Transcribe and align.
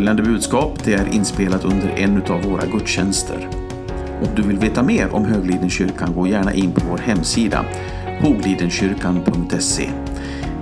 Följande 0.00 0.22
budskap 0.22 0.84
det 0.84 0.94
är 0.94 1.14
inspelat 1.14 1.64
under 1.64 1.88
en 1.88 2.22
av 2.22 2.42
våra 2.42 2.66
gudstjänster. 2.66 3.48
Om 4.22 4.34
du 4.36 4.42
vill 4.42 4.58
veta 4.58 4.82
mer 4.82 5.14
om 5.14 5.24
Höglidenkyrkan 5.24 6.14
gå 6.14 6.26
gärna 6.26 6.54
in 6.54 6.72
på 6.72 6.80
vår 6.90 6.98
hemsida 6.98 7.64
hoglidenkyrkan.se. 8.20 9.90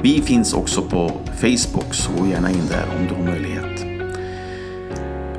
Vi 0.02 0.22
finns 0.22 0.54
också 0.54 0.82
på 0.82 1.12
Facebook, 1.40 1.94
så 1.94 2.12
gå 2.20 2.26
gärna 2.26 2.50
in 2.50 2.66
där 2.68 2.84
om 2.98 3.06
du 3.08 3.14
har 3.14 3.32
möjlighet. 3.32 3.84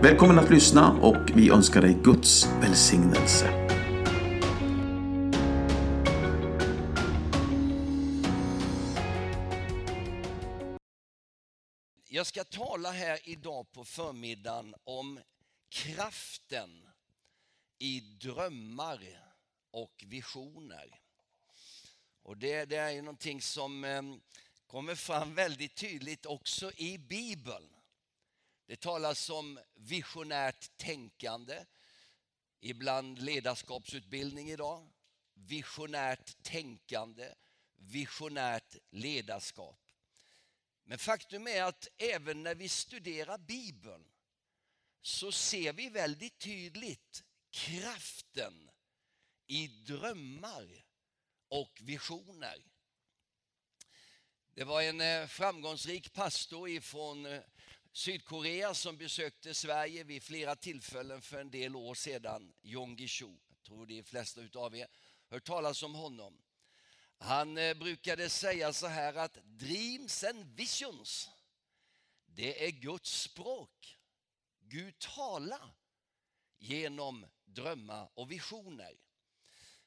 Välkommen 0.01 0.39
att 0.39 0.49
lyssna 0.49 0.91
och 1.01 1.31
vi 1.33 1.49
önskar 1.49 1.81
dig 1.81 1.97
Guds 2.03 2.49
välsignelse. 2.61 3.58
Här 13.09 13.29
idag 13.29 13.71
på 13.71 13.85
förmiddagen 13.85 14.75
om 14.83 15.19
kraften 15.69 16.87
i 17.77 17.99
drömmar 17.99 18.99
och 19.71 20.03
visioner. 20.07 21.01
Och 22.23 22.37
det, 22.37 22.65
det 22.65 22.75
är 22.75 22.89
ju 22.89 23.01
någonting 23.01 23.41
som 23.41 23.83
eh, 23.83 24.01
kommer 24.67 24.95
fram 24.95 25.35
väldigt 25.35 25.75
tydligt 25.75 26.25
också 26.25 26.71
i 26.75 26.97
Bibeln. 26.97 27.75
Det 28.65 28.79
talas 28.79 29.29
om 29.29 29.59
visionärt 29.75 30.77
tänkande, 30.77 31.65
ibland 32.59 33.21
ledarskapsutbildning 33.21 34.49
idag. 34.49 34.89
Visionärt 35.33 36.43
tänkande, 36.43 37.33
visionärt 37.75 38.75
ledarskap. 38.89 39.88
Men 40.89 40.97
faktum 40.97 41.47
är 41.47 41.63
att 41.63 41.87
även 41.97 42.43
när 42.43 42.55
vi 42.55 42.69
studerar 42.69 43.37
Bibeln 43.37 44.05
så 45.01 45.31
ser 45.31 45.73
vi 45.73 45.89
väldigt 45.89 46.39
tydligt 46.39 47.23
kraften 47.49 48.69
i 49.47 49.67
drömmar 49.67 50.85
och 51.47 51.79
visioner. 51.81 52.63
Det 54.53 54.63
var 54.63 54.81
en 54.81 55.01
eh, 55.01 55.27
framgångsrik 55.27 56.13
pastor 56.13 56.79
från 56.79 57.25
eh, 57.25 57.41
Sydkorea 57.91 58.73
som 58.73 58.97
besökte 58.97 59.53
Sverige 59.53 60.03
vid 60.03 60.23
flera 60.23 60.55
tillfällen 60.55 61.21
för 61.21 61.41
en 61.41 61.51
del 61.51 61.75
år 61.75 61.95
sedan, 61.95 62.53
Jong 62.61 62.95
Gi-Cho. 62.95 63.37
Jag 63.49 63.63
tror 63.63 63.85
de 63.85 64.03
flesta 64.03 64.41
av 64.55 64.75
er 64.75 64.87
hört 65.27 65.43
talas 65.43 65.83
om 65.83 65.95
honom. 65.95 66.41
Han 67.21 67.57
eh, 67.57 67.73
brukade 67.73 68.29
säga 68.29 68.73
så 68.73 68.87
här 68.87 69.13
att 69.13 69.37
dreams 69.43 70.23
and 70.23 70.55
visions, 70.55 71.29
det 72.25 72.65
är 72.65 72.71
Guds 72.71 73.21
språk. 73.21 73.97
Gud 74.59 74.99
talar 74.99 75.75
genom 76.57 77.25
drömmar 77.45 78.09
och 78.13 78.31
visioner. 78.31 78.97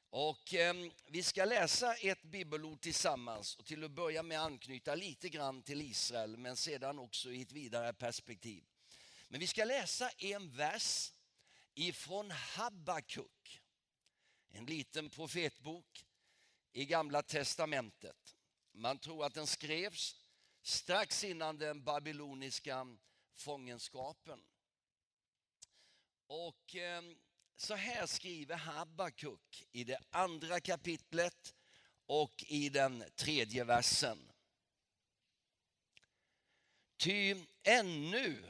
Och 0.09 0.53
eh, 0.53 0.73
Vi 1.07 1.23
ska 1.23 1.45
läsa 1.45 1.93
ett 1.95 2.23
bibelord 2.23 2.81
tillsammans 2.81 3.55
och 3.55 3.65
till 3.65 3.83
att 3.83 3.91
börja 3.91 4.23
med 4.23 4.41
anknyta 4.41 4.95
lite 4.95 5.29
grann 5.29 5.63
till 5.63 5.81
Israel 5.81 6.37
men 6.37 6.55
sedan 6.55 6.99
också 6.99 7.31
i 7.31 7.41
ett 7.41 7.51
vidare 7.51 7.93
perspektiv. 7.93 8.63
Men 9.27 9.39
vi 9.39 9.47
ska 9.47 9.65
läsa 9.65 10.09
en 10.09 10.51
vers 10.51 11.11
ifrån 11.73 12.31
Habakuk, 12.31 13.61
en 14.51 14.65
liten 14.65 15.09
profetbok 15.09 16.05
i 16.73 16.85
Gamla 16.85 17.21
testamentet. 17.21 18.35
Man 18.71 18.99
tror 18.99 19.25
att 19.25 19.33
den 19.33 19.47
skrevs 19.47 20.15
strax 20.61 21.23
innan 21.23 21.57
den 21.57 21.83
babyloniska 21.83 22.97
fångenskapen. 23.35 24.43
Och 26.27 26.75
ehm, 26.75 27.15
så 27.55 27.75
här 27.75 28.05
skriver 28.05 28.55
Habakuk 28.55 29.67
i 29.71 29.83
det 29.83 29.99
andra 30.09 30.59
kapitlet 30.59 31.55
och 32.05 32.43
i 32.47 32.69
den 32.69 33.03
tredje 33.15 33.63
versen. 33.63 34.31
Ty 36.97 37.35
ännu 37.63 38.49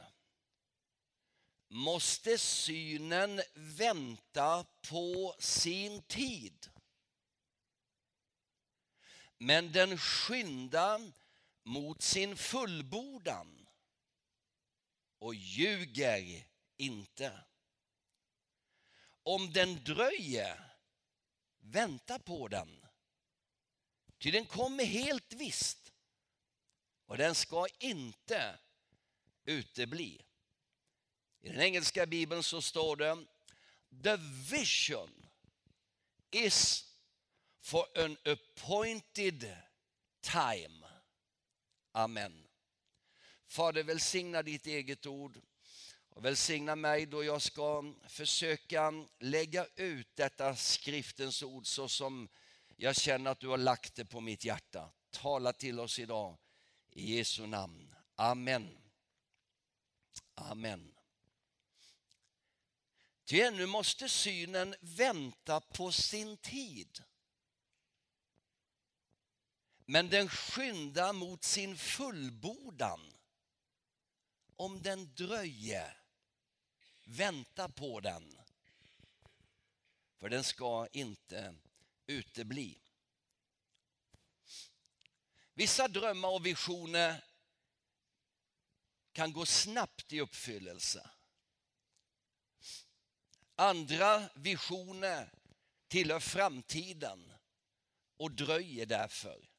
måste 1.67 2.37
synen 2.37 3.41
vänta 3.53 4.65
på 4.89 5.35
sin 5.39 6.01
tid. 6.01 6.72
Men 9.43 9.71
den 9.71 9.97
skyndar 9.97 11.11
mot 11.63 12.01
sin 12.01 12.37
fullbordan 12.37 13.67
och 15.19 15.35
ljuger 15.35 16.45
inte. 16.77 17.43
Om 19.23 19.53
den 19.53 19.83
dröjer, 19.83 20.77
vänta 21.59 22.19
på 22.19 22.47
den. 22.47 22.85
Ty 24.17 24.31
den 24.31 24.45
kommer 24.45 24.85
helt 24.85 25.33
visst 25.33 25.93
och 27.05 27.17
den 27.17 27.35
ska 27.35 27.67
inte 27.79 28.59
utebli. 29.45 30.25
I 31.41 31.49
den 31.49 31.61
engelska 31.61 32.05
bibeln 32.05 32.43
så 32.43 32.61
står 32.61 32.95
det 32.95 33.25
The 34.03 34.17
vision 34.51 35.25
is 36.31 36.92
for 37.63 37.85
an 37.95 38.17
appointed 38.25 39.47
time. 40.21 40.85
Amen. 41.93 42.33
Fader, 43.47 43.83
välsigna 43.83 44.43
ditt 44.43 44.67
eget 44.67 45.05
ord 45.05 45.41
och 46.09 46.25
välsigna 46.25 46.75
mig 46.75 47.05
då 47.05 47.23
jag 47.23 47.41
ska 47.41 47.93
försöka 48.07 48.93
lägga 49.19 49.65
ut 49.75 50.15
detta 50.15 50.55
skriftens 50.55 51.43
ord 51.43 51.67
så 51.67 51.87
som 51.87 52.29
jag 52.75 52.95
känner 52.95 53.31
att 53.31 53.39
du 53.39 53.47
har 53.47 53.57
lagt 53.57 53.95
det 53.95 54.05
på 54.05 54.21
mitt 54.21 54.45
hjärta. 54.45 54.89
Tala 55.11 55.53
till 55.53 55.79
oss 55.79 55.99
idag 55.99 56.37
i 56.89 57.15
Jesu 57.15 57.47
namn. 57.47 57.95
Amen. 58.15 58.77
Amen. 60.35 60.95
Ty 63.25 63.41
ännu 63.41 63.65
måste 63.65 64.09
synen 64.09 64.75
vänta 64.79 65.61
på 65.61 65.91
sin 65.91 66.37
tid. 66.37 67.03
Men 69.93 70.09
den 70.09 70.29
skyndar 70.29 71.13
mot 71.13 71.43
sin 71.43 71.77
fullbordan. 71.77 73.13
Om 74.55 74.81
den 74.81 75.15
dröjer, 75.15 75.97
vänta 77.05 77.69
på 77.69 77.99
den. 77.99 78.39
För 80.19 80.29
den 80.29 80.43
ska 80.43 80.87
inte 80.91 81.55
utebli. 82.07 82.79
Vissa 85.53 85.87
drömmar 85.87 86.29
och 86.29 86.45
visioner 86.45 87.23
kan 89.11 89.33
gå 89.33 89.45
snabbt 89.45 90.13
i 90.13 90.21
uppfyllelse. 90.21 91.09
Andra 93.55 94.29
visioner 94.35 95.33
tillhör 95.87 96.19
framtiden 96.19 97.33
och 98.17 98.31
dröjer 98.31 98.85
därför. 98.85 99.52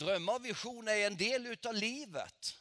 Drömmar 0.00 0.34
och 0.34 0.44
visioner 0.44 0.92
är 0.92 1.06
en 1.06 1.16
del 1.16 1.56
av 1.66 1.74
livet. 1.74 2.58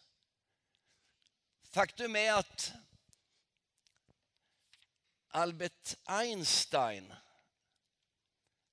Faktum 1.63 2.15
är 2.15 2.33
att 2.33 2.71
Albert 5.27 5.95
Einstein 6.03 7.13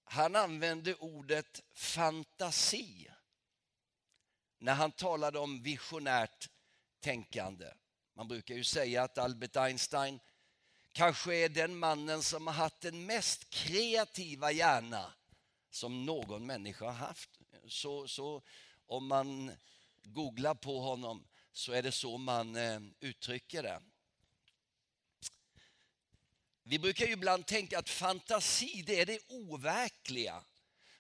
han 0.05 0.37
använde 0.37 0.95
ordet 0.95 1.63
fantasi 1.73 3.11
när 4.59 4.75
han 4.75 4.93
talade 4.93 5.39
om 5.39 5.63
visionärt 5.63 6.51
tänkande. 7.01 7.73
Man 8.15 8.29
brukar 8.29 8.55
ju 8.55 8.65
säga 8.65 9.03
att 9.03 9.19
Albert 9.19 9.57
Einstein 9.57 10.21
kanske 10.93 11.35
är 11.35 11.49
den 11.49 11.79
mannen 11.79 12.23
som 12.23 12.47
har 12.47 12.55
haft 12.55 12.81
den 12.81 13.07
mest 13.07 13.51
kreativa 13.51 14.53
hjärna 14.53 15.13
som 15.71 16.07
någon 16.07 16.47
människa 16.47 16.85
har 16.85 16.93
haft 16.93 17.36
så, 17.69 18.09
så 18.09 18.43
om 18.87 19.07
man 19.07 19.57
googlar 20.03 20.55
på 20.55 20.81
honom 20.81 21.27
så 21.53 21.73
är 21.73 21.83
det 21.83 21.93
så 21.93 22.19
man 22.19 22.57
eh, 22.57 22.81
uttrycker 23.01 23.63
det. 23.63 23.83
Vi 26.63 26.79
brukar 26.79 27.07
ju 27.07 27.13
ibland 27.13 27.47
tänka 27.47 27.79
att 27.79 27.89
fantasi 27.89 28.83
det 28.87 29.01
är 29.01 29.07
det 29.07 29.21
overkliga. 29.29 30.45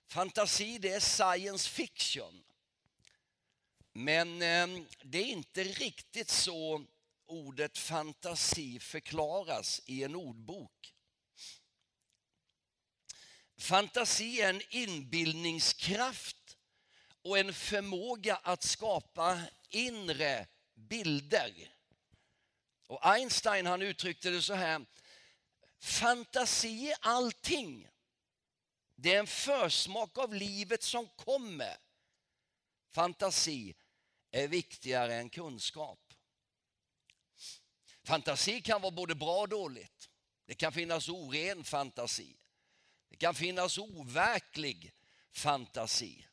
Fantasi 0.06 0.78
det 0.78 0.92
är 0.92 1.00
science 1.00 1.68
fiction. 1.68 2.44
Men 3.92 4.42
eh, 4.42 4.84
det 5.02 5.18
är 5.18 5.26
inte 5.26 5.64
riktigt 5.64 6.28
så 6.28 6.86
ordet 7.26 7.78
fantasi 7.78 8.80
förklaras 8.80 9.82
i 9.86 10.02
en 10.02 10.14
ordbok. 10.14 10.94
Fantasi 13.58 14.40
är 14.40 14.50
en 14.50 14.62
inbildningskraft 14.70 16.35
och 17.26 17.38
en 17.38 17.54
förmåga 17.54 18.36
att 18.36 18.62
skapa 18.62 19.40
inre 19.70 20.46
bilder. 20.74 21.72
Och 22.86 23.06
Einstein 23.06 23.66
han 23.66 23.82
uttryckte 23.82 24.30
det 24.30 24.42
så 24.42 24.54
här, 24.54 24.86
fantasi 25.78 26.90
är 26.90 26.96
allting. 27.00 27.88
Det 28.94 29.14
är 29.14 29.18
en 29.18 29.26
försmak 29.26 30.18
av 30.18 30.34
livet 30.34 30.82
som 30.82 31.08
kommer. 31.08 31.76
Fantasi 32.90 33.74
är 34.30 34.48
viktigare 34.48 35.14
än 35.14 35.30
kunskap. 35.30 36.14
Fantasi 38.04 38.60
kan 38.60 38.80
vara 38.80 38.90
både 38.90 39.14
bra 39.14 39.40
och 39.40 39.48
dåligt. 39.48 40.10
Det 40.46 40.54
kan 40.54 40.72
finnas 40.72 41.08
oren 41.08 41.64
fantasi. 41.64 42.36
Det 43.08 43.16
kan 43.16 43.34
finnas 43.34 43.78
overklig 43.78 44.92
fantasi. 45.32 46.26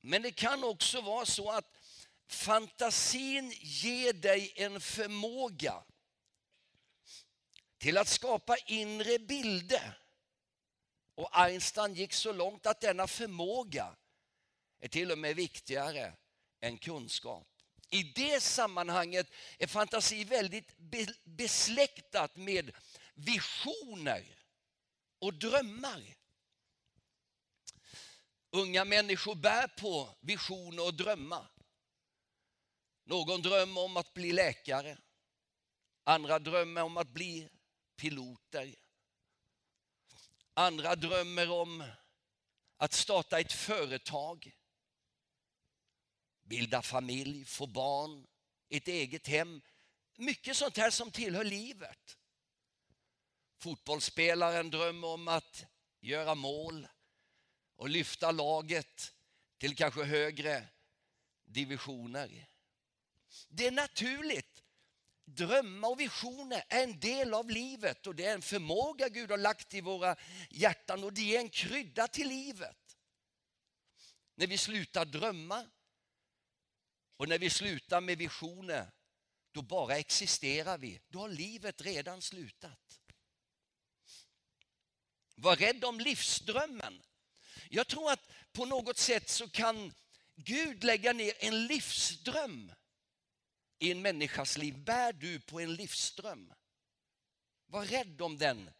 Men 0.00 0.22
det 0.22 0.32
kan 0.32 0.64
också 0.64 1.00
vara 1.00 1.26
så 1.26 1.50
att 1.50 1.76
fantasin 2.28 3.52
ger 3.60 4.12
dig 4.12 4.52
en 4.56 4.80
förmåga 4.80 5.84
till 7.78 7.98
att 7.98 8.08
skapa 8.08 8.56
inre 8.56 9.18
bilder. 9.18 9.98
Och 11.14 11.38
Einstein 11.38 11.94
gick 11.94 12.12
så 12.12 12.32
långt 12.32 12.66
att 12.66 12.80
denna 12.80 13.06
förmåga 13.06 13.96
är 14.80 14.88
till 14.88 15.12
och 15.12 15.18
med 15.18 15.36
viktigare 15.36 16.12
än 16.60 16.78
kunskap. 16.78 17.48
I 17.90 18.02
det 18.02 18.42
sammanhanget 18.42 19.26
är 19.58 19.66
fantasi 19.66 20.24
väldigt 20.24 20.76
besläktat 21.24 22.36
med 22.36 22.70
visioner 23.14 24.24
och 25.18 25.34
drömmar. 25.34 26.17
Unga 28.50 28.84
människor 28.84 29.34
bär 29.34 29.68
på 29.68 30.16
visioner 30.20 30.84
och 30.84 30.94
drömmar. 30.94 31.50
Någon 33.04 33.42
drömmer 33.42 33.80
om 33.80 33.96
att 33.96 34.14
bli 34.14 34.32
läkare. 34.32 34.98
Andra 36.04 36.38
drömmer 36.38 36.82
om 36.82 36.96
att 36.96 37.08
bli 37.08 37.48
piloter. 37.96 38.74
Andra 40.54 40.96
drömmer 40.96 41.50
om 41.50 41.84
att 42.76 42.92
starta 42.92 43.40
ett 43.40 43.52
företag. 43.52 44.56
Bilda 46.42 46.82
familj, 46.82 47.44
få 47.44 47.66
barn, 47.66 48.26
ett 48.68 48.88
eget 48.88 49.26
hem. 49.26 49.62
Mycket 50.16 50.56
sånt 50.56 50.76
här 50.76 50.90
som 50.90 51.10
tillhör 51.10 51.44
livet. 51.44 52.18
Fotbollsspelaren 53.58 54.70
drömmer 54.70 55.08
om 55.08 55.28
att 55.28 55.64
göra 56.00 56.34
mål 56.34 56.88
och 57.78 57.88
lyfta 57.88 58.30
laget 58.30 59.14
till 59.58 59.76
kanske 59.76 60.04
högre 60.04 60.68
divisioner. 61.44 62.48
Det 63.48 63.66
är 63.66 63.70
naturligt. 63.70 64.62
Drömmar 65.24 65.88
och 65.88 66.00
visioner 66.00 66.64
är 66.68 66.84
en 66.84 67.00
del 67.00 67.34
av 67.34 67.50
livet 67.50 68.06
och 68.06 68.14
det 68.14 68.24
är 68.24 68.34
en 68.34 68.42
förmåga 68.42 69.08
Gud 69.08 69.30
har 69.30 69.38
lagt 69.38 69.74
i 69.74 69.80
våra 69.80 70.16
hjärtan 70.50 71.04
och 71.04 71.12
det 71.12 71.36
är 71.36 71.40
en 71.40 71.48
krydda 71.48 72.08
till 72.08 72.28
livet. 72.28 72.96
När 74.34 74.46
vi 74.46 74.58
slutar 74.58 75.04
drömma 75.04 75.66
och 77.16 77.28
när 77.28 77.38
vi 77.38 77.50
slutar 77.50 78.00
med 78.00 78.18
visioner, 78.18 78.90
då 79.52 79.62
bara 79.62 79.98
existerar 79.98 80.78
vi. 80.78 81.00
Då 81.08 81.18
har 81.18 81.28
livet 81.28 81.80
redan 81.80 82.22
slutat. 82.22 83.00
Var 85.34 85.56
rädd 85.56 85.84
om 85.84 86.00
livsdrömmen. 86.00 87.02
Jag 87.70 87.88
tror 87.88 88.10
att 88.12 88.30
på 88.52 88.64
något 88.64 88.98
sätt 88.98 89.28
så 89.28 89.48
kan 89.48 89.92
Gud 90.36 90.84
lägga 90.84 91.12
ner 91.12 91.32
en 91.38 91.66
livsdröm 91.66 92.72
i 93.78 93.90
en 93.90 94.02
människas 94.02 94.58
liv. 94.58 94.78
Bär 94.78 95.12
du 95.12 95.40
på 95.40 95.60
en 95.60 95.74
livsdröm? 95.74 96.52
Var 97.66 97.84
rädd 97.84 98.20
om 98.22 98.38
den. 98.38 98.70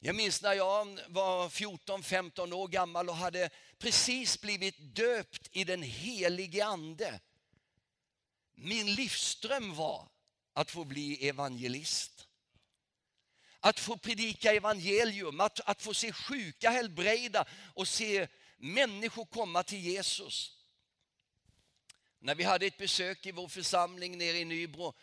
Jag 0.00 0.16
minns 0.16 0.42
när 0.42 0.52
jag 0.52 1.00
var 1.08 1.48
14-15 1.48 2.52
år 2.52 2.68
gammal 2.68 3.08
och 3.08 3.16
hade 3.16 3.50
precis 3.78 4.40
blivit 4.40 4.94
döpt 4.94 5.48
i 5.52 5.64
den 5.64 5.82
helige 5.82 6.64
ande. 6.64 7.20
Min 8.54 8.94
livsdröm 8.94 9.74
var 9.74 10.08
att 10.52 10.70
få 10.70 10.84
bli 10.84 11.28
evangelist. 11.28 12.13
Att 13.64 13.80
få 13.80 13.96
predika 13.96 14.52
evangelium, 14.52 15.40
att, 15.40 15.60
att 15.60 15.82
få 15.82 15.94
se 15.94 16.12
sjuka 16.12 16.70
helbrägda 16.70 17.44
och 17.74 17.88
se 17.88 18.28
människor 18.56 19.24
komma 19.24 19.62
till 19.62 19.78
Jesus. 19.78 20.52
När 22.18 22.34
vi 22.34 22.44
hade 22.44 22.66
ett 22.66 22.76
besök 22.76 23.26
i 23.26 23.32
vår 23.32 23.48
församling 23.48 24.18
nere 24.18 24.38
i 24.38 24.44
Nybro 24.44 24.94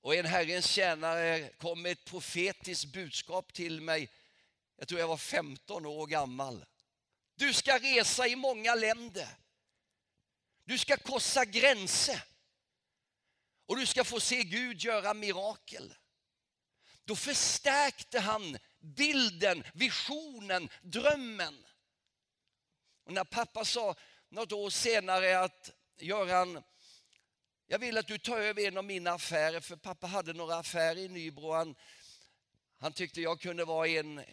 och 0.00 0.14
en 0.14 0.26
Herrens 0.26 0.66
tjänare 0.66 1.50
kom 1.58 1.82
med 1.82 1.92
ett 1.92 2.04
profetiskt 2.04 2.92
budskap 2.92 3.52
till 3.52 3.80
mig. 3.80 4.10
Jag 4.76 4.88
tror 4.88 5.00
jag 5.00 5.08
var 5.08 5.16
15 5.16 5.86
år 5.86 6.06
gammal. 6.06 6.64
Du 7.34 7.52
ska 7.52 7.78
resa 7.78 8.26
i 8.26 8.36
många 8.36 8.74
länder. 8.74 9.28
Du 10.64 10.78
ska 10.78 10.96
korsa 10.96 11.44
gränser. 11.44 12.22
Och 13.66 13.76
du 13.76 13.86
ska 13.86 14.04
få 14.04 14.20
se 14.20 14.42
Gud 14.42 14.82
göra 14.82 15.14
mirakel. 15.14 15.94
Då 17.06 17.16
förstärkte 17.16 18.20
han 18.20 18.58
bilden, 18.80 19.64
visionen, 19.74 20.68
drömmen. 20.82 21.66
Och 23.04 23.12
när 23.12 23.24
pappa 23.24 23.64
sa 23.64 23.94
något 24.28 24.52
år 24.52 24.70
senare 24.70 25.40
att 25.40 25.70
Göran, 25.98 26.62
jag 27.66 27.78
vill 27.78 27.98
att 27.98 28.06
du 28.06 28.18
tar 28.18 28.38
över 28.38 28.66
en 28.68 28.78
av 28.78 28.84
mina 28.84 29.12
affärer, 29.12 29.60
för 29.60 29.76
pappa 29.76 30.06
hade 30.06 30.32
några 30.32 30.56
affärer 30.56 30.98
i 30.98 31.08
Nybro. 31.08 31.52
Han, 31.52 31.74
han 32.78 32.92
tyckte 32.92 33.20
jag 33.20 33.40
kunde 33.40 33.64
vara, 33.64 33.88
en, 33.88 34.24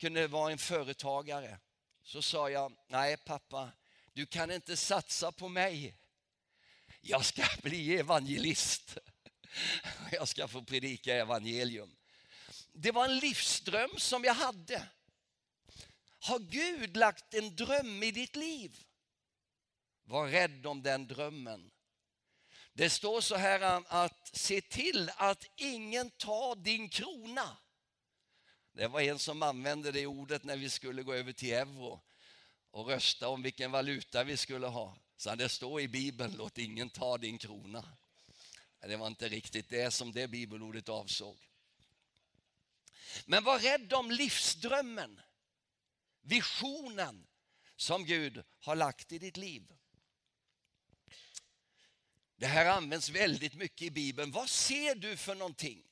kunde 0.00 0.26
vara 0.26 0.52
en 0.52 0.58
företagare. 0.58 1.58
Så 2.02 2.22
sa 2.22 2.50
jag, 2.50 2.72
nej 2.86 3.16
pappa, 3.16 3.70
du 4.12 4.26
kan 4.26 4.50
inte 4.50 4.76
satsa 4.76 5.32
på 5.32 5.48
mig. 5.48 5.94
Jag 7.00 7.24
ska 7.24 7.44
bli 7.62 7.98
evangelist. 7.98 8.98
Jag 10.12 10.28
ska 10.28 10.48
få 10.48 10.62
predika 10.62 11.14
evangelium. 11.14 11.96
Det 12.72 12.90
var 12.90 13.04
en 13.04 13.18
livsdröm 13.18 13.90
som 13.96 14.24
jag 14.24 14.34
hade. 14.34 14.88
Har 16.18 16.38
Gud 16.38 16.96
lagt 16.96 17.34
en 17.34 17.56
dröm 17.56 18.02
i 18.02 18.10
ditt 18.10 18.36
liv? 18.36 18.84
Var 20.04 20.28
rädd 20.28 20.66
om 20.66 20.82
den 20.82 21.06
drömmen. 21.06 21.70
Det 22.72 22.90
står 22.90 23.20
så 23.20 23.36
här 23.36 23.60
eh, 23.60 23.82
att 23.88 24.30
se 24.32 24.60
till 24.60 25.10
att 25.16 25.44
ingen 25.56 26.10
tar 26.10 26.56
din 26.56 26.88
krona. 26.88 27.56
Det 28.72 28.88
var 28.88 29.00
en 29.00 29.18
som 29.18 29.42
använde 29.42 29.92
det 29.92 30.06
ordet 30.06 30.44
när 30.44 30.56
vi 30.56 30.70
skulle 30.70 31.02
gå 31.02 31.14
över 31.14 31.32
till 31.32 31.52
euro 31.52 32.00
och 32.70 32.86
rösta 32.86 33.28
om 33.28 33.42
vilken 33.42 33.70
valuta 33.70 34.24
vi 34.24 34.36
skulle 34.36 34.66
ha. 34.66 34.96
Så 35.16 35.34
det 35.34 35.48
står 35.48 35.80
i 35.80 35.88
Bibeln, 35.88 36.34
låt 36.38 36.58
ingen 36.58 36.90
ta 36.90 37.18
din 37.18 37.38
krona. 37.38 37.84
Det 38.80 38.96
var 38.96 39.06
inte 39.06 39.28
riktigt 39.28 39.68
det 39.68 39.90
som 39.90 40.12
det 40.12 40.28
bibelordet 40.28 40.88
avsåg. 40.88 41.38
Men 43.26 43.44
var 43.44 43.58
rädd 43.58 43.92
om 43.92 44.10
livsdrömmen, 44.10 45.20
visionen 46.22 47.26
som 47.76 48.04
Gud 48.04 48.44
har 48.60 48.76
lagt 48.76 49.12
i 49.12 49.18
ditt 49.18 49.36
liv. 49.36 49.74
Det 52.36 52.46
här 52.46 52.66
används 52.66 53.08
väldigt 53.08 53.54
mycket 53.54 53.82
i 53.82 53.90
Bibeln. 53.90 54.32
Vad 54.32 54.50
ser 54.50 54.94
du 54.94 55.16
för 55.16 55.34
någonting? 55.34 55.84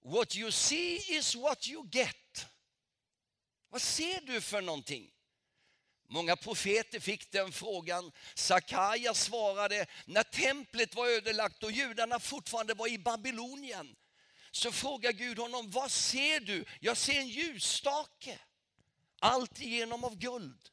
What 0.00 0.36
you 0.36 0.50
see 0.50 0.96
is 0.96 1.34
what 1.34 1.68
you 1.68 1.88
get. 1.92 2.46
Vad 3.68 3.82
ser 3.82 4.20
du 4.20 4.40
för 4.40 4.62
någonting? 4.62 5.12
Många 6.12 6.36
profeter 6.36 7.00
fick 7.00 7.30
den 7.30 7.52
frågan. 7.52 8.12
Sakaja 8.34 9.14
svarade 9.14 9.86
när 10.06 10.22
templet 10.22 10.94
var 10.94 11.08
ödelagt 11.08 11.62
och 11.62 11.72
judarna 11.72 12.20
fortfarande 12.20 12.74
var 12.74 12.88
i 12.88 12.98
Babylonien. 12.98 13.96
Så 14.50 14.72
frågar 14.72 15.12
Gud 15.12 15.38
honom, 15.38 15.70
vad 15.70 15.90
ser 15.90 16.40
du? 16.40 16.64
Jag 16.80 16.96
ser 16.96 17.18
en 17.20 17.28
ljusstake, 17.28 18.38
allt 19.18 19.60
igenom 19.60 20.04
av 20.04 20.16
guld. 20.16 20.68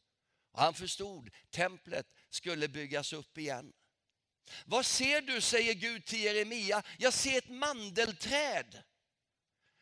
Och 0.52 0.62
han 0.62 0.74
förstod, 0.74 1.30
templet 1.50 2.08
skulle 2.30 2.68
byggas 2.68 3.14
upp 3.14 3.38
igen. 3.38 3.74
Vad 4.66 4.86
ser 4.86 5.22
du, 5.22 5.42
säger 5.42 5.74
Gud 5.74 6.06
till 6.06 6.24
Jeremia. 6.24 6.84
Jag 6.98 7.14
ser 7.14 7.38
ett 7.38 7.50
mandelträd. 7.50 8.84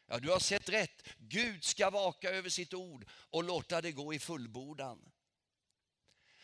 Ja, 0.08 0.20
du 0.20 0.30
har 0.30 0.40
sett 0.40 0.70
rätt. 0.70 1.04
Gud 1.18 1.64
ska 1.64 1.90
vaka 1.90 2.30
över 2.30 2.50
sitt 2.50 2.74
ord 2.74 3.06
och 3.10 3.44
låta 3.44 3.82
det 3.82 3.92
gå 3.92 4.14
i 4.14 4.20
fullbordan. 4.20 5.12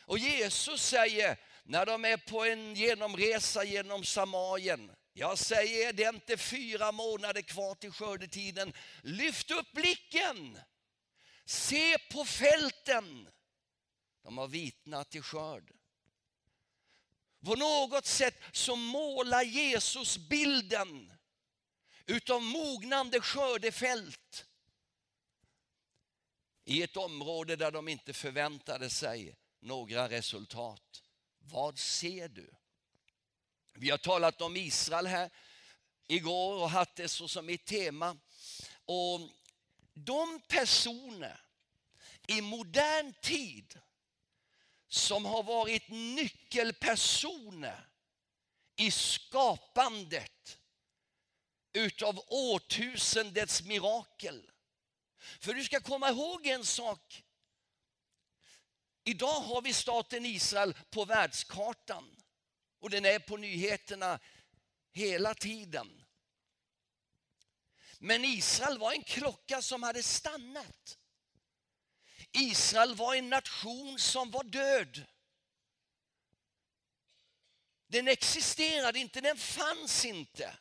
Och 0.05 0.19
Jesus 0.19 0.83
säger, 0.83 1.38
när 1.63 1.86
de 1.86 2.05
är 2.05 2.17
på 2.17 2.45
en 2.45 2.75
genomresa 2.75 3.63
genom 3.63 4.03
Samarien, 4.03 4.91
jag 5.13 5.38
säger 5.38 5.93
det 5.93 6.03
är 6.03 6.13
inte 6.13 6.38
fyra 6.38 6.91
månader 6.91 7.41
kvar 7.41 7.75
till 7.75 7.91
skördetiden, 7.91 8.74
lyft 9.01 9.51
upp 9.51 9.72
blicken, 9.72 10.60
se 11.45 11.98
på 11.98 12.25
fälten. 12.25 13.29
De 14.24 14.38
har 14.38 14.48
vitnat 14.48 15.10
till 15.10 15.24
skörd. 15.24 15.72
På 17.45 17.55
något 17.55 18.05
sätt 18.05 18.41
så 18.51 18.75
målar 18.75 19.43
Jesus 19.43 20.17
bilden 20.17 21.13
utav 22.05 22.41
mognande 22.41 23.22
skördefält 23.22 24.45
i 26.65 26.83
ett 26.83 26.98
område 26.98 27.55
där 27.55 27.72
de 27.72 27.88
inte 27.88 28.13
förväntade 28.13 28.89
sig 28.89 29.36
några 29.63 30.10
resultat. 30.10 31.03
Vad 31.39 31.79
ser 31.79 32.27
du? 32.27 32.53
Vi 33.74 33.89
har 33.89 33.98
talat 33.98 34.41
om 34.41 34.55
Israel 34.55 35.08
här 35.08 35.29
igår 36.08 36.62
och 36.62 36.70
haft 36.70 36.96
det 36.96 37.10
så 37.10 37.27
som 37.27 37.50
ett 37.50 37.65
tema. 37.65 38.17
Och 38.86 39.20
de 39.93 40.41
personer 40.48 41.39
i 42.27 42.41
modern 42.41 43.13
tid 43.22 43.79
som 44.88 45.25
har 45.25 45.43
varit 45.43 45.89
nyckelpersoner 45.89 47.88
i 48.75 48.91
skapandet 48.91 50.58
utav 51.74 52.24
årtusendets 52.27 53.63
mirakel. 53.63 54.51
För 55.39 55.53
du 55.53 55.63
ska 55.63 55.79
komma 55.79 56.10
ihåg 56.10 56.48
en 56.48 56.65
sak. 56.65 57.23
Idag 59.03 59.39
har 59.39 59.62
vi 59.62 59.74
staten 59.74 60.25
Israel 60.25 60.74
på 60.89 61.05
världskartan 61.05 62.15
och 62.79 62.89
den 62.89 63.05
är 63.05 63.19
på 63.19 63.38
nyheterna 63.38 64.19
hela 64.91 65.33
tiden. 65.33 66.03
Men 68.00 68.25
Israel 68.25 68.77
var 68.77 68.91
en 68.91 69.03
klocka 69.03 69.62
som 69.62 69.83
hade 69.83 70.03
stannat. 70.03 70.98
Israel 72.31 72.95
var 72.95 73.15
en 73.15 73.29
nation 73.29 74.00
som 74.00 74.31
var 74.31 74.43
död. 74.43 75.05
Den 77.88 78.07
existerade 78.07 79.00
inte, 79.00 79.22
den 79.22 79.38
fanns 79.38 80.05
inte. 80.05 80.57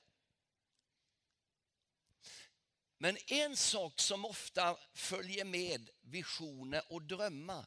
Men 2.99 3.17
en 3.27 3.57
sak 3.57 4.01
som 4.01 4.25
ofta 4.25 4.77
följer 4.95 5.45
med 5.45 5.91
visioner 6.01 6.93
och 6.93 7.03
drömmar, 7.03 7.67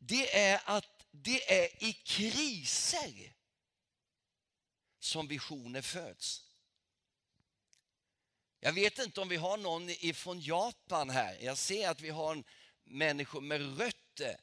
det 0.00 0.38
är 0.38 0.60
att 0.64 1.06
det 1.10 1.60
är 1.60 1.84
i 1.84 1.92
kriser 1.92 3.32
som 4.98 5.28
visioner 5.28 5.82
föds. 5.82 6.44
Jag 8.60 8.72
vet 8.72 8.98
inte 8.98 9.20
om 9.20 9.28
vi 9.28 9.36
har 9.36 9.56
någon 9.56 9.90
ifrån 9.90 10.40
Japan 10.40 11.10
här. 11.10 11.38
Jag 11.40 11.58
ser 11.58 11.88
att 11.88 12.00
vi 12.00 12.10
har 12.10 12.42
människor 12.84 13.40
med 13.40 13.78
rötter 13.78 14.40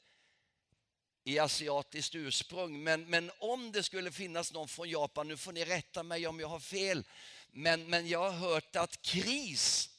i 1.23 1.39
asiatiskt 1.39 2.15
ursprung. 2.15 2.83
Men, 2.83 3.05
men 3.09 3.31
om 3.39 3.71
det 3.71 3.83
skulle 3.83 4.11
finnas 4.11 4.53
någon 4.53 4.67
från 4.67 4.89
Japan, 4.89 5.27
nu 5.27 5.37
får 5.37 5.51
ni 5.51 5.65
rätta 5.65 6.03
mig 6.03 6.27
om 6.27 6.39
jag 6.39 6.47
har 6.47 6.59
fel, 6.59 7.03
men, 7.51 7.89
men 7.89 8.07
jag 8.07 8.31
har 8.31 8.31
hört 8.31 8.75
att 8.75 9.01
kris 9.01 9.89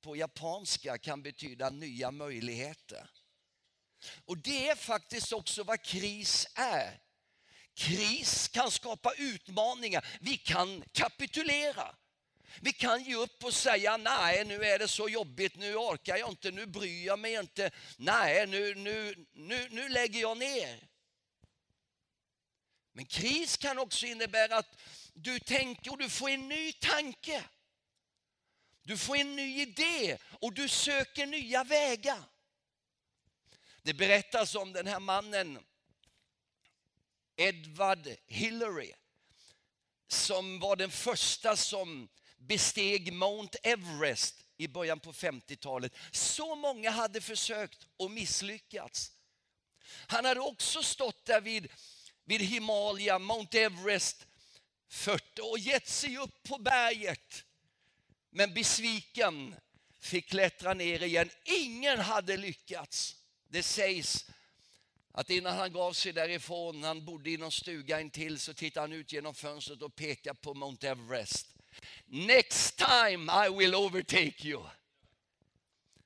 på 0.00 0.16
japanska 0.16 0.98
kan 0.98 1.22
betyda 1.22 1.70
nya 1.70 2.10
möjligheter. 2.10 3.10
Och 4.24 4.38
det 4.38 4.68
är 4.68 4.74
faktiskt 4.74 5.32
också 5.32 5.62
vad 5.62 5.82
kris 5.82 6.46
är. 6.54 7.00
Kris 7.74 8.48
kan 8.48 8.70
skapa 8.70 9.12
utmaningar. 9.18 10.06
Vi 10.20 10.36
kan 10.36 10.84
kapitulera. 10.92 11.94
Vi 12.60 12.72
kan 12.72 13.02
ge 13.02 13.14
upp 13.14 13.44
och 13.44 13.54
säga 13.54 13.96
nej, 13.96 14.44
nu 14.44 14.64
är 14.64 14.78
det 14.78 14.88
så 14.88 15.08
jobbigt, 15.08 15.56
nu 15.56 15.74
orkar 15.74 16.16
jag 16.16 16.28
inte, 16.28 16.50
nu 16.50 16.66
bryr 16.66 17.06
jag 17.06 17.18
mig 17.18 17.34
inte. 17.34 17.70
Nej, 17.96 18.46
nu, 18.46 18.74
nu, 18.74 19.26
nu, 19.32 19.68
nu 19.70 19.88
lägger 19.88 20.20
jag 20.20 20.38
ner. 20.38 20.88
Men 22.92 23.06
kris 23.06 23.56
kan 23.56 23.78
också 23.78 24.06
innebära 24.06 24.56
att 24.56 24.76
du 25.14 25.40
tänker 25.40 25.90
och 25.90 25.98
du 25.98 26.10
får 26.10 26.28
en 26.28 26.48
ny 26.48 26.72
tanke. 26.72 27.44
Du 28.82 28.98
får 28.98 29.16
en 29.16 29.36
ny 29.36 29.60
idé 29.60 30.18
och 30.40 30.52
du 30.52 30.68
söker 30.68 31.26
nya 31.26 31.64
vägar. 31.64 32.22
Det 33.86 33.94
berättas 33.94 34.54
om 34.54 34.72
den 34.72 34.86
här 34.86 35.00
mannen 35.00 35.58
Edward 37.36 38.08
Hillary 38.26 38.92
som 40.08 40.60
var 40.60 40.76
den 40.76 40.90
första 40.90 41.56
som 41.56 42.08
besteg 42.36 43.12
Mount 43.12 43.58
Everest 43.62 44.44
i 44.56 44.68
början 44.68 45.00
på 45.00 45.12
50-talet. 45.12 45.92
Så 46.10 46.54
många 46.54 46.90
hade 46.90 47.20
försökt 47.20 47.86
och 47.96 48.10
misslyckats. 48.10 49.12
Han 50.06 50.24
hade 50.24 50.40
också 50.40 50.82
stått 50.82 51.24
där 51.24 51.40
vid, 51.40 51.68
vid 52.24 52.40
Himalaya, 52.40 53.18
Mount 53.18 53.60
Everest, 53.60 54.26
40 54.88 55.42
och 55.42 55.58
gett 55.58 55.88
sig 55.88 56.18
upp 56.18 56.42
på 56.42 56.58
berget. 56.58 57.44
Men 58.30 58.54
besviken 58.54 59.56
fick 60.00 60.28
klättra 60.28 60.74
ner 60.74 61.02
igen. 61.02 61.30
Ingen 61.44 61.98
hade 61.98 62.36
lyckats. 62.36 63.16
Det 63.48 63.62
sägs 63.62 64.26
att 65.12 65.30
innan 65.30 65.56
han 65.56 65.72
gav 65.72 65.92
sig 65.92 66.12
därifrån, 66.12 66.84
han 66.84 67.04
bodde 67.04 67.30
i 67.30 67.36
någon 67.36 67.52
stuga 67.52 68.00
intill, 68.00 68.38
så 68.38 68.54
tittade 68.54 68.84
han 68.84 68.92
ut 68.92 69.12
genom 69.12 69.34
fönstret 69.34 69.82
och 69.82 69.96
pekade 69.96 70.38
på 70.40 70.54
Mount 70.54 70.88
Everest. 70.88 71.46
Next 72.06 72.76
time 72.76 73.46
I 73.46 73.50
will 73.58 73.74
overtake 73.74 74.48
you. 74.48 74.62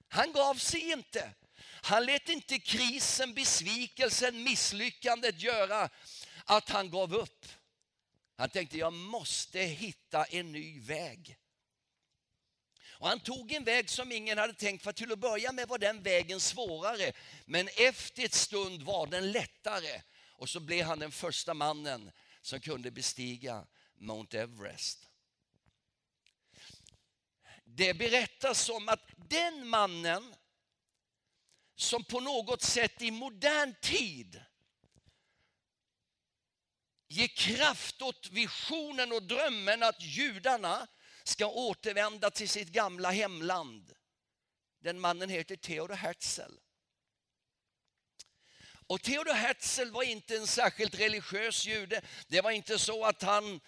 Han 0.09 0.33
gav 0.33 0.55
sig 0.55 0.93
inte. 0.93 1.33
Han 1.63 2.05
lät 2.05 2.29
inte 2.29 2.59
krisen, 2.59 3.35
besvikelsen, 3.35 4.43
misslyckandet 4.43 5.41
göra 5.41 5.91
att 6.45 6.69
han 6.69 6.91
gav 6.91 7.15
upp. 7.15 7.47
Han 8.37 8.51
tänkte 8.51 8.79
jag 8.79 8.93
måste 8.93 9.59
hitta 9.61 10.25
en 10.25 10.53
ny 10.53 10.81
väg. 10.81 11.37
Och 13.01 13.09
han 13.09 13.21
tog 13.21 13.53
en 13.53 13.65
väg 13.65 13.91
som 13.91 14.13
ingen 14.13 14.39
hade 14.39 14.53
tänkt, 14.53 14.85
för 14.85 14.93
till 14.93 15.13
att 15.13 15.19
börja 15.19 15.53
med 15.53 15.69
var 15.69 15.79
den 15.79 16.03
vägen 16.03 16.41
svårare. 16.41 17.13
Men 17.45 17.69
efter 17.77 18.25
ett 18.25 18.35
stund 18.35 18.83
var 18.83 19.07
den 19.07 19.33
lättare. 19.33 20.03
Och 20.33 20.49
så 20.49 20.61
blev 20.61 20.87
han 20.87 20.99
den 20.99 21.13
första 21.13 21.55
mannen 21.55 22.11
som 22.43 22.61
kunde 22.61 22.91
bestiga 22.91 23.67
Mount 23.95 24.41
Everest. 24.41 25.09
Det 27.65 27.95
berättas 27.95 28.69
om 28.69 28.89
att 28.89 29.11
den 29.17 29.69
mannen 29.69 30.35
som 31.77 32.05
på 32.05 32.21
något 32.21 32.63
sätt 32.63 33.03
i 33.03 33.11
modern 33.11 33.75
tid 33.83 34.43
ger 37.09 37.29
kraft 37.29 38.03
åt 38.03 38.29
visionen 38.31 39.13
och 39.13 39.23
drömmen 39.23 39.83
att 39.83 40.03
judarna 40.03 40.89
ska 41.31 41.47
återvända 41.47 42.31
till 42.31 42.49
sitt 42.49 42.69
gamla 42.69 43.11
hemland. 43.11 43.93
Den 44.81 45.01
mannen 45.01 45.31
heter 45.31 45.57
Theodor 45.57 45.95
Herzl. 45.95 46.53
Och 48.87 49.03
Theodor 49.03 49.33
Herzl 49.33 49.91
var 49.91 50.03
inte 50.03 50.37
en 50.37 50.47
särskilt 50.47 50.95
religiös 50.95 51.67
jude. 51.67 52.03
Det 52.29 52.41
var 52.41 52.51
inte 52.51 52.79
så 52.79 53.05
att 53.05 53.23
han 53.23 53.61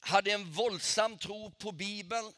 hade 0.00 0.32
en 0.32 0.52
våldsam 0.52 1.18
tro 1.18 1.50
på 1.50 1.72
Bibeln. 1.72 2.32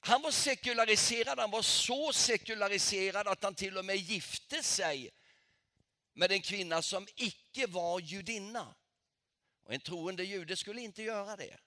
Han 0.00 0.22
var 0.22 0.30
sekulariserad, 0.30 1.38
han 1.38 1.50
var 1.50 1.62
så 1.62 2.12
sekulariserad 2.12 3.28
att 3.28 3.42
han 3.42 3.54
till 3.54 3.78
och 3.78 3.84
med 3.84 3.96
gifte 3.96 4.62
sig 4.62 5.10
med 6.14 6.32
en 6.32 6.42
kvinna 6.42 6.82
som 6.82 7.08
icke 7.16 7.66
var 7.66 8.00
judinna. 8.00 8.74
Och 9.64 9.74
en 9.74 9.80
troende 9.80 10.24
jude 10.24 10.56
skulle 10.56 10.80
inte 10.80 11.02
göra 11.02 11.36
det. 11.36 11.58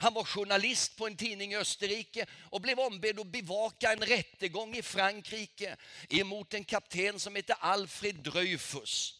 Han 0.00 0.14
var 0.14 0.24
journalist 0.24 0.96
på 0.96 1.06
en 1.06 1.16
tidning 1.16 1.52
i 1.52 1.56
Österrike 1.56 2.26
och 2.50 2.60
blev 2.60 2.80
ombedd 2.80 3.20
att 3.20 3.26
bevaka 3.26 3.92
en 3.92 4.00
rättegång 4.00 4.76
i 4.76 4.82
Frankrike 4.82 5.76
emot 6.08 6.54
en 6.54 6.64
kapten 6.64 7.20
som 7.20 7.34
hette 7.34 7.54
Alfred 7.54 8.16
Dreyfus 8.16 9.14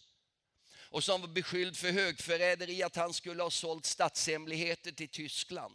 och 0.91 1.05
som 1.05 1.21
var 1.21 1.29
beskylld 1.29 1.77
för 1.77 1.93
högförräderi 1.93 2.83
att 2.83 2.97
han 2.97 3.15
skulle 3.15 3.43
ha 3.43 3.51
sålt 3.51 3.87
statshemligheter 3.87 4.93
till 4.93 5.09
Tyskland. 5.09 5.75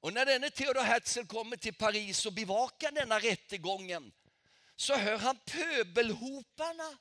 Och 0.00 0.12
när 0.12 0.26
denne 0.26 0.50
Theodor 0.50 0.80
Herzl 0.82 1.24
kommer 1.24 1.56
till 1.56 1.74
Paris 1.74 2.26
och 2.26 2.32
bevakar 2.32 2.92
denna 2.92 3.18
rättegången 3.18 4.12
så 4.76 4.94
hör 4.94 5.18
han 5.18 5.38
pöbelhoparna 5.46 6.98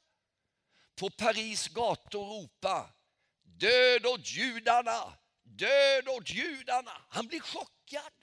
på 0.95 1.09
Paris 1.09 1.67
gator 1.67 2.25
ropa 2.25 2.89
Död 3.43 4.05
åt 4.05 4.27
judarna! 4.27 5.17
Död 5.43 6.07
åt 6.07 6.29
judarna! 6.29 7.01
Han 7.09 7.27
blir 7.27 7.39
chockad. 7.39 8.13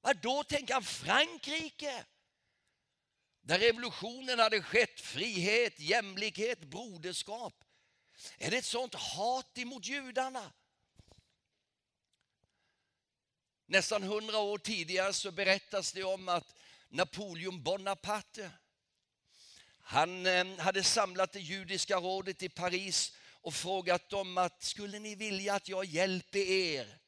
Vad 0.00 0.16
då 0.16 0.42
tänker 0.42 0.74
han? 0.74 0.84
Frankrike? 0.84 2.04
Där 3.40 3.58
revolutionen 3.58 4.38
hade 4.38 4.62
skett, 4.62 5.00
frihet, 5.00 5.80
jämlikhet, 5.80 6.60
broderskap. 6.60 7.64
Är 8.38 8.50
det 8.50 8.56
ett 8.56 8.64
sånt 8.64 8.94
hat 8.94 9.58
emot 9.58 9.86
judarna? 9.86 10.52
Nästan 13.66 14.02
hundra 14.02 14.38
år 14.38 14.58
tidigare 14.58 15.12
så 15.12 15.30
berättas 15.30 15.92
det 15.92 16.04
om 16.04 16.28
att 16.28 16.54
Napoleon 16.88 17.62
Bonaparte 17.62 18.50
Han 19.80 20.26
eh, 20.26 20.58
hade 20.58 20.82
samlat 20.82 21.32
det 21.32 21.40
judiska 21.40 21.96
rådet 21.96 22.42
i 22.42 22.48
Paris 22.48 23.16
och 23.40 23.54
frågat 23.54 24.08
dem 24.08 24.38
att 24.38 24.62
skulle 24.62 24.98
ni 24.98 25.14
vilja 25.14 25.54
att 25.54 25.68
jag 25.68 25.84
hjälper 25.84 26.38
er 26.38 26.98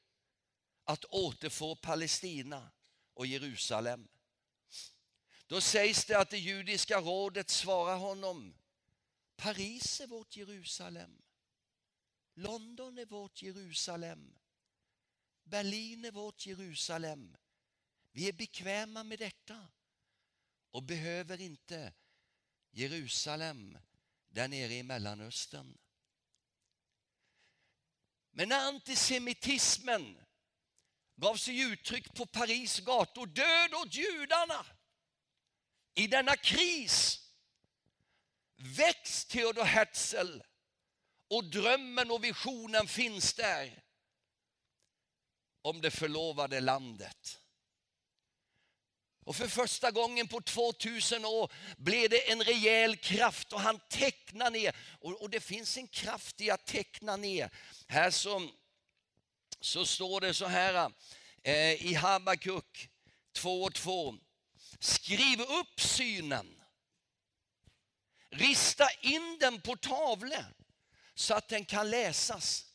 att 0.85 1.05
återfå 1.05 1.77
Palestina 1.77 2.71
och 3.15 3.27
Jerusalem? 3.27 4.09
Då 5.47 5.61
sägs 5.61 6.05
det 6.05 6.19
att 6.19 6.31
det 6.31 6.39
judiska 6.39 7.01
rådet 7.01 7.51
svarar 7.51 7.97
honom 7.97 8.55
Paris 9.37 10.01
är 10.01 10.07
vårt 10.07 10.37
Jerusalem. 10.37 11.23
London 12.35 12.99
är 12.99 13.07
vårt 13.07 13.43
Jerusalem. 13.43 14.35
Berlin 15.45 16.05
är 16.05 16.13
vårt 16.13 16.47
Jerusalem. 16.47 17.37
Vi 18.13 18.29
är 18.29 18.33
bekväma 18.33 19.05
med 19.05 19.19
detta 19.19 19.69
och 20.71 20.83
behöver 20.83 21.41
inte 21.41 21.93
Jerusalem 22.71 23.79
där 24.29 24.49
nere 24.49 24.75
i 24.75 24.83
Mellanöstern. 24.83 25.79
Men 28.33 28.49
när 28.49 28.69
antisemitismen 28.69 30.21
gav 31.17 31.37
sig 31.37 31.61
uttryck 31.61 32.15
på 32.15 32.27
Paris 32.27 32.81
gator, 32.81 33.27
död 33.27 33.75
åt 33.75 33.95
judarna, 33.95 34.67
i 35.95 36.07
denna 36.07 36.37
kris 36.37 37.19
väcks 38.57 39.25
Theodor 39.25 39.65
Herzl 39.65 40.41
och 41.29 41.45
drömmen 41.45 42.11
och 42.11 42.25
visionen 42.25 42.89
finns 42.89 43.35
där 43.35 43.83
om 45.63 45.81
det 45.81 45.91
förlovade 45.91 46.61
landet. 46.61 47.42
Och 49.25 49.37
för 49.37 49.49
första 49.49 49.91
gången 49.91 50.29
på 50.29 50.41
2000 50.41 51.25
år 51.25 51.53
blev 51.77 52.11
det 52.11 52.31
en 52.31 52.43
rejäl 52.43 52.97
kraft 52.97 53.53
och 53.53 53.61
han 53.61 53.81
tecknar 53.89 54.51
ner. 54.51 54.77
Och, 55.01 55.23
och 55.23 55.31
det 55.31 55.41
finns 55.41 55.77
en 55.77 55.89
kraft 55.89 56.41
i 56.41 56.51
att 56.51 56.67
teckna 56.67 57.17
ner. 57.17 57.51
Här 57.89 58.11
så, 58.11 58.49
så 59.61 59.87
står 59.87 60.21
det 60.21 60.35
så 60.35 60.47
här 60.47 60.91
eh, 61.43 61.87
i 61.87 61.95
Habakuk 61.95 62.89
2 63.33 63.63
och 63.63 63.75
2. 63.75 64.15
Skriv 64.79 65.41
upp 65.41 65.81
synen. 65.81 66.63
Rista 68.31 68.89
in 69.01 69.39
den 69.41 69.61
på 69.61 69.77
tavlor 69.77 70.47
så 71.15 71.35
att 71.35 71.49
den 71.49 71.65
kan 71.65 71.91
läsas. 71.91 72.67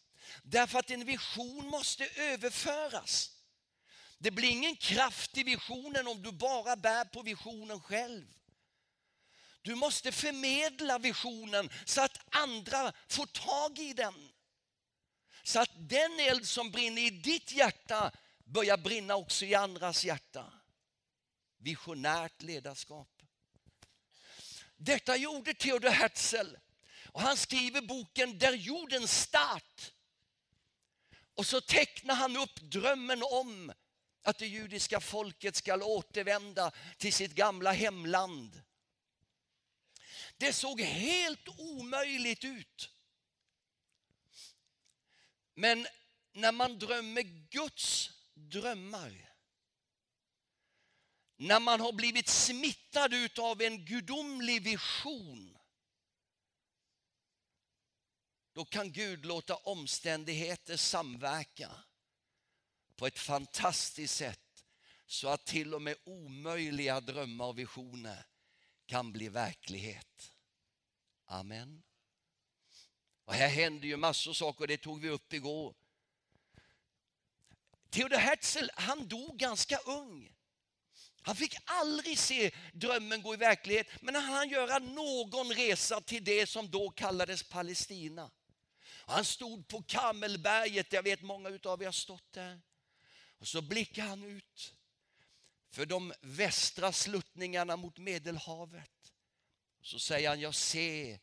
Därför 0.44 0.80
att 0.80 0.92
en 0.92 1.06
vision 1.06 1.68
måste 1.68 2.08
överföras. 2.16 3.37
Det 4.18 4.32
blir 4.32 4.50
ingen 4.50 4.76
kraft 4.76 5.38
i 5.38 5.44
visionen 5.44 6.08
om 6.08 6.24
du 6.24 6.32
bara 6.32 6.76
bär 6.76 7.06
på 7.06 7.22
visionen 7.22 7.82
själv. 7.82 8.34
Du 9.62 9.76
måste 9.76 10.12
förmedla 10.12 11.00
visionen 11.00 11.70
så 11.86 12.02
att 12.02 12.36
andra 12.36 12.94
får 13.08 13.26
tag 13.26 13.80
i 13.80 13.94
den. 13.94 14.32
Så 15.44 15.60
att 15.60 15.72
den 15.90 16.20
eld 16.20 16.48
som 16.48 16.72
brinner 16.72 17.02
i 17.02 17.10
ditt 17.10 17.52
hjärta 17.52 18.12
börjar 18.46 18.78
brinna 18.78 19.16
också 19.16 19.46
i 19.46 19.56
andras 19.56 20.06
hjärta. 20.06 20.54
Visionärt 21.58 22.42
ledarskap. 22.42 23.22
Detta 24.78 25.16
gjorde 25.16 25.54
Theodor 25.54 25.90
Herzl 25.90 26.56
och 27.06 27.22
han 27.22 27.38
skriver 27.38 27.82
boken 27.82 28.38
Där 28.38 28.54
jorden 28.54 29.08
start. 29.08 29.92
Och 31.36 31.46
så 31.46 31.62
tecknar 31.62 32.16
han 32.16 32.38
upp 32.38 32.62
drömmen 32.62 33.24
om 33.24 33.74
att 34.28 34.38
det 34.38 34.48
judiska 34.48 35.00
folket 35.00 35.56
ska 35.56 35.86
återvända 35.86 36.72
till 36.98 37.14
sitt 37.14 37.36
gamla 37.36 37.72
hemland. 37.72 38.62
Det 40.38 40.54
såg 40.54 40.82
helt 40.82 41.48
omöjligt 41.48 42.44
ut. 42.44 42.90
Men 45.54 45.88
när 46.34 46.52
man 46.52 46.80
drömmer 46.80 47.22
Guds 47.50 48.12
drömmar, 48.34 49.34
när 51.36 51.60
man 51.60 51.82
har 51.82 51.92
blivit 51.92 52.28
smittad 52.28 53.40
av 53.40 53.62
en 53.62 53.86
gudomlig 53.86 54.64
vision, 54.64 55.58
då 58.54 58.66
kan 58.66 58.92
Gud 58.92 59.26
låta 59.26 59.56
omständigheter 59.56 60.78
samverka 60.78 61.72
på 62.98 63.08
ett 63.08 63.20
fantastiskt 63.20 64.16
sätt 64.16 64.66
så 65.06 65.28
att 65.28 65.46
till 65.46 65.74
och 65.74 65.82
med 65.82 65.96
omöjliga 66.04 67.02
drömmar 67.02 67.46
och 67.46 67.60
visioner 67.60 68.26
kan 68.86 69.12
bli 69.12 69.30
verklighet. 69.30 70.34
Amen. 71.26 71.84
Och 73.26 73.34
här 73.34 73.48
händer 73.48 73.88
ju 73.88 73.98
massor 73.98 74.32
av 74.32 74.34
saker, 74.34 74.68
det 74.68 74.78
tog 74.78 75.02
vi 75.02 75.10
upp 75.10 75.34
igår. 75.34 75.76
Theodor 77.90 78.18
Herzl, 78.18 78.70
han 78.74 79.08
dog 79.08 79.38
ganska 79.38 79.78
ung. 79.78 80.34
Han 81.22 81.36
fick 81.36 81.56
aldrig 81.66 82.20
se 82.20 82.52
drömmen 82.74 83.22
gå 83.22 83.34
i 83.34 83.38
verklighet, 83.38 83.88
men 84.02 84.16
han 84.16 84.24
hann 84.24 84.50
göra 84.50 84.80
någon 84.80 85.54
resa 85.54 86.02
till 86.02 86.24
det 86.24 86.48
som 86.48 86.72
då 86.72 86.90
kallades 86.90 87.44
Palestina. 87.44 88.32
Han 88.86 89.26
stod 89.26 89.68
på 89.68 89.84
Kamelberget, 89.84 90.94
jag 90.94 91.04
vet 91.04 91.22
många 91.22 91.60
av 91.64 91.82
er 91.82 91.86
har 91.86 91.92
stått 91.92 92.32
där. 92.32 92.62
Och 93.38 93.48
så 93.48 93.62
blickar 93.62 94.04
han 94.04 94.24
ut 94.24 94.74
för 95.70 95.86
de 95.86 96.14
västra 96.22 96.92
sluttningarna 96.92 97.76
mot 97.76 97.98
Medelhavet. 97.98 99.14
Så 99.82 100.00
säger 100.00 100.30
han, 100.30 100.40
jag 100.40 100.56
ser 100.56 101.20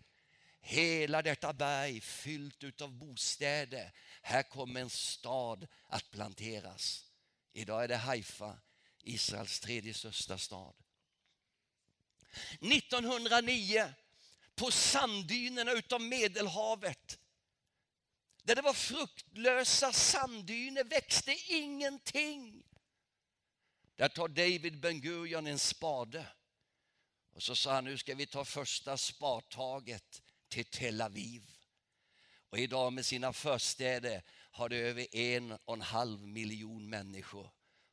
hela 0.61 1.23
detta 1.23 1.53
berg 1.53 2.01
fyllt 2.01 2.81
av 2.81 2.93
bostäder. 2.93 3.93
Här 4.23 4.43
kommer 4.43 4.81
en 4.81 4.91
stad 4.91 5.67
att 5.89 6.11
planteras. 6.11 7.05
Idag 7.53 7.85
är 7.85 7.89
det 7.89 7.97
Haifa, 7.97 8.59
Israels 9.03 9.61
tredje 9.61 9.95
största 9.95 10.39
stad. 10.39 10.75
1909 12.61 13.95
på 14.55 14.71
sanddynerna 14.71 15.73
utav 15.73 16.01
Medelhavet 16.01 17.19
där 18.45 18.55
det 18.55 18.63
var 18.63 18.73
fruktlösa 18.73 19.93
sanddyner 19.93 20.85
växte 20.85 21.37
ingenting. 21.49 22.63
Där 23.97 24.09
tar 24.09 24.29
David 24.29 24.81
Ben 24.81 25.01
Gurion 25.01 25.47
en 25.47 25.59
spade 25.59 26.27
och 27.35 27.43
så 27.43 27.57
sa 27.57 27.75
han 27.75 27.85
nu 27.85 27.99
ska 27.99 28.15
vi 28.15 28.27
ta 28.27 28.45
första 28.45 28.97
spadtaget 28.97 30.23
till 30.49 30.65
Tel 30.65 31.01
Aviv. 31.01 31.51
Och 32.51 32.59
idag 32.59 32.93
med 32.93 33.07
sina 33.07 33.33
förstäder 33.33 34.23
har 34.51 34.69
det 34.69 34.77
över 34.77 35.17
en 35.17 35.53
och 35.53 35.75
en 35.75 35.81
halv 35.81 36.27
miljon 36.27 36.89
människor. 36.89 37.51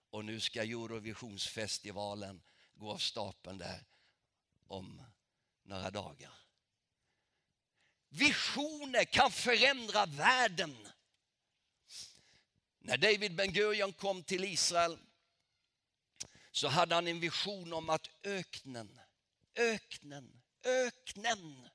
Och 0.10 0.26
nu 0.26 0.40
ska 0.40 0.64
Eurovisionsfestivalen 0.64 2.42
gå 2.76 2.92
av 2.92 2.98
stapeln 2.98 3.58
där 3.58 3.86
om 4.66 5.02
några 5.64 5.92
dagar. 5.92 6.41
Visioner 8.14 9.06
kan 9.06 9.32
förändra 9.32 10.06
världen. 10.06 10.88
När 12.80 12.98
David 12.98 13.36
Ben 13.36 13.54
Gurion 13.54 13.94
kom 13.94 14.24
till 14.24 14.44
Israel 14.44 14.98
så 16.52 16.68
hade 16.68 16.96
han 16.96 17.08
en 17.08 17.20
vision 17.20 17.74
om 17.74 17.90
att 17.90 18.10
öknen, 18.24 19.00
öknen, 19.56 20.42
öknen 20.64 21.70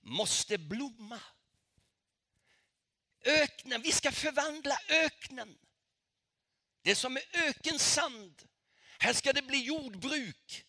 måste 0.00 0.58
blomma. 0.58 1.20
Öknen, 3.24 3.82
vi 3.82 3.92
ska 3.92 4.12
förvandla 4.12 4.78
öknen. 4.88 5.58
Det 6.82 6.94
som 6.94 7.16
är 7.16 7.24
ökensand. 7.32 8.42
Här 8.98 9.12
ska 9.12 9.32
det 9.32 9.42
bli 9.42 9.64
jordbruk. 9.64 10.66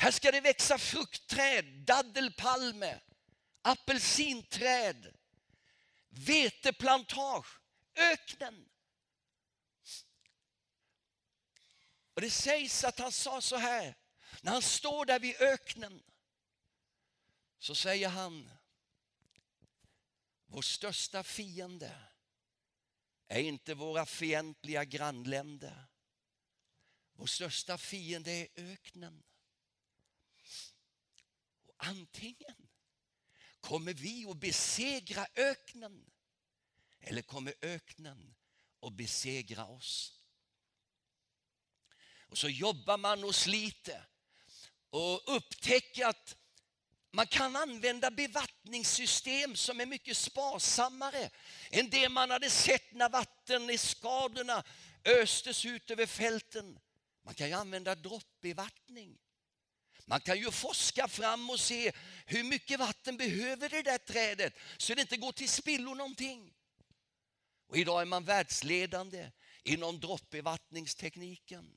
Här 0.00 0.10
ska 0.10 0.30
det 0.30 0.40
växa 0.40 0.78
fruktträd, 0.78 1.64
daddelpalme, 1.64 3.00
apelsinträd, 3.62 5.16
veteplantage, 6.08 7.60
öknen. 7.94 8.68
Och 12.14 12.20
det 12.20 12.30
sägs 12.30 12.84
att 12.84 12.98
han 12.98 13.12
sa 13.12 13.40
så 13.40 13.56
här, 13.56 13.94
när 14.42 14.52
han 14.52 14.62
står 14.62 15.06
där 15.06 15.20
vid 15.20 15.36
öknen, 15.40 16.02
så 17.58 17.74
säger 17.74 18.08
han, 18.08 18.50
vår 20.46 20.62
största 20.62 21.22
fiende 21.22 22.02
är 23.28 23.40
inte 23.40 23.74
våra 23.74 24.06
fientliga 24.06 24.84
grannländer. 24.84 25.86
Vår 27.12 27.26
största 27.26 27.78
fiende 27.78 28.30
är 28.30 28.48
öknen. 28.56 29.22
Antingen 31.82 32.68
kommer 33.60 33.94
vi 33.94 34.26
att 34.26 34.36
besegra 34.36 35.26
öknen 35.34 36.10
eller 37.00 37.22
kommer 37.22 37.54
öknen 37.62 38.34
att 38.82 38.92
besegra 38.92 39.66
oss. 39.66 40.20
Och 42.28 42.38
så 42.38 42.48
jobbar 42.48 42.98
man 42.98 43.24
och 43.24 43.34
sliter. 43.34 44.06
och 44.90 45.36
upptäcker 45.36 46.06
att 46.06 46.36
man 47.10 47.26
kan 47.26 47.56
använda 47.56 48.10
bevattningssystem 48.10 49.56
som 49.56 49.80
är 49.80 49.86
mycket 49.86 50.16
sparsammare 50.16 51.30
än 51.70 51.90
det 51.90 52.08
man 52.08 52.30
hade 52.30 52.50
sett 52.50 52.92
när 52.92 53.08
vattenskadorna 53.08 54.64
östes 55.04 55.64
ut 55.64 55.90
över 55.90 56.06
fälten. 56.06 56.78
Man 57.22 57.34
kan 57.34 57.48
ju 57.48 57.54
använda 57.54 57.94
droppbevattning. 57.94 59.18
Man 60.10 60.20
kan 60.20 60.38
ju 60.38 60.50
forska 60.50 61.08
fram 61.08 61.50
och 61.50 61.60
se 61.60 61.92
hur 62.26 62.44
mycket 62.44 62.78
vatten 62.78 63.16
behöver 63.16 63.68
det 63.68 63.82
där 63.82 63.98
trädet 63.98 64.54
så 64.76 64.94
det 64.94 65.00
inte 65.00 65.16
går 65.16 65.32
till 65.32 65.48
spillo 65.48 65.94
någonting. 65.94 66.54
Och 67.68 67.76
idag 67.76 68.00
är 68.00 68.04
man 68.04 68.24
världsledande 68.24 69.30
inom 69.62 70.00
droppbevattningstekniken. 70.00 71.76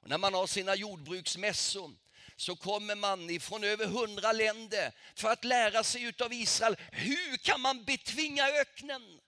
Och 0.00 0.08
när 0.08 0.18
man 0.18 0.34
har 0.34 0.46
sina 0.46 0.74
jordbruksmässor 0.74 1.96
så 2.36 2.56
kommer 2.56 2.94
man 2.94 3.30
ifrån 3.30 3.64
över 3.64 3.86
hundra 3.86 4.32
länder 4.32 4.94
för 5.14 5.28
att 5.28 5.44
lära 5.44 5.84
sig 5.84 6.12
av 6.20 6.32
Israel 6.32 6.76
hur 6.92 7.36
kan 7.36 7.60
man 7.60 7.84
betvinga 7.84 8.48
öknen. 8.48 9.20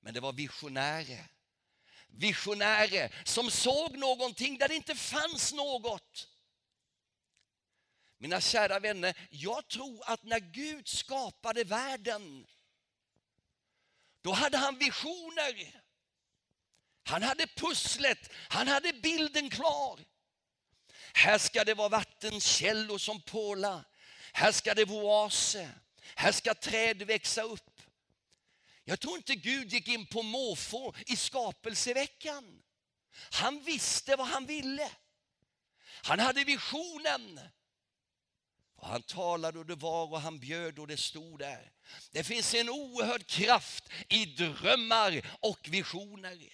Men 0.00 0.14
det 0.14 0.20
var 0.20 0.32
visionärer. 0.32 1.30
Visionärer 2.08 3.14
som 3.24 3.50
såg 3.50 3.98
någonting 3.98 4.58
där 4.58 4.68
det 4.68 4.74
inte 4.74 4.94
fanns 4.94 5.52
något. 5.52 6.28
Mina 8.18 8.40
kära 8.40 8.78
vänner, 8.78 9.28
jag 9.30 9.68
tror 9.68 10.02
att 10.04 10.22
när 10.22 10.40
Gud 10.40 10.88
skapade 10.88 11.64
världen, 11.64 12.46
då 14.22 14.32
hade 14.32 14.56
han 14.58 14.78
visioner. 14.78 15.82
Han 17.04 17.22
hade 17.22 17.46
pusslet, 17.46 18.32
han 18.48 18.68
hade 18.68 18.92
bilden 18.92 19.50
klar. 19.50 20.00
Här 21.14 21.38
ska 21.38 21.64
det 21.64 21.74
vara 21.74 21.88
vattenkällor 21.88 22.98
som 22.98 23.20
påla. 23.20 23.84
Här 24.32 24.52
ska 24.52 24.74
det 24.74 24.84
vara 24.84 25.24
oaser. 25.24 25.68
Här 26.14 26.32
ska 26.32 26.54
träd 26.54 27.02
växa 27.02 27.42
upp. 27.42 27.82
Jag 28.84 29.00
tror 29.00 29.16
inte 29.16 29.34
Gud 29.34 29.72
gick 29.72 29.88
in 29.88 30.06
på 30.06 30.22
måfå 30.22 30.94
i 31.06 31.16
skapelseveckan. 31.16 32.62
Han 33.30 33.60
visste 33.60 34.16
vad 34.16 34.26
han 34.26 34.46
ville. 34.46 34.90
Han 36.02 36.20
hade 36.20 36.44
visionen. 36.44 37.40
Och 38.78 38.86
han 38.88 39.02
talade 39.02 39.58
och 39.58 39.66
det 39.66 39.74
var 39.74 40.12
och 40.12 40.20
han 40.20 40.38
bjöd 40.38 40.78
och 40.78 40.86
det 40.86 40.96
stod 40.96 41.38
där. 41.38 41.72
Det 42.10 42.24
finns 42.24 42.54
en 42.54 42.68
oerhörd 42.68 43.26
kraft 43.26 43.88
i 44.08 44.26
drömmar 44.26 45.36
och 45.40 45.68
visioner. 45.70 46.52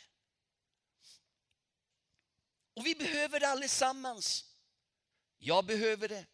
Och 2.75 2.87
vi 2.87 2.95
behöver 2.95 3.41
det 3.41 3.49
allesammans. 3.49 4.45
Jag 5.39 5.65
behöver 5.65 6.09
det 6.09 6.27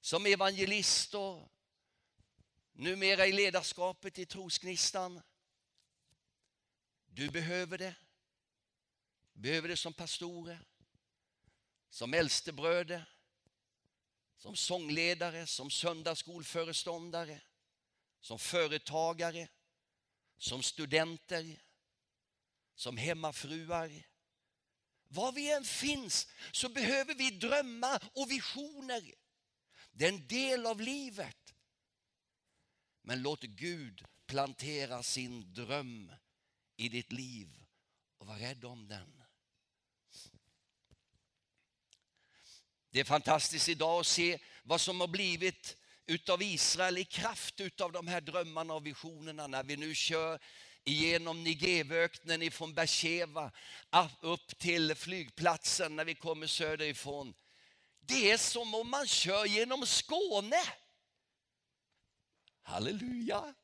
som 0.00 0.26
evangelist 0.26 1.14
och 1.14 1.52
numera 2.72 3.26
i 3.26 3.32
ledarskapet 3.32 4.18
i 4.18 4.26
trosgnistan. 4.26 5.22
Du 7.06 7.30
behöver 7.30 7.78
det. 7.78 7.94
Behöver 9.32 9.68
det 9.68 9.76
som 9.76 9.92
pastorer, 9.92 10.64
som 11.90 12.14
äldstebröder, 12.14 13.12
som 14.42 14.56
sångledare, 14.56 15.46
som 15.46 15.70
söndagsskolföreståndare, 15.70 17.40
som 18.20 18.38
företagare, 18.38 19.48
som 20.36 20.62
studenter, 20.62 21.62
som 22.74 22.96
hemmafruar, 22.96 24.06
var 25.08 25.32
vi 25.32 25.52
än 25.52 25.64
finns 25.64 26.28
så 26.52 26.68
behöver 26.68 27.14
vi 27.14 27.30
drömmar 27.30 28.10
och 28.14 28.30
visioner. 28.30 29.14
Det 29.92 30.04
är 30.04 30.12
en 30.12 30.26
del 30.26 30.66
av 30.66 30.80
livet. 30.80 31.54
Men 33.02 33.22
låt 33.22 33.42
Gud 33.42 34.04
plantera 34.26 35.02
sin 35.02 35.52
dröm 35.52 36.12
i 36.76 36.88
ditt 36.88 37.12
liv 37.12 37.64
och 38.18 38.26
var 38.26 38.36
rädd 38.36 38.64
om 38.64 38.88
den. 38.88 39.21
Det 42.92 43.00
är 43.00 43.04
fantastiskt 43.04 43.68
idag 43.68 44.00
att 44.00 44.06
se 44.06 44.38
vad 44.62 44.80
som 44.80 45.00
har 45.00 45.08
blivit 45.08 45.76
utav 46.06 46.42
Israel 46.42 46.98
i 46.98 47.04
kraft 47.04 47.60
utav 47.60 47.92
de 47.92 48.08
här 48.08 48.20
drömmarna 48.20 48.74
och 48.74 48.86
visionerna 48.86 49.46
när 49.46 49.62
vi 49.62 49.76
nu 49.76 49.94
kör 49.94 50.38
genom 50.84 51.44
Nigevöknen 51.44 52.42
ifrån 52.42 52.74
Bersheva 52.74 53.50
upp 54.20 54.58
till 54.58 54.94
flygplatsen 54.94 55.96
när 55.96 56.04
vi 56.04 56.14
kommer 56.14 56.46
söderifrån. 56.46 57.34
Det 58.00 58.30
är 58.30 58.38
som 58.38 58.74
om 58.74 58.90
man 58.90 59.06
kör 59.06 59.44
genom 59.44 59.86
Skåne. 59.86 60.62
Halleluja! 62.62 63.54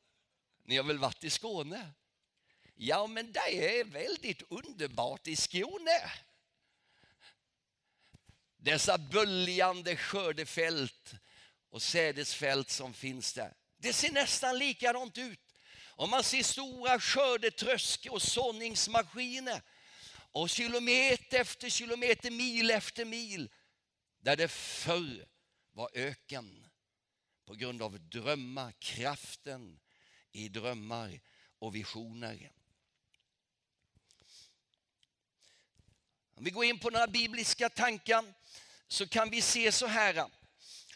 Ni 0.63 0.77
har 0.77 0.83
väl 0.83 0.97
varit 0.97 1.23
i 1.23 1.29
Skåne? 1.29 1.91
Ja, 2.75 3.07
men 3.07 3.31
det 3.31 3.79
är 3.79 3.83
väldigt 3.83 4.41
underbart 4.49 5.27
i 5.27 5.35
Skåne. 5.35 6.11
Dessa 8.61 8.97
böljande 8.97 9.95
skördefält 9.95 11.13
och 11.69 11.81
sädesfält 11.81 12.69
som 12.69 12.93
finns 12.93 13.33
där. 13.33 13.53
Det 13.77 13.93
ser 13.93 14.11
nästan 14.11 14.57
likadant 14.57 15.17
ut 15.17 15.39
och 15.99 16.09
man 16.09 16.23
ser 16.23 16.43
stora 16.43 16.99
skördetrösk 16.99 18.07
och 18.11 18.21
såningsmaskiner. 18.21 19.61
Och 20.31 20.49
kilometer 20.49 21.39
efter 21.39 21.69
kilometer, 21.69 22.31
mil 22.31 22.71
efter 22.71 23.05
mil. 23.05 23.49
Där 24.19 24.35
det 24.35 24.47
förr 24.47 25.27
var 25.71 25.89
öken. 25.93 26.67
På 27.45 27.53
grund 27.53 27.81
av 27.81 27.99
drömmar, 27.99 28.73
kraften 28.79 29.79
i 30.31 30.49
drömmar 30.49 31.19
och 31.59 31.75
visioner. 31.75 32.51
Om 36.35 36.43
vi 36.43 36.51
går 36.51 36.65
in 36.65 36.79
på 36.79 36.89
några 36.89 37.07
bibliska 37.07 37.69
tankar 37.69 38.33
så 38.89 39.07
kan 39.07 39.29
vi 39.29 39.41
se 39.41 39.71
så 39.71 39.87
här. 39.87 40.31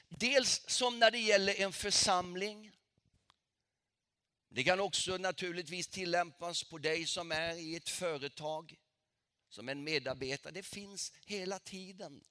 Dels 0.10 0.62
som 0.67 0.99
när 0.99 1.12
det 1.12 1.19
gäller 1.19 1.62
en 1.62 1.73
församling 1.73 2.71
det 4.53 4.63
kan 4.63 4.79
också 4.79 5.17
naturligtvis 5.17 5.88
tillämpas 5.88 6.63
på 6.63 6.77
dig 6.77 7.06
som 7.08 7.32
är 7.32 7.53
i 7.53 7.75
ett 7.75 7.89
företag, 7.89 8.75
som 9.49 9.69
en 9.69 9.84
medarbetare. 9.84 10.53
Det 10.53 10.63
finns 10.63 11.12
hela 11.25 11.60
tiden. 11.60 12.23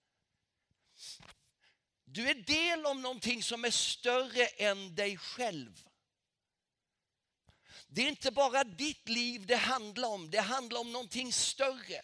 Du 2.04 2.30
är 2.30 2.34
del 2.34 2.86
av 2.86 2.96
någonting 2.96 3.42
som 3.42 3.64
är 3.64 3.70
större 3.70 4.46
än 4.46 4.94
dig 4.94 5.16
själv. 5.16 5.84
Det 7.88 8.02
är 8.02 8.08
inte 8.08 8.30
bara 8.30 8.64
ditt 8.64 9.08
liv 9.08 9.46
det 9.46 9.56
handlar 9.56 10.08
om, 10.08 10.30
det 10.30 10.40
handlar 10.40 10.80
om 10.80 10.92
någonting 10.92 11.32
större. 11.32 12.02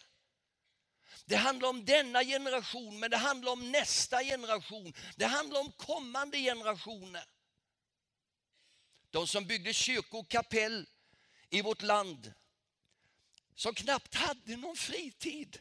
Det 1.29 1.37
handlar 1.37 1.69
om 1.69 1.85
denna 1.85 2.23
generation, 2.23 2.99
men 2.99 3.11
det 3.11 3.17
handlar 3.17 3.51
om 3.51 3.71
nästa 3.71 4.23
generation. 4.23 4.93
Det 5.15 5.25
handlar 5.25 5.59
om 5.59 5.71
kommande 5.71 6.37
generationer. 6.37 7.25
De 9.09 9.27
som 9.27 9.45
byggde 9.45 9.73
kyrkor 9.73 10.19
och 10.19 10.29
kapell 10.29 10.87
i 11.49 11.61
vårt 11.61 11.81
land 11.81 12.33
som 13.55 13.73
knappt 13.73 14.15
hade 14.15 14.57
någon 14.57 14.75
fritid. 14.75 15.59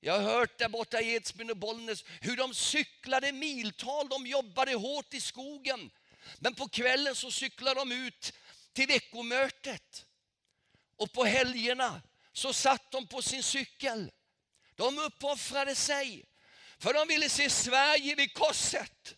Jag 0.00 0.12
har 0.12 0.22
hört 0.22 0.58
där 0.58 0.68
borta 0.68 1.00
i 1.00 1.14
Edsbyn 1.14 1.50
och 1.50 1.56
Bollnäs 1.56 2.04
hur 2.20 2.36
de 2.36 2.54
cyklade 2.54 3.32
miltal, 3.32 4.08
de 4.08 4.26
jobbade 4.26 4.74
hårt 4.74 5.14
i 5.14 5.20
skogen. 5.20 5.90
Men 6.38 6.54
på 6.54 6.68
kvällen 6.68 7.14
så 7.14 7.30
cyklade 7.30 7.80
de 7.80 7.92
ut 7.92 8.32
till 8.72 8.86
veckomötet. 8.86 10.06
Och 10.96 11.12
på 11.12 11.24
helgerna 11.24 12.02
så 12.36 12.52
satt 12.52 12.90
de 12.90 13.06
på 13.06 13.22
sin 13.22 13.42
cykel. 13.42 14.12
De 14.74 14.98
uppoffrade 14.98 15.74
sig 15.74 16.24
för 16.78 16.94
de 16.94 17.08
ville 17.08 17.28
se 17.28 17.50
Sverige 17.50 18.14
vid 18.14 18.34
korset. 18.34 19.16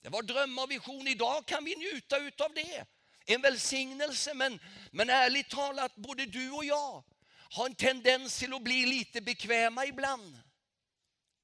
Det 0.00 0.08
var 0.08 0.22
drömmar 0.22 0.62
och 0.62 0.70
vision. 0.70 1.08
Idag 1.08 1.46
kan 1.46 1.64
vi 1.64 1.76
njuta 1.76 2.16
av 2.16 2.54
det. 2.54 2.86
En 3.26 3.40
välsignelse, 3.42 4.34
men, 4.34 4.60
men 4.90 5.10
ärligt 5.10 5.50
talat, 5.50 5.96
både 5.96 6.26
du 6.26 6.50
och 6.50 6.64
jag 6.64 7.04
har 7.50 7.66
en 7.66 7.74
tendens 7.74 8.38
till 8.38 8.54
att 8.54 8.62
bli 8.62 8.86
lite 8.86 9.20
bekväma 9.20 9.86
ibland. 9.86 10.38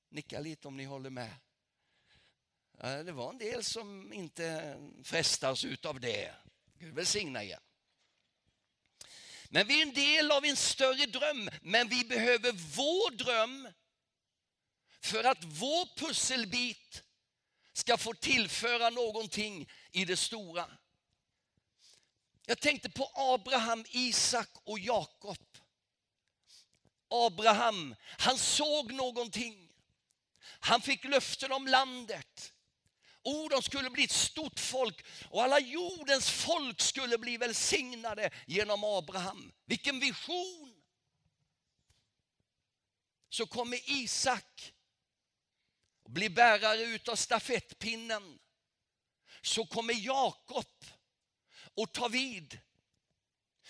Nicka 0.09 0.41
lite 0.41 0.69
om 0.69 0.77
ni 0.77 0.85
håller 0.85 1.11
med. 1.11 1.35
Det 2.81 3.13
var 3.13 3.31
en 3.31 3.39
del 3.39 3.65
som 3.65 4.13
inte 4.13 4.77
frestas 5.05 5.65
av 5.85 6.01
det. 6.01 6.35
Gud 6.79 6.95
välsigna 6.95 7.45
er. 7.45 7.59
Men 9.55 9.67
vi 9.67 9.79
är 9.79 9.87
en 9.87 9.95
del 9.95 10.31
av 10.31 10.45
en 10.45 10.57
större 10.57 11.07
dröm, 11.07 11.51
men 11.63 11.89
vi 11.89 12.05
behöver 12.05 12.53
vår 12.53 13.11
dröm 13.11 13.69
för 15.01 15.25
att 15.25 15.45
vår 15.45 15.97
pusselbit 15.97 17.03
ska 17.73 17.97
få 17.97 18.15
tillföra 18.15 18.91
någonting 18.91 19.71
i 19.91 20.05
det 20.05 20.17
stora. 20.17 20.67
Jag 22.47 22.61
tänkte 22.61 22.91
på 22.91 23.11
Abraham, 23.15 23.85
Isak 23.91 24.49
och 24.65 24.79
Jakob. 24.79 25.59
Abraham, 27.09 27.95
han 28.19 28.39
såg 28.39 28.93
någonting. 28.93 29.69
Han 30.61 30.81
fick 30.81 31.05
löften 31.05 31.53
om 31.53 31.67
landet. 31.67 32.53
Oh, 33.25 33.49
de 33.49 33.63
skulle 33.63 33.91
bli 33.91 34.05
ett 34.05 34.11
stort 34.11 34.61
folk 34.61 35.05
och 35.31 35.43
alla 35.43 35.61
jordens 35.61 36.31
folk 36.31 36.81
skulle 36.81 37.19
bli 37.19 37.37
välsignade 37.37 38.31
genom 38.47 38.85
Abraham. 38.85 39.53
Vilken 39.65 40.01
vision! 40.01 40.83
Så 43.29 43.47
kommer 43.47 43.91
Isak 43.91 44.73
och 46.03 46.11
blir 46.11 46.31
bärare 46.31 46.83
utav 46.83 47.17
stafettpinnen. 47.17 48.39
Så 49.43 49.67
kommer 49.67 49.95
Jakob 49.95 50.85
och 51.75 51.93
tar 51.93 52.09
vid. 52.09 52.61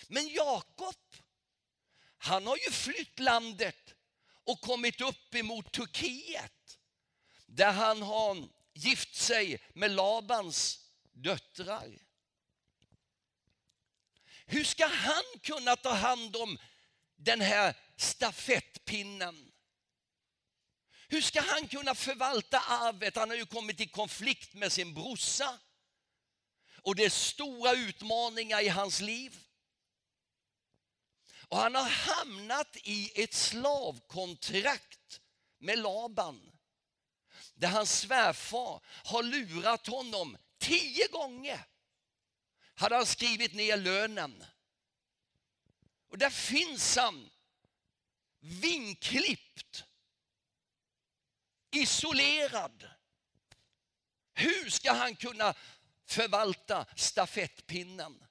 Men 0.07 0.27
Jakob, 0.27 0.95
han 2.17 2.47
har 2.47 2.57
ju 2.57 2.71
flytt 2.71 3.19
landet 3.19 3.93
och 4.43 4.61
kommit 4.61 5.01
upp 5.01 5.35
emot 5.35 5.71
Turkiet. 5.71 6.79
Där 7.45 7.71
han 7.71 8.01
har 8.01 8.49
gift 8.73 9.15
sig 9.15 9.61
med 9.73 9.91
Labans 9.91 10.79
döttrar. 11.11 11.99
Hur 14.45 14.63
ska 14.63 14.87
han 14.87 15.39
kunna 15.41 15.75
ta 15.75 15.93
hand 15.93 16.35
om 16.35 16.59
den 17.15 17.41
här 17.41 17.75
stafettpinnen? 17.97 19.51
Hur 21.07 21.21
ska 21.21 21.41
han 21.41 21.67
kunna 21.67 21.95
förvalta 21.95 22.59
arvet? 22.59 23.15
Han 23.15 23.29
har 23.29 23.37
ju 23.37 23.45
kommit 23.45 23.79
i 23.79 23.87
konflikt 23.87 24.53
med 24.53 24.71
sin 24.71 24.93
brorsa. 24.93 25.59
Och 26.81 26.95
det 26.95 27.05
är 27.05 27.09
stora 27.09 27.73
utmaningar 27.73 28.61
i 28.61 28.67
hans 28.67 28.99
liv. 28.99 29.39
Och 31.47 31.57
han 31.57 31.75
har 31.75 31.89
hamnat 31.89 32.77
i 32.83 33.23
ett 33.23 33.33
slavkontrakt 33.33 35.21
med 35.57 35.79
Laban 35.79 36.52
där 37.53 37.67
hans 37.67 37.99
svärfar 37.99 38.81
har 38.85 39.23
lurat 39.23 39.87
honom 39.87 40.37
tio 40.57 41.07
gånger. 41.07 41.65
Hade 42.75 42.95
han 42.95 43.05
skrivit 43.05 43.53
ner 43.53 43.77
lönen. 43.77 44.43
Och 46.09 46.17
där 46.17 46.29
finns 46.29 46.95
han 46.95 47.29
vinklippt, 48.39 49.83
isolerad. 51.71 52.89
Hur 54.33 54.69
ska 54.69 54.93
han 54.93 55.15
kunna 55.15 55.53
förvalta 56.05 56.85
stafettpinnen? 56.95 58.23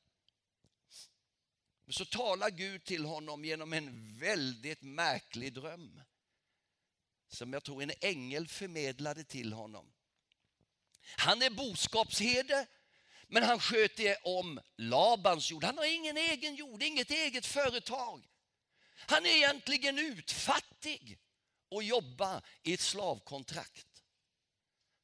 Så 1.88 2.04
talar 2.04 2.50
Gud 2.50 2.84
till 2.84 3.04
honom 3.04 3.44
genom 3.44 3.72
en 3.72 4.18
väldigt 4.18 4.82
märklig 4.82 5.52
dröm 5.52 6.00
som 7.32 7.52
jag 7.52 7.64
tror 7.64 7.82
en 7.82 7.92
ängel 8.00 8.48
förmedlade 8.48 9.24
till 9.24 9.52
honom. 9.52 9.92
Han 11.16 11.42
är 11.42 11.50
boskapsherde, 11.50 12.66
men 13.26 13.42
han 13.42 13.60
sköter 13.60 14.16
om 14.26 14.60
Labans 14.76 15.50
jord. 15.50 15.64
Han 15.64 15.78
har 15.78 15.94
ingen 15.94 16.16
egen 16.16 16.54
jord, 16.54 16.82
inget 16.82 17.10
eget 17.10 17.46
företag. 17.46 18.28
Han 18.94 19.26
är 19.26 19.36
egentligen 19.36 19.98
utfattig 19.98 21.18
och 21.68 21.82
jobbar 21.82 22.42
i 22.62 22.74
ett 22.74 22.80
slavkontrakt. 22.80 24.02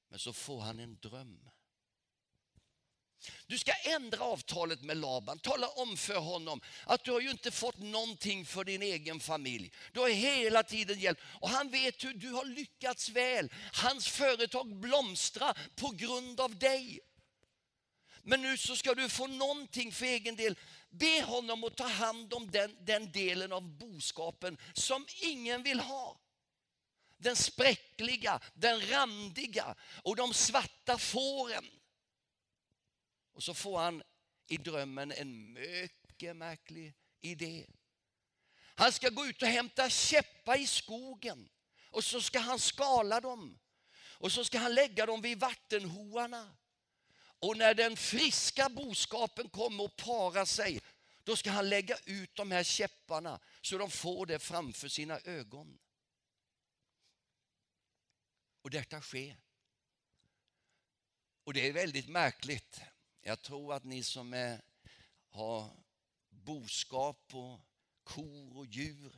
Men 0.09 0.19
så 0.19 0.33
får 0.33 0.61
han 0.61 0.79
en 0.79 0.99
dröm. 0.99 1.51
Du 3.47 3.59
ska 3.59 3.73
ändra 3.73 4.25
avtalet 4.25 4.83
med 4.83 4.97
Laban. 4.97 5.39
Tala 5.39 5.69
om 5.69 5.97
för 5.97 6.19
honom 6.19 6.61
att 6.85 7.05
du 7.05 7.13
har 7.13 7.21
ju 7.21 7.31
inte 7.31 7.51
fått 7.51 7.79
någonting 7.79 8.47
för 8.47 8.65
din 8.65 8.83
egen 8.83 9.21
familj. 9.21 9.73
Du 9.93 10.01
har 10.01 10.09
hela 10.09 10.63
tiden 10.63 10.99
hjälpt 10.99 11.23
och 11.41 11.49
han 11.49 11.71
vet 11.71 12.05
hur 12.05 12.15
du 12.15 12.31
har 12.31 12.45
lyckats 12.45 13.09
väl. 13.09 13.53
Hans 13.73 14.09
företag 14.09 14.77
blomstrar 14.77 15.59
på 15.77 15.91
grund 15.91 16.41
av 16.41 16.59
dig. 16.59 17.01
Men 18.23 18.43
nu 18.43 18.57
så 18.57 18.77
ska 18.77 18.95
du 18.95 19.09
få 19.09 19.27
någonting 19.27 19.93
för 19.93 20.07
egen 20.07 20.37
del. 20.37 20.59
Be 20.91 21.23
honom 21.23 21.65
att 21.65 21.77
ta 21.77 21.87
hand 21.87 22.35
om 22.35 22.51
den, 22.51 22.77
den 22.81 23.13
delen 23.13 23.53
av 23.53 23.63
boskapen 23.63 24.59
som 24.73 25.07
ingen 25.23 25.63
vill 25.63 25.81
ha. 25.81 26.21
Den 27.17 27.37
spräckliga, 27.37 28.41
den 28.55 28.81
randiga 28.91 29.75
och 30.03 30.17
de 30.17 30.35
svarta 30.35 30.99
fåren. 30.99 31.65
Och 33.39 33.45
så 33.45 33.55
får 33.55 33.79
han 33.79 34.03
i 34.47 34.57
drömmen 34.57 35.13
en 35.13 35.53
mycket 35.53 36.37
märklig 36.37 36.95
idé. 37.21 37.67
Han 38.75 38.93
ska 38.93 39.09
gå 39.09 39.27
ut 39.27 39.43
och 39.43 39.49
hämta 39.49 39.91
käppar 39.91 40.61
i 40.61 40.67
skogen 40.67 41.49
och 41.91 42.05
så 42.05 42.21
ska 42.21 42.39
han 42.39 42.59
skala 42.59 43.21
dem. 43.21 43.59
Och 43.97 44.33
så 44.33 44.45
ska 44.45 44.59
han 44.59 44.75
lägga 44.75 45.07
dem 45.07 45.21
vid 45.21 45.41
vattenhoarna. 45.41 46.57
Och 47.19 47.57
när 47.57 47.75
den 47.75 47.97
friska 47.97 48.69
boskapen 48.69 49.49
kommer 49.49 49.85
och 49.85 49.97
parar 49.97 50.45
sig, 50.45 50.81
då 51.25 51.37
ska 51.37 51.51
han 51.51 51.69
lägga 51.69 51.97
ut 52.05 52.35
de 52.35 52.51
här 52.51 52.65
käpparna 52.65 53.41
så 53.63 53.79
de 53.79 53.91
får 53.91 54.27
det 54.27 54.39
framför 54.39 54.89
sina 54.89 55.19
ögon. 55.19 55.79
Och 58.63 58.71
detta 58.71 59.01
sker. 59.01 59.37
Och 61.45 61.55
det 61.55 61.69
är 61.69 61.73
väldigt 61.73 62.09
märkligt. 62.09 62.81
Jag 63.29 63.43
tror 63.43 63.75
att 63.75 63.85
ni 63.85 64.03
som 64.03 64.33
är, 64.33 64.61
har 65.29 65.71
boskap 66.31 67.35
och 67.35 67.61
kor 68.05 68.57
och 68.57 68.67
djur, 68.67 69.13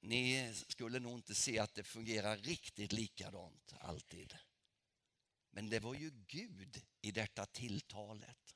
ni 0.00 0.54
skulle 0.68 0.98
nog 0.98 1.12
inte 1.18 1.34
se 1.34 1.58
att 1.58 1.74
det 1.74 1.84
fungerar 1.84 2.36
riktigt 2.36 2.92
likadant 2.92 3.74
alltid. 3.80 4.36
Men 5.50 5.70
det 5.70 5.80
var 5.80 5.94
ju 5.94 6.10
Gud 6.26 6.82
i 7.00 7.10
detta 7.10 7.46
tilltalet. 7.46 8.54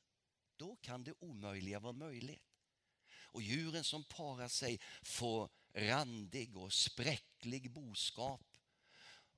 Då 0.57 0.77
kan 0.77 1.05
det 1.05 1.15
omöjliga 1.19 1.81
vara 1.81 1.93
möjligt. 1.93 2.57
Och 3.07 3.43
djuren 3.43 3.85
som 3.85 4.05
parar 4.05 4.49
sig 4.49 4.81
får 5.03 5.49
randig 5.73 6.57
och 6.57 6.73
spräcklig 6.73 7.71
boskap. 7.71 8.47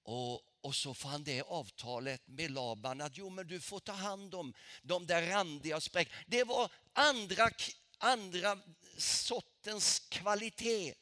Och, 0.03 0.43
och 0.67 0.75
så 0.75 0.95
fann 0.95 1.25
det 1.25 1.43
avtalet 1.43 2.23
med 2.27 2.51
Laban 2.51 3.01
att 3.01 3.19
jo 3.19 3.31
men 3.31 3.47
du 3.47 3.61
får 3.61 3.81
ta 3.81 3.93
hand 3.93 4.35
om 4.35 4.55
de 4.83 5.07
där 5.07 5.27
randiga 5.27 5.77
och 5.77 5.83
spräck. 5.83 6.09
Det 6.27 6.45
var 6.45 6.71
andra, 6.93 7.51
andra 7.99 8.59
sortens 8.99 10.01
kvalitet. 10.09 10.95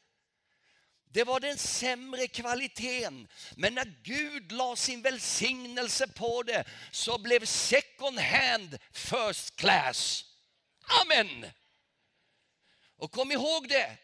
Det 1.05 1.25
var 1.25 1.41
den 1.41 1.59
sämre 1.59 2.29
kvaliteten. 2.29 3.29
Men 3.57 3.75
när 3.75 3.95
Gud 4.03 4.53
la 4.53 4.77
sin 4.77 5.03
välsignelse 5.03 6.09
på 6.09 6.43
det 6.43 6.65
så 6.93 7.19
blev 7.19 7.45
second 7.45 8.19
hand 8.19 8.79
first 8.93 9.57
class. 9.57 10.25
Amen! 11.03 11.47
Och 12.97 13.13
kom 13.13 13.33
ihåg 13.33 13.69
det, 13.69 13.97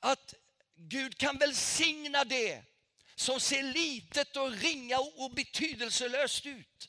att 0.00 0.34
Gud 0.76 1.18
kan 1.18 1.38
välsigna 1.38 2.24
det 2.24 2.69
som 3.20 3.40
ser 3.40 3.62
litet 3.62 4.36
och 4.36 4.52
ringa 4.52 4.98
och 4.98 5.30
betydelselöst 5.30 6.46
ut. 6.46 6.88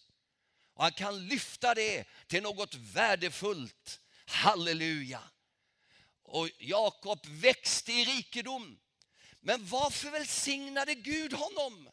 Och 0.74 0.84
han 0.84 0.92
kan 0.92 1.28
lyfta 1.28 1.74
det 1.74 2.06
till 2.28 2.44
något 2.44 2.76
värdefullt. 2.76 4.02
Halleluja! 4.26 5.22
Och 6.24 6.50
Jakob 6.60 7.26
växte 7.26 7.94
i 7.94 8.06
rikedom. 8.06 8.80
Men 9.40 9.66
varför 9.66 10.12
välsignade 10.12 10.96
Gud 10.96 11.34
honom? 11.34 11.90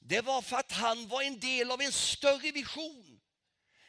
Det 0.00 0.20
var 0.20 0.42
för 0.42 0.56
att 0.56 0.72
han 0.72 1.08
var 1.08 1.22
en 1.22 1.40
del 1.40 1.70
av 1.70 1.80
en 1.80 1.92
större 1.92 2.52
vision. 2.52 3.20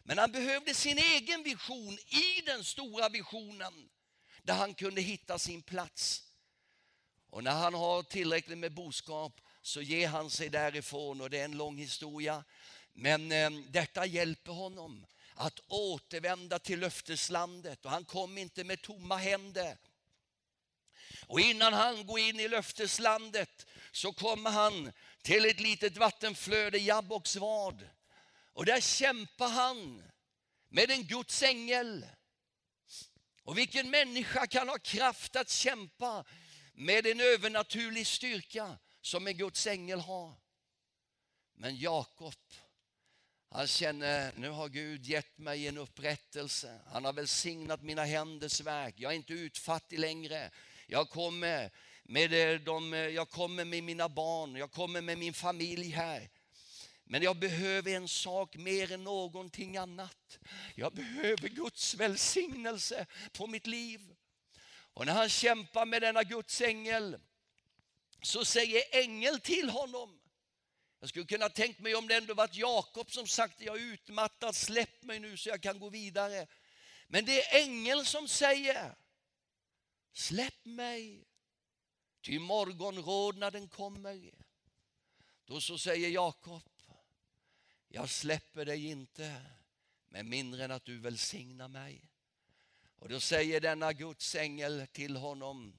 Men 0.03 0.17
han 0.17 0.31
behövde 0.31 0.73
sin 0.73 0.97
egen 0.97 1.43
vision 1.43 1.99
i 1.99 2.41
den 2.45 2.63
stora 2.63 3.09
visionen 3.09 3.89
där 4.43 4.53
han 4.53 4.73
kunde 4.73 5.01
hitta 5.01 5.39
sin 5.39 5.61
plats. 5.61 6.28
Och 7.29 7.43
när 7.43 7.51
han 7.51 7.73
har 7.73 8.03
tillräckligt 8.03 8.57
med 8.57 8.73
boskap 8.73 9.41
så 9.61 9.81
ger 9.81 10.07
han 10.07 10.29
sig 10.29 10.49
därifrån 10.49 11.21
och 11.21 11.29
det 11.29 11.39
är 11.39 11.45
en 11.45 11.57
lång 11.57 11.77
historia. 11.77 12.43
Men 12.93 13.31
eh, 13.31 13.49
detta 13.69 14.05
hjälper 14.05 14.51
honom 14.51 15.05
att 15.35 15.59
återvända 15.67 16.59
till 16.59 16.79
löfteslandet 16.79 17.85
och 17.85 17.91
han 17.91 18.05
kom 18.05 18.37
inte 18.37 18.63
med 18.63 18.81
tomma 18.81 19.17
händer. 19.17 19.77
Och 21.27 21.39
innan 21.39 21.73
han 21.73 22.05
går 22.05 22.19
in 22.19 22.39
i 22.39 22.47
löfteslandet 22.47 23.65
så 23.91 24.13
kommer 24.13 24.49
han 24.49 24.91
till 25.21 25.45
ett 25.45 25.59
litet 25.59 25.97
vattenflöde, 25.97 26.77
Jabboks 26.77 27.35
vad. 27.35 27.89
Och 28.53 28.65
där 28.65 28.81
kämpar 28.81 29.49
han 29.49 30.03
med 30.69 30.91
en 30.91 31.03
Guds 31.03 31.43
ängel. 31.43 32.05
Och 33.43 33.57
vilken 33.57 33.89
människa 33.89 34.47
kan 34.47 34.69
ha 34.69 34.77
kraft 34.77 35.35
att 35.35 35.49
kämpa 35.49 36.25
med 36.79 37.07
en 37.07 37.19
övernaturlig 37.19 38.07
styrka 38.07 38.77
som 39.01 39.27
en 39.27 39.37
Guds 39.37 39.67
ängel 39.67 39.99
har. 39.99 40.33
Men 41.53 41.77
Jakob, 41.77 42.33
han 43.49 43.67
känner, 43.67 44.33
nu 44.35 44.49
har 44.49 44.69
Gud 44.69 45.05
gett 45.05 45.37
mig 45.37 45.67
en 45.67 45.77
upprättelse. 45.77 46.79
Han 46.87 47.05
har 47.05 47.13
välsignat 47.13 47.81
mina 47.81 48.03
händers 48.03 48.61
verk. 48.61 48.95
Jag 48.97 49.11
är 49.11 49.15
inte 49.15 49.33
utfattig 49.33 49.99
längre. 49.99 50.51
Jag 50.87 51.09
kommer 51.09 51.71
med 52.03 52.53
eh, 52.53 52.59
de, 52.59 52.93
eh, 52.93 52.99
jag 52.99 53.29
kommer 53.29 53.65
med 53.65 53.83
mina 53.83 54.09
barn, 54.09 54.55
jag 54.55 54.71
kommer 54.71 55.01
med 55.01 55.17
min 55.17 55.33
familj 55.33 55.89
här. 55.89 56.29
Men 57.03 57.23
jag 57.23 57.37
behöver 57.39 57.91
en 57.91 58.07
sak 58.07 58.55
mer 58.55 58.91
än 58.91 59.03
någonting 59.03 59.77
annat. 59.77 60.39
Jag 60.75 60.93
behöver 60.93 61.49
Guds 61.49 61.95
välsignelse 61.95 63.05
på 63.31 63.47
mitt 63.47 63.67
liv. 63.67 64.15
Och 64.99 65.05
när 65.05 65.13
han 65.13 65.29
kämpar 65.29 65.85
med 65.85 66.01
denna 66.01 66.23
Guds 66.23 66.61
ängel 66.61 67.19
så 68.21 68.45
säger 68.45 68.83
ängeln 68.91 69.39
till 69.39 69.69
honom. 69.69 70.19
Jag 70.99 71.09
skulle 71.09 71.25
kunna 71.25 71.49
tänkt 71.49 71.79
mig 71.79 71.95
om 71.95 72.07
det 72.07 72.15
ändå 72.15 72.33
varit 72.33 72.55
Jakob 72.55 73.11
som 73.11 73.27
sagt 73.27 73.61
jag 73.61 73.75
är 73.75 73.81
utmattad, 73.81 74.55
släpp 74.55 75.03
mig 75.03 75.19
nu 75.19 75.37
så 75.37 75.49
jag 75.49 75.61
kan 75.61 75.79
gå 75.79 75.89
vidare. 75.89 76.47
Men 77.07 77.25
det 77.25 77.41
är 77.41 77.63
ängeln 77.63 78.05
som 78.05 78.27
säger 78.27 78.95
släpp 80.13 80.65
mig, 80.65 81.25
ty 82.21 82.39
morgonrodnaden 82.39 83.67
kommer. 83.67 84.31
Då 85.45 85.61
så 85.61 85.77
säger 85.77 86.09
Jakob, 86.09 86.63
jag 87.87 88.09
släpper 88.09 88.65
dig 88.65 88.85
inte 88.85 89.41
med 90.09 90.25
mindre 90.25 90.63
än 90.63 90.71
att 90.71 90.85
du 90.85 90.99
välsignar 90.99 91.67
mig. 91.67 92.08
Och 92.99 93.09
då 93.09 93.19
säger 93.19 93.61
denna 93.61 93.93
Guds 93.93 94.35
ängel 94.35 94.87
till 94.91 95.15
honom, 95.15 95.73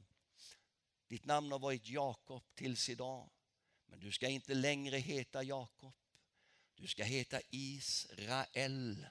ditt 1.08 1.24
namn 1.24 1.52
har 1.52 1.58
varit 1.58 1.88
Jakob 1.88 2.42
tills 2.54 2.88
idag, 2.88 3.30
men 3.86 4.00
du 4.00 4.12
ska 4.12 4.28
inte 4.28 4.54
längre 4.54 4.96
heta 4.96 5.42
Jakob, 5.42 5.92
du 6.74 6.86
ska 6.86 7.04
heta 7.04 7.40
Israel. 7.50 9.06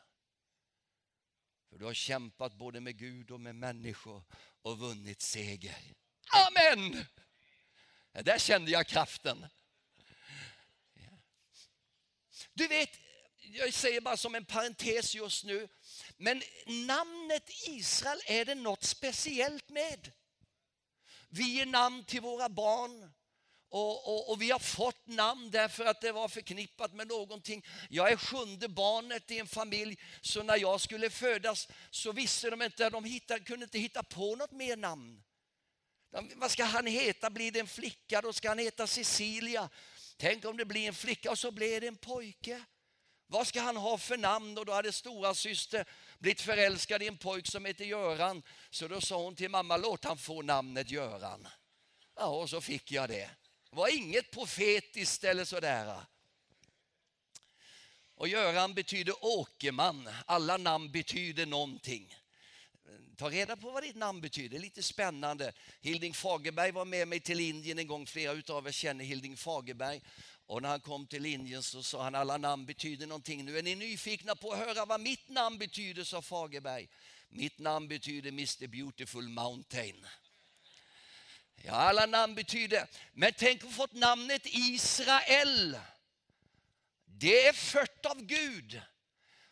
För 1.69 1.77
du 1.77 1.85
har 1.85 1.93
kämpat 1.93 2.53
både 2.53 2.79
med 2.79 2.97
Gud 2.97 3.31
och 3.31 3.39
med 3.39 3.55
människor 3.55 4.23
och 4.61 4.79
vunnit 4.79 5.21
seger. 5.21 5.95
Amen! 6.47 7.05
Där 8.11 8.39
kände 8.39 8.71
jag 8.71 8.87
kraften. 8.87 9.45
Du 12.53 12.67
vet, 12.67 12.99
jag 13.41 13.73
säger 13.73 14.01
bara 14.01 14.17
som 14.17 14.35
en 14.35 14.45
parentes 14.45 15.15
just 15.15 15.43
nu, 15.43 15.67
men 16.19 16.43
namnet 16.65 17.49
Israel 17.67 18.21
är 18.25 18.45
det 18.45 18.55
något 18.55 18.83
speciellt 18.83 19.69
med. 19.69 20.11
Vi 21.29 21.43
ger 21.43 21.65
namn 21.65 22.03
till 22.03 22.21
våra 22.21 22.49
barn 22.49 23.11
och, 23.69 24.07
och, 24.07 24.31
och, 24.31 24.41
vi 24.41 24.51
har 24.51 24.59
fått 24.59 25.07
namn 25.07 25.51
därför 25.51 25.85
att 25.85 26.01
det 26.01 26.11
var 26.11 26.27
förknippat 26.27 26.93
med 26.93 27.07
någonting. 27.07 27.65
Jag 27.89 28.11
är 28.11 28.17
sjunde 28.17 28.67
barnet 28.67 29.31
i 29.31 29.39
en 29.39 29.47
familj, 29.47 29.99
så 30.21 30.43
när 30.43 30.57
jag 30.57 30.81
skulle 30.81 31.09
födas 31.09 31.67
så 31.89 32.11
visste 32.11 32.49
de 32.49 32.61
inte, 32.61 32.89
de 32.89 33.03
hittade, 33.03 33.39
kunde 33.39 33.63
inte 33.63 33.79
hitta 33.79 34.03
på 34.03 34.35
något 34.35 34.51
mer 34.51 34.77
namn. 34.77 35.23
Vad 36.35 36.51
ska 36.51 36.63
han 36.63 36.87
heta? 36.87 37.29
Blir 37.29 37.51
det 37.51 37.59
en 37.59 37.67
flicka, 37.67 38.21
då 38.21 38.33
ska 38.33 38.49
han 38.49 38.59
heta 38.59 38.87
Cecilia. 38.87 39.69
Tänk 40.17 40.45
om 40.45 40.57
det 40.57 40.65
blir 40.65 40.87
en 40.87 40.93
flicka 40.93 41.31
och 41.31 41.39
så 41.39 41.51
blir 41.51 41.81
det 41.81 41.87
en 41.87 41.97
pojke. 41.97 42.63
Vad 43.27 43.47
ska 43.47 43.61
han 43.61 43.77
ha 43.77 43.97
för 43.97 44.17
namn? 44.17 44.57
Och 44.57 44.65
då 44.65 44.73
hade 44.73 44.91
stora 44.91 45.33
syster 45.33 45.85
blivit 46.19 46.41
förälskad 46.41 47.03
i 47.03 47.07
en 47.07 47.17
pojk 47.17 47.47
som 47.47 47.65
heter 47.65 47.85
Göran. 47.85 48.43
Så 48.69 48.87
då 48.87 49.01
sa 49.01 49.23
hon 49.23 49.35
till 49.35 49.49
mamma, 49.49 49.77
låt 49.77 50.03
han 50.03 50.17
få 50.17 50.41
namnet 50.41 50.91
Göran. 50.91 51.47
Ja, 52.15 52.27
och 52.27 52.49
så 52.49 52.61
fick 52.61 52.91
jag 52.91 53.09
det. 53.09 53.29
Det 53.69 53.75
var 53.75 53.97
inget 53.97 54.31
profetiskt 54.31 55.23
eller 55.23 55.45
sådär. 55.45 56.01
Och 58.15 58.27
Göran 58.27 58.73
betyder 58.73 59.15
åkerman. 59.21 60.09
Alla 60.25 60.57
namn 60.57 60.91
betyder 60.91 61.45
någonting. 61.45 62.15
Ta 63.17 63.29
reda 63.29 63.55
på 63.55 63.71
vad 63.71 63.83
ditt 63.83 63.95
namn 63.95 64.21
betyder, 64.21 64.59
lite 64.59 64.83
spännande. 64.83 65.53
Hilding 65.81 66.13
Fagerberg 66.13 66.71
var 66.71 66.85
med 66.85 67.07
mig 67.07 67.19
till 67.19 67.39
Indien 67.39 67.79
en 67.79 67.87
gång, 67.87 68.05
flera 68.05 68.55
av 68.55 68.67
er 68.67 68.71
känner 68.71 69.05
Hilding 69.05 69.37
Fagerberg. 69.37 70.01
Och 70.45 70.61
när 70.61 70.69
han 70.69 70.79
kom 70.79 71.07
till 71.07 71.25
Indien 71.25 71.63
så 71.63 71.83
sa 71.83 72.03
han 72.03 72.15
alla 72.15 72.37
namn 72.37 72.65
betyder 72.65 73.07
någonting. 73.07 73.45
Nu 73.45 73.57
är 73.57 73.63
ni 73.63 73.75
nyfikna 73.75 74.35
på 74.35 74.51
att 74.51 74.59
höra 74.59 74.85
vad 74.85 75.01
mitt 75.01 75.29
namn 75.29 75.57
betyder, 75.57 76.03
sa 76.03 76.21
Fagerberg. 76.21 76.89
Mitt 77.29 77.59
namn 77.59 77.87
betyder 77.87 78.29
Mr 78.29 78.67
Beautiful 78.67 79.29
Mountain. 79.29 80.05
Ja, 81.55 81.73
alla 81.73 82.05
namn 82.05 82.35
betyder, 82.35 82.87
men 83.13 83.33
tänk 83.37 83.63
att 83.63 83.73
fått 83.73 83.93
namnet 83.93 84.41
Israel. 84.45 85.77
Det 87.05 87.45
är 87.45 87.53
fött 87.53 88.05
av 88.05 88.21
Gud. 88.21 88.81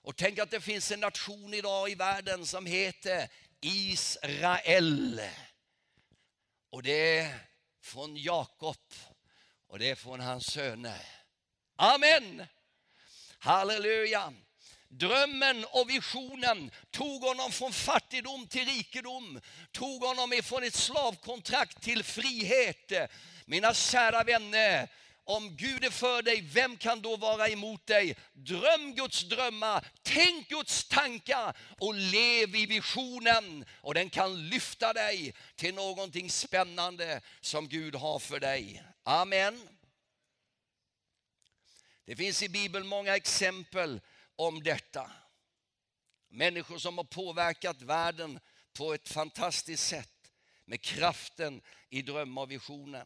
Och 0.08 0.16
tänk 0.16 0.40
att 0.40 0.52
det 0.52 0.62
finns 0.62 0.92
en 0.92 1.00
nation 1.00 1.54
idag 1.54 1.90
i 1.90 1.96
världen 1.96 2.46
som 2.46 2.66
heter 2.66 3.30
Israel. 3.62 5.22
Och 6.70 6.84
det 6.84 7.18
är 7.18 7.40
från 7.82 8.18
Jakob 8.18 8.94
och 9.68 9.80
det 9.80 9.90
är 9.90 9.96
från 9.96 10.20
hans 10.20 10.52
söner. 10.52 11.02
Amen! 11.76 12.46
Halleluja! 13.40 14.34
Drömmen 14.88 15.66
och 15.66 15.90
visionen 15.90 16.72
tog 16.92 17.24
honom 17.24 17.52
från 17.52 17.74
fattigdom 17.74 18.48
till 18.48 18.66
rikedom, 18.66 19.42
tog 19.72 20.04
honom 20.04 20.34
ifrån 20.34 20.64
ett 20.64 20.76
slavkontrakt 20.76 21.82
till 21.82 22.04
frihet. 22.04 22.92
Mina 23.46 23.74
kära 23.74 24.24
vänner, 24.24 24.90
om 25.28 25.56
Gud 25.56 25.84
är 25.84 25.90
för 25.90 26.22
dig, 26.22 26.42
vem 26.42 26.78
kan 26.78 27.02
då 27.02 27.18
vara 27.18 27.48
emot 27.48 27.88
dig? 27.88 28.18
Dröm 28.34 28.96
Guds 28.96 29.22
drömmar, 29.22 29.88
tänk 30.02 30.50
Guds 30.50 30.88
tankar 30.88 31.58
och 31.80 31.96
lev 31.96 32.56
i 32.56 32.66
visionen. 32.66 33.66
Och 33.82 33.94
den 33.94 34.10
kan 34.10 34.50
lyfta 34.50 34.94
dig 34.94 35.36
till 35.56 35.76
någonting 35.76 36.30
spännande 36.30 37.22
som 37.42 37.68
Gud 37.68 37.96
har 37.96 38.20
för 38.20 38.40
dig. 38.40 38.84
Amen. 39.04 39.70
Det 42.06 42.16
finns 42.16 42.44
i 42.44 42.50
Bibeln 42.50 42.88
många 42.88 43.16
exempel 43.16 44.02
om 44.36 44.64
detta. 44.64 45.12
Människor 46.30 46.78
som 46.78 46.98
har 46.98 47.06
påverkat 47.06 47.82
världen 47.82 48.40
på 48.74 48.94
ett 48.94 49.10
fantastiskt 49.10 49.88
sätt 49.88 50.32
med 50.66 50.82
kraften 50.82 51.62
i 51.90 52.02
drömmar 52.02 52.42
och 52.42 52.52
visioner. 52.52 53.06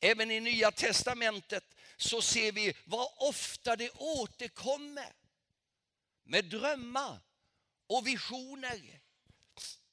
Även 0.00 0.30
i 0.30 0.40
Nya 0.40 0.70
Testamentet 0.70 1.64
så 1.96 2.22
ser 2.22 2.52
vi 2.52 2.76
vad 2.84 3.08
ofta 3.16 3.76
det 3.76 3.90
återkommer 3.90 5.12
med 6.24 6.44
drömmar 6.44 7.20
och 7.86 8.06
visioner. 8.06 9.00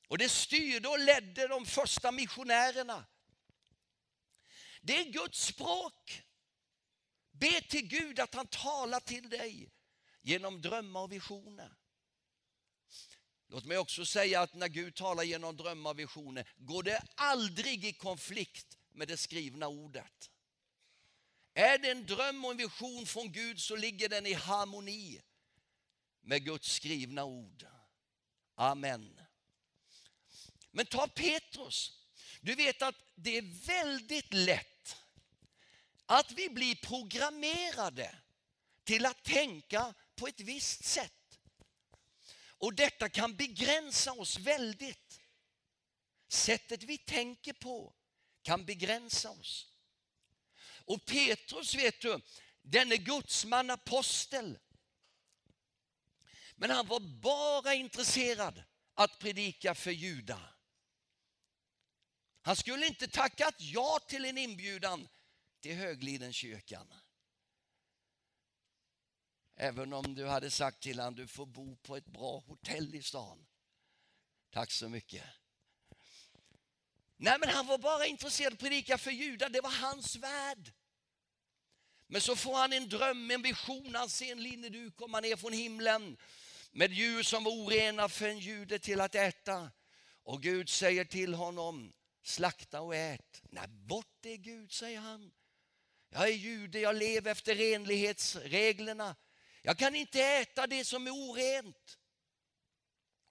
Och 0.07 0.17
det 0.17 0.29
styrde 0.29 0.87
och 0.87 0.99
ledde 0.99 1.47
de 1.47 1.65
första 1.65 2.11
missionärerna. 2.11 3.05
Det 4.81 4.97
är 4.97 5.03
Guds 5.03 5.45
språk. 5.45 6.23
Be 7.31 7.61
till 7.61 7.87
Gud 7.87 8.19
att 8.19 8.33
han 8.33 8.47
talar 8.47 8.99
till 8.99 9.29
dig 9.29 9.71
genom 10.21 10.61
drömmar 10.61 11.01
och 11.01 11.11
visioner. 11.11 11.73
Låt 13.47 13.65
mig 13.65 13.77
också 13.77 14.05
säga 14.05 14.41
att 14.41 14.53
när 14.53 14.67
Gud 14.67 14.95
talar 14.95 15.23
genom 15.23 15.57
drömmar 15.57 15.89
och 15.89 15.99
visioner 15.99 16.53
går 16.57 16.83
det 16.83 17.03
aldrig 17.15 17.85
i 17.85 17.93
konflikt 17.93 18.77
med 18.91 19.07
det 19.07 19.17
skrivna 19.17 19.67
ordet. 19.67 20.31
Är 21.53 21.77
det 21.77 21.91
en 21.91 22.05
dröm 22.05 22.45
och 22.45 22.51
en 22.51 22.57
vision 22.57 23.05
från 23.05 23.31
Gud 23.31 23.61
så 23.61 23.75
ligger 23.75 24.09
den 24.09 24.25
i 24.25 24.33
harmoni 24.33 25.21
med 26.21 26.45
Guds 26.45 26.73
skrivna 26.73 27.23
ord. 27.23 27.65
Amen. 28.55 29.19
Men 30.71 30.85
ta 30.85 31.07
Petrus. 31.07 31.97
Du 32.41 32.55
vet 32.55 32.81
att 32.81 32.95
det 33.15 33.37
är 33.37 33.65
väldigt 33.67 34.33
lätt 34.33 34.97
att 36.05 36.31
vi 36.31 36.49
blir 36.49 36.75
programmerade 36.75 38.15
till 38.83 39.05
att 39.05 39.23
tänka 39.23 39.93
på 40.15 40.27
ett 40.27 40.39
visst 40.39 40.83
sätt. 40.83 41.39
Och 42.57 42.73
detta 42.73 43.09
kan 43.09 43.35
begränsa 43.35 44.11
oss 44.11 44.37
väldigt. 44.37 45.21
Sättet 46.27 46.83
vi 46.83 46.97
tänker 46.97 47.53
på 47.53 47.93
kan 48.41 48.65
begränsa 48.65 49.29
oss. 49.29 49.67
Och 50.85 51.05
Petrus, 51.05 51.75
vet 51.75 52.01
du, 52.01 52.21
denne 52.61 52.97
gudsman 52.97 53.69
apostel. 53.69 54.59
Men 56.55 56.69
han 56.69 56.87
var 56.87 56.99
bara 56.99 57.73
intresserad 57.73 58.63
att 58.93 59.19
predika 59.19 59.75
för 59.75 59.91
judar. 59.91 60.55
Han 62.41 62.55
skulle 62.55 62.87
inte 62.87 63.07
tackat 63.07 63.55
ja 63.57 63.99
till 64.07 64.25
en 64.25 64.37
inbjudan 64.37 65.07
till 65.59 65.75
Höglidenkyrkan. 65.75 66.93
Även 69.55 69.93
om 69.93 70.15
du 70.15 70.27
hade 70.27 70.51
sagt 70.51 70.83
till 70.83 70.99
honom 70.99 71.15
du 71.15 71.27
får 71.27 71.45
bo 71.45 71.75
på 71.75 71.95
ett 71.95 72.05
bra 72.05 72.39
hotell 72.39 72.95
i 72.95 73.03
stan. 73.03 73.47
Tack 74.49 74.71
så 74.71 74.89
mycket. 74.89 75.23
Nej, 77.23 77.37
men 77.39 77.49
han 77.49 77.67
var 77.67 77.77
bara 77.77 78.05
intresserad 78.05 78.47
av 78.47 78.53
att 78.53 78.59
predika 78.59 78.97
för 78.97 79.11
judar. 79.11 79.49
Det 79.49 79.61
var 79.61 79.69
hans 79.69 80.15
värld. 80.15 80.71
Men 82.07 82.21
så 82.21 82.35
får 82.35 82.55
han 82.55 82.73
en 82.73 82.89
dröm, 82.89 83.31
en 83.31 83.41
vision. 83.41 83.95
Han 83.95 84.09
ser 84.09 84.31
en 84.31 84.43
linneduk 84.43 84.95
komma 84.95 85.19
ner 85.19 85.35
från 85.35 85.53
himlen 85.53 86.17
med 86.71 86.93
djur 86.93 87.23
som 87.23 87.43
var 87.43 87.51
orena 87.51 88.09
för 88.09 88.27
en 88.27 88.39
jude 88.39 88.79
till 88.79 89.01
att 89.01 89.15
äta. 89.15 89.71
Och 90.23 90.41
Gud 90.41 90.69
säger 90.69 91.05
till 91.05 91.33
honom, 91.33 91.93
slakta 92.23 92.81
och 92.81 92.95
ät. 92.95 93.41
Nej, 93.49 93.67
bort 93.67 94.17
det 94.21 94.37
Gud, 94.37 94.71
säger 94.71 94.99
han. 94.99 95.31
Jag 96.09 96.23
är 96.23 96.33
jude, 96.33 96.79
jag 96.79 96.95
lever 96.95 97.31
efter 97.31 97.55
renlighetsreglerna. 97.55 99.15
Jag 99.61 99.77
kan 99.77 99.95
inte 99.95 100.21
äta 100.21 100.67
det 100.67 100.85
som 100.85 101.07
är 101.07 101.11
orent. 101.11 101.97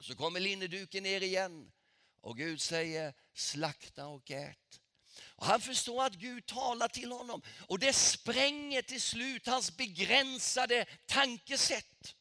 Så 0.01 0.17
kommer 0.17 0.41
linneduken 0.41 1.03
ner 1.03 1.21
igen 1.21 1.73
och 2.21 2.37
Gud 2.37 2.61
säger 2.61 3.15
slakta 3.35 4.07
och 4.07 4.31
ät. 4.31 4.81
Och 5.23 5.47
han 5.47 5.61
förstår 5.61 6.05
att 6.05 6.15
Gud 6.15 6.47
talar 6.47 6.89
till 6.89 7.13
honom 7.13 7.43
och 7.69 7.79
det 7.79 7.93
spränger 7.93 8.83
till 8.83 9.01
slut 9.01 9.47
hans 9.47 9.77
begränsade 9.77 10.87
tankesätt. 11.07 12.15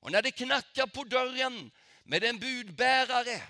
Och 0.00 0.12
när 0.12 0.22
det 0.22 0.30
knackar 0.30 0.86
på 0.86 1.04
dörren 1.04 1.70
med 2.04 2.24
en 2.24 2.38
budbärare 2.38 3.42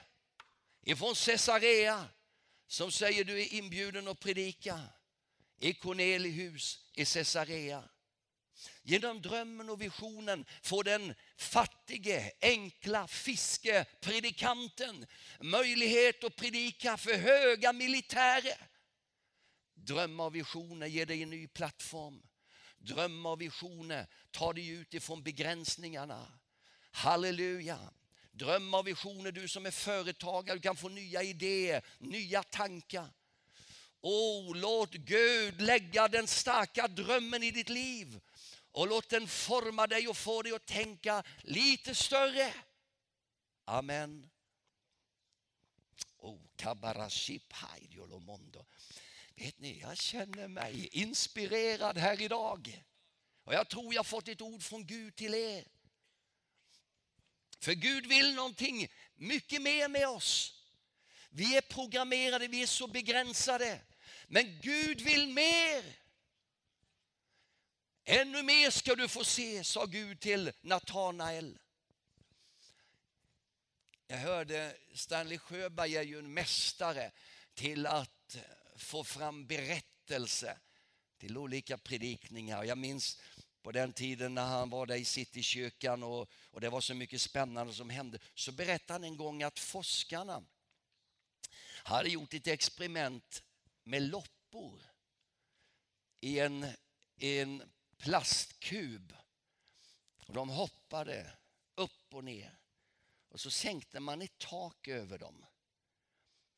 ifrån 0.82 1.14
Caesarea 1.14 2.08
som 2.66 2.92
säger 2.92 3.24
du 3.24 3.40
är 3.42 3.54
inbjuden 3.54 4.08
att 4.08 4.20
predika 4.20 4.80
i 5.60 5.74
Cornelius 5.74 6.80
i 6.92 7.04
Caesarea. 7.04 7.84
Genom 8.82 9.22
drömmen 9.22 9.70
och 9.70 9.82
visionen 9.82 10.44
får 10.62 10.84
den 10.84 11.14
fattige, 11.36 12.32
enkla 12.40 13.08
fiskepredikanten 13.08 15.06
möjlighet 15.40 16.24
att 16.24 16.36
predika 16.36 16.96
för 16.96 17.14
höga 17.14 17.72
militärer. 17.72 18.68
Drömmar 19.74 20.24
och 20.24 20.34
visioner 20.34 20.86
ger 20.86 21.06
dig 21.06 21.22
en 21.22 21.30
ny 21.30 21.48
plattform. 21.48 22.22
Drömmar 22.78 23.30
och 23.30 23.40
visioner 23.40 24.06
tar 24.30 24.52
dig 24.52 24.68
ut 24.68 24.94
ifrån 24.94 25.22
begränsningarna. 25.22 26.32
Halleluja. 26.90 27.78
Drömmar 28.32 28.78
och 28.78 28.86
visioner, 28.86 29.32
du 29.32 29.48
som 29.48 29.66
är 29.66 29.70
företagare, 29.70 30.56
du 30.56 30.62
kan 30.62 30.76
få 30.76 30.88
nya 30.88 31.22
idéer, 31.22 31.84
nya 31.98 32.42
tankar. 32.42 33.08
Oh, 34.00 34.56
låt 34.56 34.92
Gud 34.92 35.60
lägga 35.60 36.08
den 36.08 36.26
starka 36.26 36.88
drömmen 36.88 37.42
i 37.42 37.50
ditt 37.50 37.68
liv 37.68 38.20
och 38.72 38.88
låt 38.88 39.08
den 39.08 39.28
forma 39.28 39.86
dig 39.86 40.08
och 40.08 40.16
få 40.16 40.42
dig 40.42 40.52
att 40.52 40.66
tänka 40.66 41.22
lite 41.42 41.94
större. 41.94 42.54
Amen. 43.64 44.30
Oh, 46.18 46.38
Vet 49.34 49.58
ni, 49.58 49.80
jag 49.80 49.96
känner 49.96 50.48
mig 50.48 50.88
inspirerad 50.92 51.98
här 51.98 52.20
idag. 52.20 52.82
Och 53.44 53.54
jag 53.54 53.68
tror 53.68 53.94
jag 53.94 54.06
fått 54.06 54.28
ett 54.28 54.40
ord 54.40 54.62
från 54.62 54.86
Gud 54.86 55.16
till 55.16 55.34
er. 55.34 55.64
För 57.58 57.72
Gud 57.72 58.06
vill 58.06 58.34
någonting 58.34 58.88
mycket 59.14 59.62
mer 59.62 59.88
med 59.88 60.08
oss. 60.08 60.58
Vi 61.30 61.56
är 61.56 61.60
programmerade, 61.60 62.48
vi 62.48 62.62
är 62.62 62.66
så 62.66 62.86
begränsade. 62.86 63.80
Men 64.26 64.60
Gud 64.62 65.00
vill 65.00 65.28
mer. 65.28 66.01
Ännu 68.04 68.42
mer 68.42 68.70
ska 68.70 68.94
du 68.94 69.08
få 69.08 69.24
se, 69.24 69.64
sa 69.64 69.86
Gud 69.86 70.20
till 70.20 70.52
Natanael. 70.60 71.58
Jag 74.06 74.16
hörde 74.16 74.76
Stanley 74.94 75.38
Sjöberg 75.38 75.96
är 75.96 76.02
ju 76.02 76.18
en 76.18 76.34
mästare 76.34 77.12
till 77.54 77.86
att 77.86 78.36
få 78.76 79.04
fram 79.04 79.46
berättelse 79.46 80.58
till 81.18 81.38
olika 81.38 81.78
predikningar. 81.78 82.64
Jag 82.64 82.78
minns 82.78 83.20
på 83.62 83.72
den 83.72 83.92
tiden 83.92 84.34
när 84.34 84.46
han 84.46 84.70
var 84.70 84.86
där 84.86 84.96
i 84.96 85.04
Citykyrkan 85.04 86.02
och, 86.02 86.30
och 86.50 86.60
det 86.60 86.70
var 86.70 86.80
så 86.80 86.94
mycket 86.94 87.20
spännande 87.20 87.74
som 87.74 87.90
hände. 87.90 88.18
Så 88.34 88.52
berättade 88.52 88.92
han 88.92 89.04
en 89.04 89.16
gång 89.16 89.42
att 89.42 89.58
forskarna 89.58 90.44
hade 91.84 92.08
gjort 92.08 92.34
ett 92.34 92.46
experiment 92.46 93.42
med 93.84 94.02
loppor 94.02 94.82
i 96.20 96.38
en, 96.38 96.66
i 97.16 97.38
en 97.38 97.62
plastkub. 98.02 99.12
Och 100.26 100.34
de 100.34 100.48
hoppade 100.48 101.38
upp 101.74 102.14
och 102.14 102.24
ner. 102.24 102.58
Och 103.28 103.40
så 103.40 103.50
sänkte 103.50 104.00
man 104.00 104.22
ett 104.22 104.38
tak 104.38 104.88
över 104.88 105.18
dem. 105.18 105.44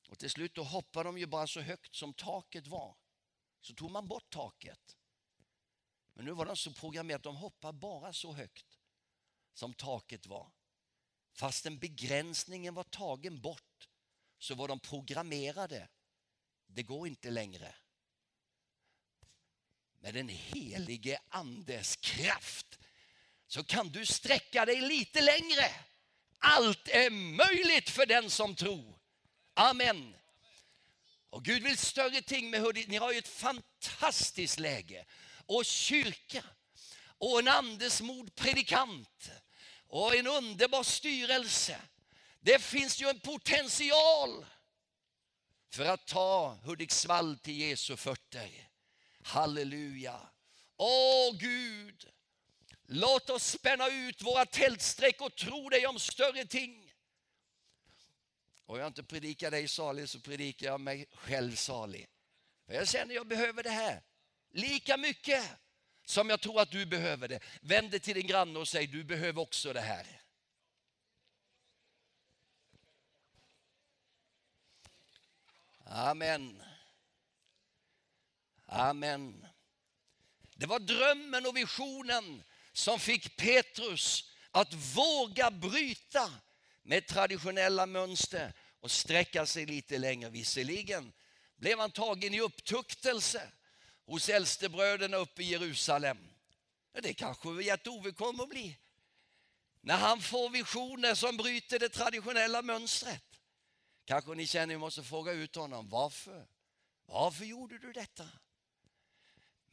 Och 0.09 0.19
till 0.19 0.31
slut 0.31 0.55
då 0.55 0.63
hoppade 0.63 1.09
de 1.09 1.19
ju 1.19 1.27
bara 1.27 1.47
så 1.47 1.61
högt 1.61 1.95
som 1.95 2.15
taket 2.15 2.67
var. 2.67 2.97
Så 3.61 3.75
tog 3.75 3.91
man 3.91 4.09
bort 4.09 4.31
taket. 4.31 4.97
Men 6.13 6.25
nu 6.25 6.33
var 6.33 6.47
de 6.47 6.57
så 6.57 6.73
programmerade 6.73 7.17
att 7.17 7.23
de 7.23 7.37
hoppade 7.37 7.79
bara 7.79 8.13
så 8.13 8.33
högt 8.33 8.79
som 9.55 9.75
taket 9.75 10.27
var. 10.27 10.53
Fastän 11.33 11.79
begränsningen 11.79 12.75
var 12.75 12.85
tagen 12.85 13.41
bort 13.41 13.89
så 14.39 14.55
var 14.55 14.69
de 14.69 14.81
programmerade. 14.81 15.89
Det 16.67 16.83
går 16.83 17.07
inte 17.07 17.31
längre. 17.31 17.75
Med 20.05 20.15
den 20.15 20.29
helige 20.29 21.19
andes 21.29 21.97
kraft 21.97 22.79
så 23.47 23.65
kan 23.65 23.89
du 23.89 24.07
sträcka 24.07 24.65
dig 24.65 24.81
lite 24.81 25.21
längre. 25.21 25.71
Allt 26.39 26.89
är 26.89 27.11
möjligt 27.11 27.91
för 27.91 28.07
den 28.07 28.31
som 28.31 28.55
tror. 28.55 28.99
Amen. 29.55 30.17
Och 31.31 31.45
Gud 31.45 31.63
vill 31.63 31.79
större 31.79 32.23
ting 32.23 32.51
med 32.51 32.61
hur 32.61 32.89
Ni 32.89 32.97
har 32.97 33.13
ju 33.13 33.19
ett 33.19 33.29
fantastiskt 33.29 34.59
läge 34.59 35.05
och 35.47 35.65
kyrka 35.65 36.45
och 37.19 37.39
en 37.39 37.49
andesmod 37.49 38.35
predikant 38.35 39.31
och 39.87 40.17
en 40.17 40.27
underbar 40.27 40.83
styrelse. 40.83 41.81
Det 42.41 42.63
finns 42.63 43.01
ju 43.03 43.09
en 43.09 43.21
potential 43.21 44.47
för 45.71 45.85
att 45.85 46.07
ta 46.07 46.59
Hudiksvall 46.65 47.39
till 47.39 47.61
Jesu 47.61 47.97
fötter. 47.97 48.74
Halleluja. 49.25 50.21
Åh 50.77 51.37
Gud, 51.37 52.11
låt 52.87 53.31
oss 53.31 53.51
spänna 53.51 53.89
ut 53.89 54.23
våra 54.23 54.47
tältsträck 54.47 55.21
och 55.21 55.35
tro 55.35 55.69
dig 55.69 55.87
om 55.87 55.99
större 55.99 56.45
ting. 56.47 56.93
Och 58.67 58.79
jag 58.79 58.87
inte 58.87 59.03
predikar 59.03 59.51
dig 59.51 59.69
salig 59.69 60.09
så 60.09 60.21
predikar 60.21 60.67
jag 60.67 60.81
mig 60.81 61.07
själv 61.13 61.55
salig. 61.57 62.07
För 62.67 62.75
jag 62.75 62.89
känner 62.89 63.07
att 63.07 63.15
jag 63.15 63.27
behöver 63.27 63.63
det 63.63 63.71
här 63.71 64.03
lika 64.51 64.97
mycket 64.97 65.45
som 66.05 66.31
jag 66.31 66.41
tror 66.41 66.61
att 66.61 66.71
du 66.71 66.87
behöver 66.87 67.29
det. 67.29 67.41
Vänd 67.61 67.91
dig 67.91 68.01
till 68.01 68.15
din 68.15 68.27
granne 68.27 68.59
och 68.59 68.69
säg 68.69 68.87
du 68.87 69.05
behöver 69.05 69.43
också 69.43 69.73
det 69.73 69.81
här. 69.81 70.07
Amen. 75.85 76.64
Amen. 78.75 79.47
Det 80.55 80.67
var 80.67 80.79
drömmen 80.79 81.47
och 81.47 81.57
visionen 81.57 82.43
som 82.73 82.99
fick 82.99 83.37
Petrus 83.37 84.31
att 84.51 84.75
våga 84.75 85.51
bryta 85.51 86.33
med 86.83 87.07
traditionella 87.07 87.87
mönster 87.87 88.53
och 88.81 88.91
sträcka 88.91 89.47
sig 89.47 89.67
lite 89.67 89.99
längre. 89.99 90.31
Visserligen 90.31 91.13
blev 91.57 91.79
han 91.79 91.91
tagen 91.91 92.35
i 92.35 92.41
upptuktelse 92.41 93.51
hos 94.07 94.29
äldstebröderna 94.29 95.17
uppe 95.17 95.43
i 95.43 95.47
Jerusalem. 95.47 96.19
Det 97.03 97.15
kanske 97.15 97.49
Gert-Ove 97.49 98.13
kommer 98.13 98.43
att 98.43 98.51
bli. 98.51 98.79
När 99.81 99.97
han 99.97 100.21
får 100.21 100.51
visioner 100.51 101.15
som 101.15 101.37
bryter 101.37 101.79
det 101.79 101.89
traditionella 101.89 102.63
mönstret. 102.63 103.25
Kanske 104.05 104.35
ni 104.35 104.47
känner 104.47 104.63
att 104.63 104.69
ni 104.69 104.77
måste 104.77 105.03
fråga 105.03 105.33
ut 105.33 105.57
honom. 105.57 105.89
Varför? 105.89 106.47
Varför 107.07 107.45
gjorde 107.45 107.79
du 107.79 107.93
detta? 107.93 108.29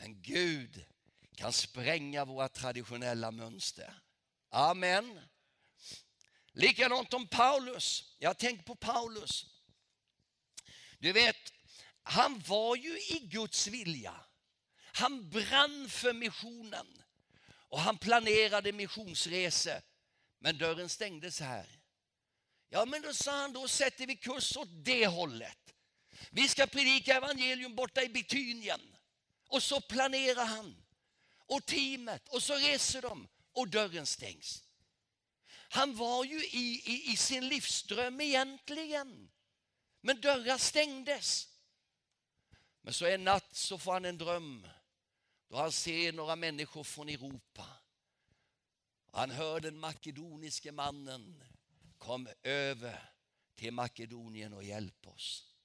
Men 0.02 0.22
Gud 0.22 0.86
kan 1.36 1.54
spränga 1.54 2.26
våra 2.26 2.50
traditionella 2.50 3.32
mönster. 3.32 3.94
Amen. 4.50 5.20
Likadant 6.52 7.14
om 7.14 7.28
Paulus. 7.28 8.16
Jag 8.20 8.38
tänker 8.38 8.64
på 8.64 8.76
Paulus. 8.76 9.46
Du 11.00 11.12
vet, 11.12 11.54
han 12.04 12.40
var 12.40 12.76
ju 12.76 13.00
i 13.00 13.20
Guds 13.20 13.68
vilja. 13.68 14.16
Han 14.94 15.30
brann 15.30 15.90
för 15.90 16.14
missionen 16.14 17.04
och 17.52 17.80
han 17.80 17.98
planerade 17.98 18.72
missionsresor. 18.72 19.82
Men 20.40 20.58
dörren 20.58 20.90
stängdes 20.90 21.40
här. 21.40 21.80
Ja, 22.70 22.86
men 22.86 23.02
då 23.02 23.14
sa 23.14 23.32
han, 23.32 23.54
då 23.54 23.68
sätter 23.68 24.08
vi 24.08 24.16
kurs 24.16 24.58
åt 24.58 24.70
det 24.86 25.08
hållet. 25.08 25.74
Vi 26.32 26.48
ska 26.48 26.68
predika 26.68 27.16
evangelium 27.16 27.76
borta 27.76 28.04
i 28.04 28.10
Betynien. 28.10 28.82
Och 29.52 29.64
så 29.64 29.82
planerar 29.82 30.46
han. 30.46 30.84
Och 31.38 31.66
teamet. 31.66 32.28
Och 32.30 32.44
så 32.44 32.56
reser 32.56 33.02
de. 33.02 33.28
Och 33.54 33.68
dörren 33.68 34.06
stängs. 34.06 34.64
Han 35.50 35.96
var 35.96 36.26
ju 36.26 36.46
i, 36.46 36.82
i, 36.86 37.12
i 37.12 37.18
sin 37.18 37.48
livsdröm 37.48 38.22
egentligen. 38.22 39.32
Men 40.02 40.22
dörrar 40.22 40.58
stängdes. 40.58 41.48
Men 42.82 42.94
så 42.94 43.06
en 43.06 43.24
natt 43.24 43.56
så 43.56 43.78
får 43.78 43.94
han 43.94 44.06
en 44.06 44.18
dröm 44.18 44.68
då 45.48 45.58
han 45.58 45.72
ser 45.72 46.14
några 46.14 46.36
människor 46.36 46.84
från 46.84 47.10
Europa. 47.10 47.66
Han 49.12 49.32
hör 49.32 49.60
den 49.60 49.80
makedoniske 49.80 50.72
mannen 50.72 51.44
kom 51.98 52.28
över 52.44 53.14
till 53.56 53.74
Makedonien 53.74 54.54
och 54.54 54.64
hjälp 54.64 55.08
oss. 55.08 55.56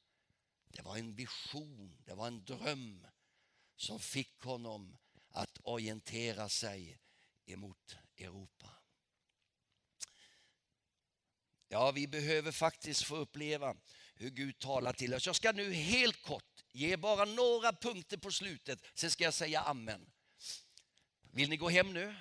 Det 0.69 0.83
var 0.83 0.97
en 0.97 1.15
vision, 1.15 1.97
det 2.05 2.15
var 2.15 2.27
en 2.27 2.45
dröm 2.45 3.07
som 3.77 4.01
fick 4.01 4.41
honom 4.41 4.97
att 5.31 5.59
orientera 5.63 6.49
sig 6.49 6.99
emot 7.47 7.97
Europa. 8.17 8.71
Ja, 11.69 11.91
vi 11.91 12.07
behöver 12.07 12.53
faktiskt 12.53 13.03
få 13.03 13.17
uppleva 13.17 13.77
hur 14.15 14.31
Gud 14.31 14.59
talar 14.59 14.93
till 14.93 15.15
oss. 15.15 15.27
Jag 15.27 15.37
ska 15.37 15.53
nu 15.53 15.73
helt 15.73 16.23
kort 16.23 16.65
ge 16.73 16.97
bara 16.97 17.25
några 17.25 17.73
punkter 17.73 18.17
på 18.17 18.31
slutet, 18.31 18.81
sen 18.95 19.11
ska 19.11 19.25
jag 19.25 19.35
säga 19.35 19.61
amen. 19.61 20.11
Vill 21.33 21.51
ni 21.51 21.57
gå 21.57 21.69
hem 21.69 21.93
nu? 21.93 22.15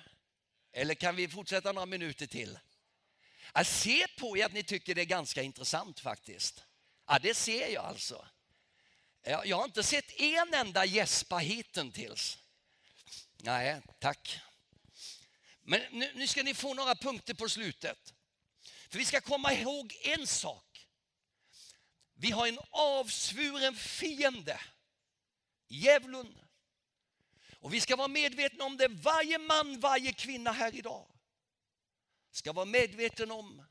Eller 0.72 0.94
kan 0.94 1.16
vi 1.16 1.28
fortsätta 1.28 1.72
några 1.72 1.86
minuter 1.86 2.26
till? 2.26 2.58
Jag 3.54 3.66
ser 3.66 4.20
på 4.20 4.38
er 4.38 4.44
att 4.44 4.52
ni 4.52 4.62
tycker 4.62 4.94
det 4.94 5.00
är 5.00 5.06
ganska 5.06 5.42
intressant 5.42 6.00
faktiskt. 6.00 6.64
Ja, 7.06 7.18
det 7.18 7.34
ser 7.34 7.68
jag 7.68 7.84
alltså. 7.84 8.26
Jag 9.28 9.56
har 9.56 9.64
inte 9.64 9.82
sett 9.82 10.20
en 10.20 10.54
enda 10.54 10.84
gäspa 10.84 11.38
hittills. 11.38 12.38
Nej, 13.36 13.80
tack. 13.98 14.40
Men 15.62 15.80
nu, 15.90 16.12
nu 16.14 16.26
ska 16.26 16.42
ni 16.42 16.54
få 16.54 16.74
några 16.74 16.94
punkter 16.94 17.34
på 17.34 17.48
slutet. 17.48 18.14
För 18.88 18.98
vi 18.98 19.04
ska 19.04 19.20
komma 19.20 19.52
ihåg 19.52 19.98
en 20.02 20.26
sak. 20.26 20.88
Vi 22.14 22.30
har 22.30 22.46
en 22.46 22.58
avsvuren 22.70 23.76
fiende, 23.76 24.60
djävulen. 25.68 26.38
Och 27.60 27.74
vi 27.74 27.80
ska 27.80 27.96
vara 27.96 28.08
medvetna 28.08 28.64
om 28.64 28.76
det, 28.76 28.88
varje 28.88 29.38
man, 29.38 29.80
varje 29.80 30.12
kvinna 30.12 30.52
här 30.52 30.74
idag 30.74 31.06
ska 32.30 32.52
vara 32.52 32.64
medveten 32.64 33.30
om 33.30 33.66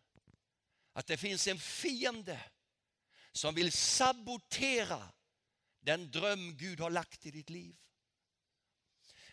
att 0.93 1.07
det 1.07 1.17
finns 1.17 1.47
en 1.47 1.59
fiende 1.59 2.39
som 3.31 3.55
vill 3.55 3.71
sabotera 3.71 5.11
den 5.85 6.11
dröm 6.11 6.57
Gud 6.57 6.79
har 6.79 6.89
lagt 6.89 7.25
i 7.25 7.31
ditt 7.31 7.49
liv. 7.49 7.75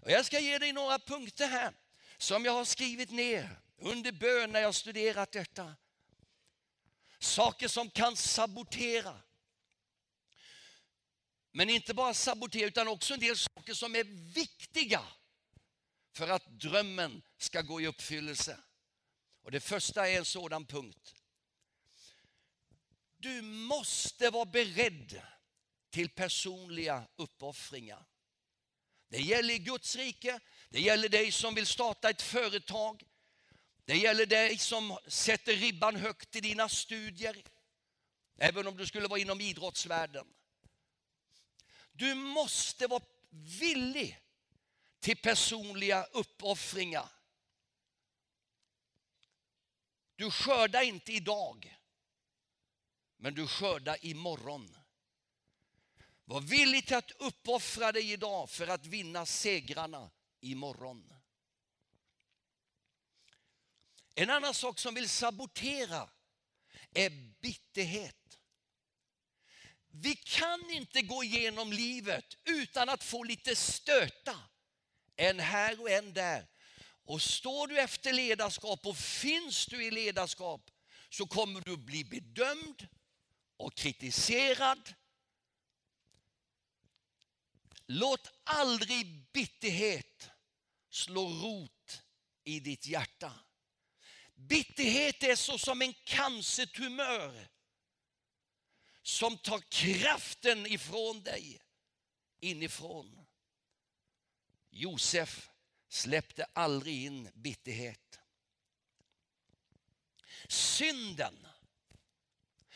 Och 0.01 0.11
jag 0.11 0.27
ska 0.27 0.41
ge 0.41 0.59
dig 0.59 0.73
några 0.73 0.99
punkter 0.99 1.47
här 1.47 1.75
som 2.19 2.45
jag 2.45 2.53
har 2.53 2.65
skrivit 2.65 3.11
ner 3.11 3.61
under 3.77 4.13
bön 4.13 4.53
när 4.53 4.61
jag 4.61 4.75
studerat 4.75 5.33
detta. 5.33 5.77
Saker 7.19 7.69
som 7.69 7.91
kan 7.91 8.17
sabotera. 8.17 9.23
Men 11.53 11.71
inte 11.71 11.95
bara 11.95 12.15
sabotera 12.15 12.67
utan 12.67 12.89
också 12.89 13.15
en 13.15 13.21
del 13.21 13.39
saker 13.39 13.75
som 13.75 13.95
är 13.97 14.05
viktiga 14.35 15.03
för 16.13 16.29
att 16.29 16.47
drömmen 16.47 17.23
ska 17.39 17.63
gå 17.63 17.81
i 17.81 17.87
uppfyllelse. 17.87 18.59
Och 19.43 19.51
Det 19.51 19.61
första 19.61 20.09
är 20.09 20.19
en 20.19 20.25
sådan 20.25 20.67
punkt. 20.67 21.15
Du 23.17 23.43
måste 23.43 24.31
vara 24.31 24.45
beredd 24.45 25.23
till 25.93 26.09
personliga 26.09 27.09
uppoffringar. 27.17 28.07
Det 29.09 29.21
gäller 29.21 29.55
i 29.55 29.59
Guds 29.59 29.97
rike, 29.97 30.41
det 30.69 30.81
gäller 30.81 31.09
dig 31.09 31.33
som 31.33 31.55
vill 31.55 31.67
starta 31.67 32.11
ett 32.11 32.23
företag, 32.23 33.03
det 33.85 33.97
gäller 33.97 34.27
dig 34.27 34.59
som 34.59 34.99
sätter 35.07 35.57
ribban 35.57 35.97
högt 35.97 36.37
i 36.37 36.41
dina 36.41 36.69
studier, 36.69 37.43
även 38.37 38.67
om 38.67 38.77
du 38.77 38.87
skulle 38.87 39.09
vara 39.09 39.21
inom 39.21 39.41
idrottsvärlden. 39.41 40.27
Du 41.93 42.15
måste 42.15 42.87
vara 42.87 43.03
villig 43.61 44.21
till 45.01 45.17
personliga 45.17 46.05
uppoffringar. 46.05 47.09
Du 50.17 50.31
skördar 50.31 50.83
inte 50.83 51.13
idag, 51.13 51.79
men 53.17 53.35
du 53.35 53.47
skördar 53.47 53.97
imorgon. 54.01 54.77
Var 56.33 56.41
villig 56.41 56.87
till 56.87 56.97
att 56.97 57.11
uppoffra 57.11 57.93
dig 57.93 58.13
idag 58.13 58.51
för 58.51 58.69
att 58.69 58.87
vinna 58.87 59.27
segrarna 59.27 60.11
imorgon. 60.41 61.13
En 64.15 64.31
annan 64.31 64.55
sak 64.55 64.79
som 64.79 64.95
vill 64.95 65.09
sabotera 65.09 66.11
är 66.95 67.11
bitterhet. 67.41 68.39
Vi 69.91 70.15
kan 70.15 70.71
inte 70.71 71.03
gå 71.03 71.25
igenom 71.25 71.73
livet 71.73 72.37
utan 72.45 72.89
att 72.89 73.05
få 73.05 73.23
lite 73.23 73.57
stöta. 73.57 74.39
En 75.17 75.41
här 75.41 75.81
och 75.81 75.91
en 75.91 76.13
där. 76.13 76.47
Och 77.05 77.23
står 77.23 77.67
du 77.67 77.81
efter 77.81 78.13
ledarskap 78.13 78.87
och 78.87 78.97
finns 78.97 79.67
du 79.67 79.85
i 79.85 79.91
ledarskap 79.91 80.71
så 81.09 81.27
kommer 81.27 81.61
du 81.61 81.77
bli 81.77 82.05
bedömd 82.05 82.89
och 83.57 83.75
kritiserad. 83.75 84.95
Låt 87.95 88.33
aldrig 88.45 89.33
bitterhet 89.33 90.31
slå 90.91 91.29
rot 91.29 92.03
i 92.45 92.61
ditt 92.61 92.87
hjärta. 92.87 93.33
Bitterhet 94.35 95.23
är 95.23 95.37
så 95.37 95.59
som 95.59 95.83
en 95.83 95.95
cancertumör 96.05 97.49
som 99.03 99.39
tar 99.39 99.61
kraften 99.69 100.67
ifrån 100.67 101.23
dig 101.23 101.63
inifrån. 102.41 103.27
Josef 104.71 105.51
släppte 105.89 106.45
aldrig 106.53 107.05
in 107.05 107.31
bitterhet. 107.35 108.19
Synden. 110.49 111.47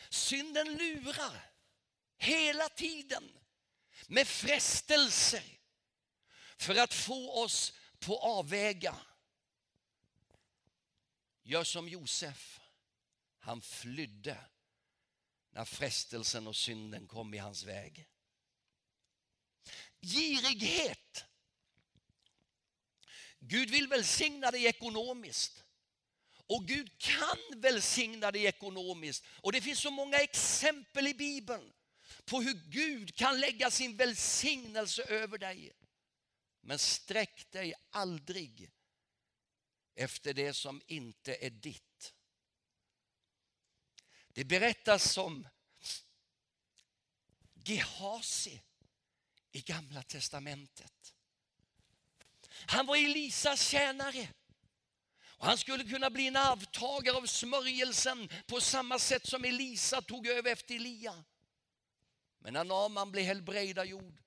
Synden 0.09 0.77
lurar 0.77 1.51
hela 2.17 2.69
tiden 2.69 3.37
med 4.07 4.27
frestelser 4.27 5.43
för 6.57 6.75
att 6.75 6.93
få 6.93 7.43
oss 7.43 7.73
på 7.99 8.19
avväga. 8.19 8.95
Gör 11.43 11.63
som 11.63 11.89
Josef. 11.89 12.59
Han 13.39 13.61
flydde 13.61 14.37
när 15.49 15.65
frestelsen 15.65 16.47
och 16.47 16.55
synden 16.55 17.07
kom 17.07 17.33
i 17.33 17.37
hans 17.37 17.63
väg. 17.63 18.07
Girighet. 20.01 21.25
Gud 23.39 23.69
vill 23.69 23.87
välsigna 23.87 24.51
dig 24.51 24.65
ekonomiskt. 24.65 25.63
Och 26.47 26.67
Gud 26.67 26.97
kan 26.97 27.61
välsigna 27.61 28.31
dig 28.31 28.45
ekonomiskt. 28.45 29.25
Och 29.29 29.51
det 29.51 29.61
finns 29.61 29.79
så 29.79 29.91
många 29.91 30.17
exempel 30.17 31.07
i 31.07 31.13
Bibeln 31.13 31.73
på 32.27 32.41
hur 32.41 32.53
Gud 32.53 33.15
kan 33.15 33.39
lägga 33.39 33.71
sin 33.71 33.97
välsignelse 33.97 35.03
över 35.03 35.37
dig. 35.37 35.71
Men 36.61 36.79
sträck 36.79 37.51
dig 37.51 37.73
aldrig 37.89 38.71
efter 39.95 40.33
det 40.33 40.53
som 40.53 40.81
inte 40.87 41.35
är 41.45 41.49
ditt. 41.49 42.13
Det 44.27 44.45
berättas 44.45 45.17
om 45.17 45.47
Gehasi 47.53 48.61
i 49.51 49.61
Gamla 49.61 50.03
Testamentet. 50.03 51.13
Han 52.49 52.85
var 52.85 52.95
Elisas 52.95 53.69
tjänare. 53.69 54.29
Och 55.19 55.45
han 55.45 55.57
skulle 55.57 55.83
kunna 55.83 56.09
bli 56.09 56.27
en 56.27 56.35
arvtagare 56.35 57.17
av 57.17 57.25
smörjelsen 57.25 58.29
på 58.47 58.61
samma 58.61 58.99
sätt 58.99 59.27
som 59.27 59.45
Elisa 59.45 60.01
tog 60.01 60.27
över 60.27 60.51
efter 60.51 60.75
Elia. 60.75 61.23
Men 62.47 62.53
när 62.53 62.63
Naman 62.63 63.11
blev 63.11 63.25
helbrägdagjord 63.25 64.17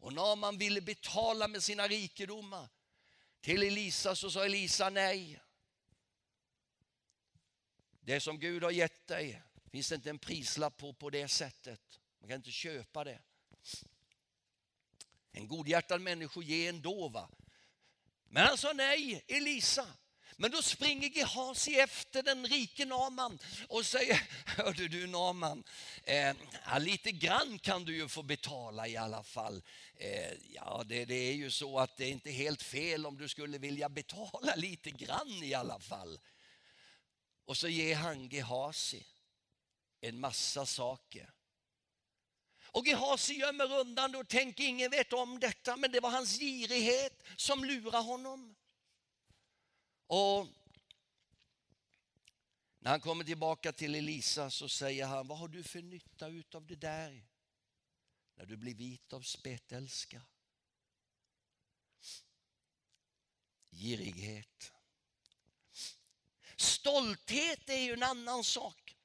och 0.00 0.12
Naman 0.12 0.58
ville 0.58 0.80
betala 0.80 1.48
med 1.48 1.62
sina 1.62 1.88
rikedomar 1.88 2.68
till 3.40 3.62
Elisa 3.62 4.16
så 4.16 4.30
sa 4.30 4.44
Elisa 4.44 4.90
nej. 4.90 5.40
Det 8.00 8.20
som 8.20 8.38
Gud 8.38 8.62
har 8.62 8.70
gett 8.70 9.06
dig 9.06 9.42
finns 9.70 9.88
det 9.88 9.94
inte 9.94 10.10
en 10.10 10.18
prislapp 10.18 10.76
på 10.76 10.92
på 10.92 11.10
det 11.10 11.28
sättet. 11.28 12.00
Man 12.18 12.28
kan 12.28 12.36
inte 12.36 12.50
köpa 12.50 13.04
det. 13.04 13.20
En 15.32 15.48
godhjärtad 15.48 16.00
människa 16.00 16.40
ger 16.42 16.68
ändå. 16.68 17.08
Va? 17.08 17.30
Men 18.28 18.46
han 18.46 18.58
sa 18.58 18.72
nej, 18.72 19.24
Elisa. 19.26 19.86
Men 20.40 20.50
då 20.50 20.62
springer 20.62 21.08
Gehazi 21.08 21.74
efter 21.74 22.22
den 22.22 22.46
rike 22.46 22.84
Naman 22.84 23.38
och 23.68 23.86
säger, 23.86 24.22
hörde 24.46 24.88
du 24.88 25.06
Naman, 25.06 25.64
eh, 26.04 26.34
lite 26.80 27.12
grann 27.12 27.58
kan 27.58 27.84
du 27.84 27.96
ju 27.96 28.08
få 28.08 28.22
betala 28.22 28.88
i 28.88 28.96
alla 28.96 29.22
fall. 29.22 29.62
Eh, 29.96 30.32
ja, 30.54 30.82
det, 30.86 31.04
det, 31.04 31.14
är 31.14 31.32
ju 31.32 31.50
så 31.50 31.78
att 31.78 31.96
det 31.96 32.04
är 32.04 32.10
inte 32.10 32.30
helt 32.30 32.62
fel 32.62 33.06
om 33.06 33.18
du 33.18 33.28
skulle 33.28 33.58
vilja 33.58 33.88
betala 33.88 34.54
lite 34.56 34.90
grann 34.90 35.42
i 35.42 35.54
alla 35.54 35.78
fall. 35.78 36.18
Och 37.44 37.56
så 37.56 37.68
ger 37.68 37.96
han 37.96 38.28
Gehazi 38.28 39.06
en 40.00 40.20
massa 40.20 40.66
saker. 40.66 41.30
Och 42.62 42.86
Gehazi 42.86 43.34
gömmer 43.34 43.72
undan 43.72 44.14
och 44.14 44.28
tänker 44.28 44.64
ingen 44.64 44.90
vet 44.90 45.12
om 45.12 45.40
detta 45.40 45.76
men 45.76 45.92
det 45.92 46.00
var 46.00 46.10
hans 46.10 46.38
girighet 46.38 47.22
som 47.36 47.64
lurar 47.64 48.02
honom. 48.02 48.54
Och 50.08 50.46
när 52.78 52.90
han 52.90 53.00
kommer 53.00 53.24
tillbaka 53.24 53.72
till 53.72 53.94
Elisa 53.94 54.50
så 54.50 54.68
säger 54.68 55.06
han, 55.06 55.26
vad 55.26 55.38
har 55.38 55.48
du 55.48 55.62
för 55.62 55.82
nytta 55.82 56.26
av 56.56 56.66
det 56.66 56.76
där? 56.76 57.28
när 58.38 58.46
du 58.46 58.56
blir 58.56 58.74
vit 58.74 59.12
av 59.12 59.20
spetälska. 59.20 60.22
Girighet. 63.70 64.72
Stolthet 66.56 67.68
är 67.68 67.78
ju 67.78 67.92
en 67.92 68.02
annan 68.02 68.44
sak. 68.44 68.96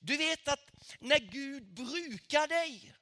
Du 0.00 0.16
vet 0.16 0.48
att 0.48 0.70
när 0.98 1.18
Gud 1.18 1.74
brukar 1.74 2.46
dig 2.46 2.94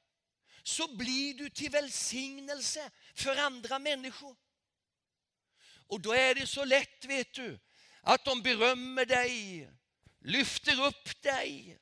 så 0.63 0.95
blir 0.95 1.33
du 1.33 1.49
till 1.49 1.71
välsignelse 1.71 2.91
för 3.13 3.35
andra 3.35 3.79
människor. 3.79 4.35
Och 5.89 6.01
då 6.01 6.13
är 6.13 6.35
det 6.35 6.47
så 6.47 6.65
lätt, 6.65 7.05
vet 7.05 7.33
du, 7.33 7.59
att 8.01 8.25
de 8.25 8.41
berömmer 8.41 9.05
dig, 9.05 9.69
lyfter 10.19 10.85
upp 10.85 11.21
dig, 11.21 11.77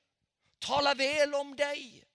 talar 0.60 0.95
väl 0.95 1.36
om 1.36 1.55
dig. 1.55 2.05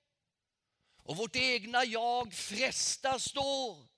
Och 0.97 1.17
vårt 1.17 1.37
egna 1.37 1.85
jag 1.85 2.35
frestas 2.35 3.33
då 3.33 3.89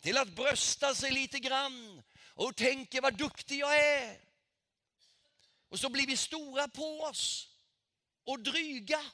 till 0.00 0.16
att 0.16 0.28
brösta 0.28 0.94
sig 0.94 1.10
lite 1.10 1.38
grann 1.38 2.02
och 2.34 2.56
tänker 2.56 3.00
vad 3.00 3.14
duktig 3.14 3.58
jag 3.58 3.76
är. 3.78 4.20
Och 5.68 5.80
så 5.80 5.88
blir 5.88 6.06
vi 6.06 6.16
stora 6.16 6.68
på 6.68 7.00
oss 7.00 7.48
och 8.24 8.40
dryga. 8.40 9.04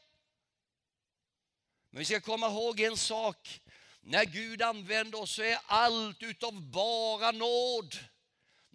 Men 1.91 1.99
vi 1.99 2.05
ska 2.05 2.21
komma 2.21 2.47
ihåg 2.47 2.81
en 2.81 2.97
sak. 2.97 3.61
När 4.01 4.25
Gud 4.25 4.63
använder 4.63 5.21
oss 5.21 5.33
så 5.33 5.43
är 5.43 5.59
allt 5.67 6.23
utav 6.23 6.61
bara 6.61 7.31
nåd. 7.31 7.97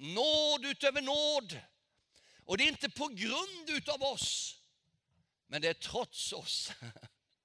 Nåd 0.02 0.66
utöver 0.66 1.02
nåd. 1.02 1.60
Och 2.46 2.58
det 2.58 2.64
är 2.64 2.68
inte 2.68 2.90
på 2.90 3.08
grund 3.08 3.70
utav 3.70 4.04
oss, 4.04 4.58
men 5.48 5.62
det 5.62 5.68
är 5.68 5.74
trots 5.74 6.34
oss. 6.34 6.72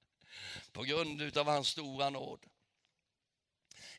På 0.72 0.82
grund 0.82 1.22
utav 1.22 1.46
hans 1.46 1.68
stora 1.68 2.10
nåd. 2.10 2.46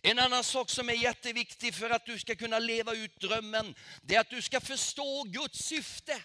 En 0.01 0.19
annan 0.19 0.43
sak 0.43 0.69
som 0.69 0.89
är 0.89 0.93
jätteviktig 0.93 1.75
för 1.75 1.89
att 1.89 2.05
du 2.05 2.19
ska 2.19 2.35
kunna 2.35 2.59
leva 2.59 2.93
ut 2.93 3.19
drömmen, 3.19 3.75
det 4.01 4.15
är 4.15 4.19
att 4.19 4.29
du 4.29 4.41
ska 4.41 4.61
förstå 4.61 5.23
Guds 5.23 5.59
syfte. 5.59 6.23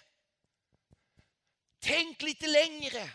Tänk 1.79 2.21
lite 2.21 2.47
längre. 2.47 3.09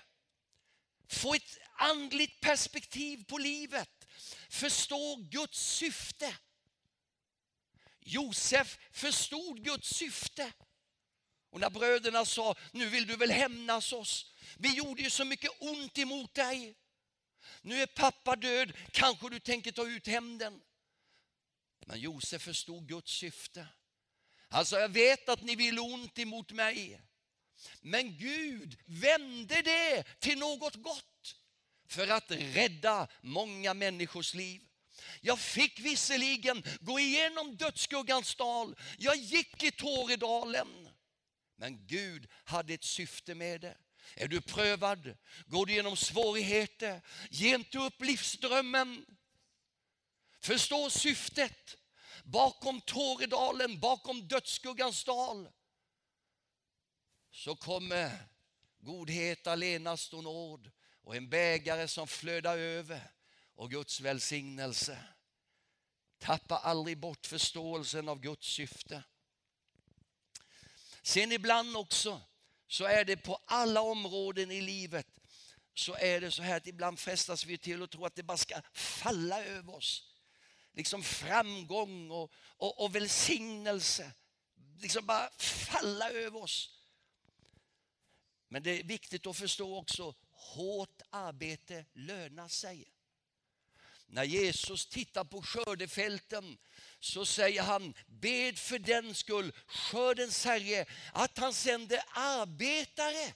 Få 1.09 1.35
ett 1.35 1.59
andligt 1.73 2.41
perspektiv 2.41 3.25
på 3.25 3.39
livet. 3.39 4.07
Förstå 4.51 5.17
Guds 5.17 5.59
syfte. 5.59 6.37
Josef 8.09 8.79
förstod 8.91 9.65
Guds 9.65 9.89
syfte. 9.89 10.53
Och 11.51 11.61
när 11.61 11.71
bröderna 11.71 12.25
sa, 12.25 12.55
nu 12.73 12.89
vill 12.89 13.07
du 13.07 13.17
väl 13.17 13.31
hämnas 13.31 13.93
oss. 13.93 14.33
Vi 14.59 14.75
gjorde 14.75 15.03
ju 15.03 15.11
så 15.11 15.25
mycket 15.25 15.51
ont 15.61 15.99
emot 15.99 16.35
dig. 16.35 16.75
Nu 17.63 17.83
är 17.83 17.87
pappa 17.87 18.37
död, 18.37 18.73
kanske 18.91 19.29
du 19.29 19.41
tänker 19.41 19.73
ta 19.73 19.87
ut 19.87 20.07
hämnden. 20.07 20.61
Men 21.87 22.01
Josef 22.01 22.43
förstod 22.43 22.89
Guds 22.89 23.13
syfte. 23.13 23.69
Alltså 24.49 24.79
jag 24.79 24.89
vet 24.89 25.29
att 25.29 25.43
ni 25.43 25.57
vill 25.57 25.79
ont 25.79 26.19
emot 26.19 26.53
mig. 26.53 27.01
Men 27.81 28.19
Gud 28.19 28.79
vände 28.87 29.63
det 29.63 30.05
till 30.19 30.39
något 30.39 30.75
gott 30.75 31.37
för 31.89 32.09
att 32.09 32.31
rädda 32.31 33.09
många 33.21 33.75
människors 33.75 34.35
liv. 34.35 34.68
Jag 35.21 35.39
fick 35.39 35.79
visserligen 35.79 36.63
gå 36.81 36.99
igenom 36.99 37.57
dödsskuggans 37.57 38.35
dal. 38.35 38.77
Jag 38.99 39.17
gick 39.17 39.63
i 39.63 39.71
Tåredalen. 39.71 40.89
Men 41.57 41.87
Gud 41.87 42.29
hade 42.45 42.75
ett 42.75 42.85
syfte 42.85 43.35
med 43.35 43.61
det. 43.61 43.77
Är 44.15 44.29
du 44.29 44.41
prövad? 44.41 45.17
Går 45.47 45.67
du 45.67 45.73
igenom 45.73 45.97
svårigheter? 45.97 47.01
Ge 47.31 47.55
inte 47.55 47.79
upp 47.79 48.03
livsdrömmen. 48.03 49.07
Förstå 50.41 50.91
syftet 50.91 51.77
bakom 52.25 52.81
Tåredalen, 52.81 53.81
bakom 53.81 54.29
dödsskuggans 54.29 55.05
dal. 55.05 55.49
Så 57.31 57.57
kommer 57.57 58.11
godhet, 58.79 59.47
allenast 59.47 60.15
och 60.15 60.25
nåd 60.25 60.71
och 61.03 61.17
en 61.17 61.29
bägare 61.29 61.89
som 61.89 62.07
flödar 62.07 62.59
över 62.59 63.11
och 63.59 63.71
Guds 63.71 64.01
välsignelse. 64.01 64.99
Tappa 66.19 66.59
aldrig 66.59 66.99
bort 66.99 67.27
förståelsen 67.27 68.09
av 68.09 68.21
Guds 68.21 68.47
syfte. 68.47 69.03
Sen 71.03 71.33
ibland 71.33 71.77
också 71.77 72.21
så 72.67 72.85
är 72.85 73.05
det 73.05 73.17
på 73.17 73.41
alla 73.45 73.81
områden 73.81 74.51
i 74.51 74.61
livet 74.61 75.07
så 75.75 75.95
är 75.95 76.21
det 76.21 76.31
så 76.31 76.43
här 76.43 76.57
att 76.57 76.67
ibland 76.67 76.99
frestas 76.99 77.45
vi 77.45 77.59
till 77.59 77.83
att 77.83 77.91
tro 77.91 78.05
att 78.05 78.15
det 78.15 78.23
bara 78.23 78.39
ska 78.39 78.63
falla 78.73 79.45
över 79.45 79.75
oss. 79.75 80.15
Liksom 80.73 81.03
framgång 81.03 82.11
och, 82.11 82.33
och, 82.37 82.85
och 82.85 82.95
välsignelse. 82.95 84.13
Liksom 84.81 85.07
bara 85.07 85.31
falla 85.39 86.11
över 86.11 86.43
oss. 86.43 86.71
Men 88.49 88.63
det 88.63 88.81
är 88.81 88.85
viktigt 88.85 89.27
att 89.27 89.37
förstå 89.37 89.79
också, 89.79 90.15
hårt 90.31 91.03
arbete 91.11 91.85
lönar 91.93 92.49
sig. 92.49 92.93
När 94.11 94.25
Jesus 94.25 94.87
tittar 94.87 95.25
på 95.25 95.43
skördefälten 95.43 96.59
så 97.01 97.27
säger 97.27 97.63
han, 97.63 97.95
bed 98.07 98.59
för 98.59 98.79
den 98.79 99.15
skull, 99.15 99.53
skördens 99.67 100.45
Herre, 100.45 100.87
att 101.13 101.39
han 101.39 101.55
sänder 101.55 102.03
arbetare. 102.11 103.35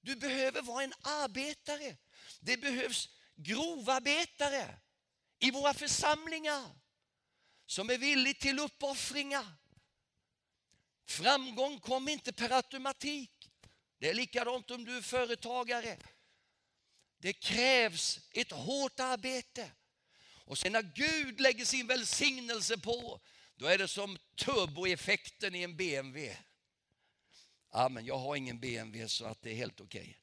Du 0.00 0.16
behöver 0.16 0.62
vara 0.62 0.84
en 0.84 0.92
arbetare. 1.02 1.96
Det 2.40 2.56
behövs 2.56 3.08
grovarbetare 3.36 4.78
i 5.38 5.50
våra 5.50 5.74
församlingar 5.74 6.70
som 7.66 7.90
är 7.90 7.98
villig 7.98 8.40
till 8.40 8.58
uppoffringar. 8.58 9.46
Framgång 11.06 11.80
kommer 11.80 12.12
inte 12.12 12.32
per 12.32 12.52
automatik. 12.52 13.50
Det 13.98 14.08
är 14.10 14.14
likadant 14.14 14.70
om 14.70 14.84
du 14.84 14.96
är 14.96 15.02
företagare. 15.02 15.98
Det 17.18 17.32
krävs 17.32 18.20
ett 18.30 18.52
hårt 18.52 19.00
arbete. 19.00 19.72
Och 20.46 20.58
sen 20.58 20.72
när 20.72 20.82
Gud 20.82 21.40
lägger 21.40 21.64
sin 21.64 21.86
välsignelse 21.86 22.78
på, 22.78 23.20
då 23.56 23.66
är 23.66 23.78
det 23.78 23.88
som 23.88 24.18
turboeffekten 24.36 25.54
i 25.54 25.62
en 25.62 25.76
BMW. 25.76 26.36
Ja, 27.72 27.88
men 27.88 28.06
jag 28.06 28.18
har 28.18 28.36
ingen 28.36 28.60
BMW 28.60 29.08
så 29.08 29.24
att 29.24 29.42
det 29.42 29.50
är 29.50 29.54
helt 29.54 29.80
okej. 29.80 30.00
Okay. 30.00 30.14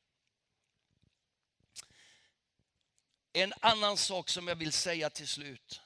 En 3.43 3.53
annan 3.59 3.97
sak 3.97 4.29
som 4.29 4.47
jag 4.47 4.55
vill 4.55 4.71
säga 4.71 5.09
till 5.09 5.27
slut, 5.27 5.81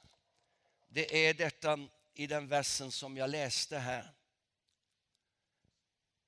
det 0.87 1.27
är 1.27 1.33
detta 1.33 1.87
i 2.13 2.27
den 2.27 2.47
versen 2.47 2.91
som 2.91 3.17
jag 3.17 3.29
läste 3.29 3.77
här. 3.77 4.13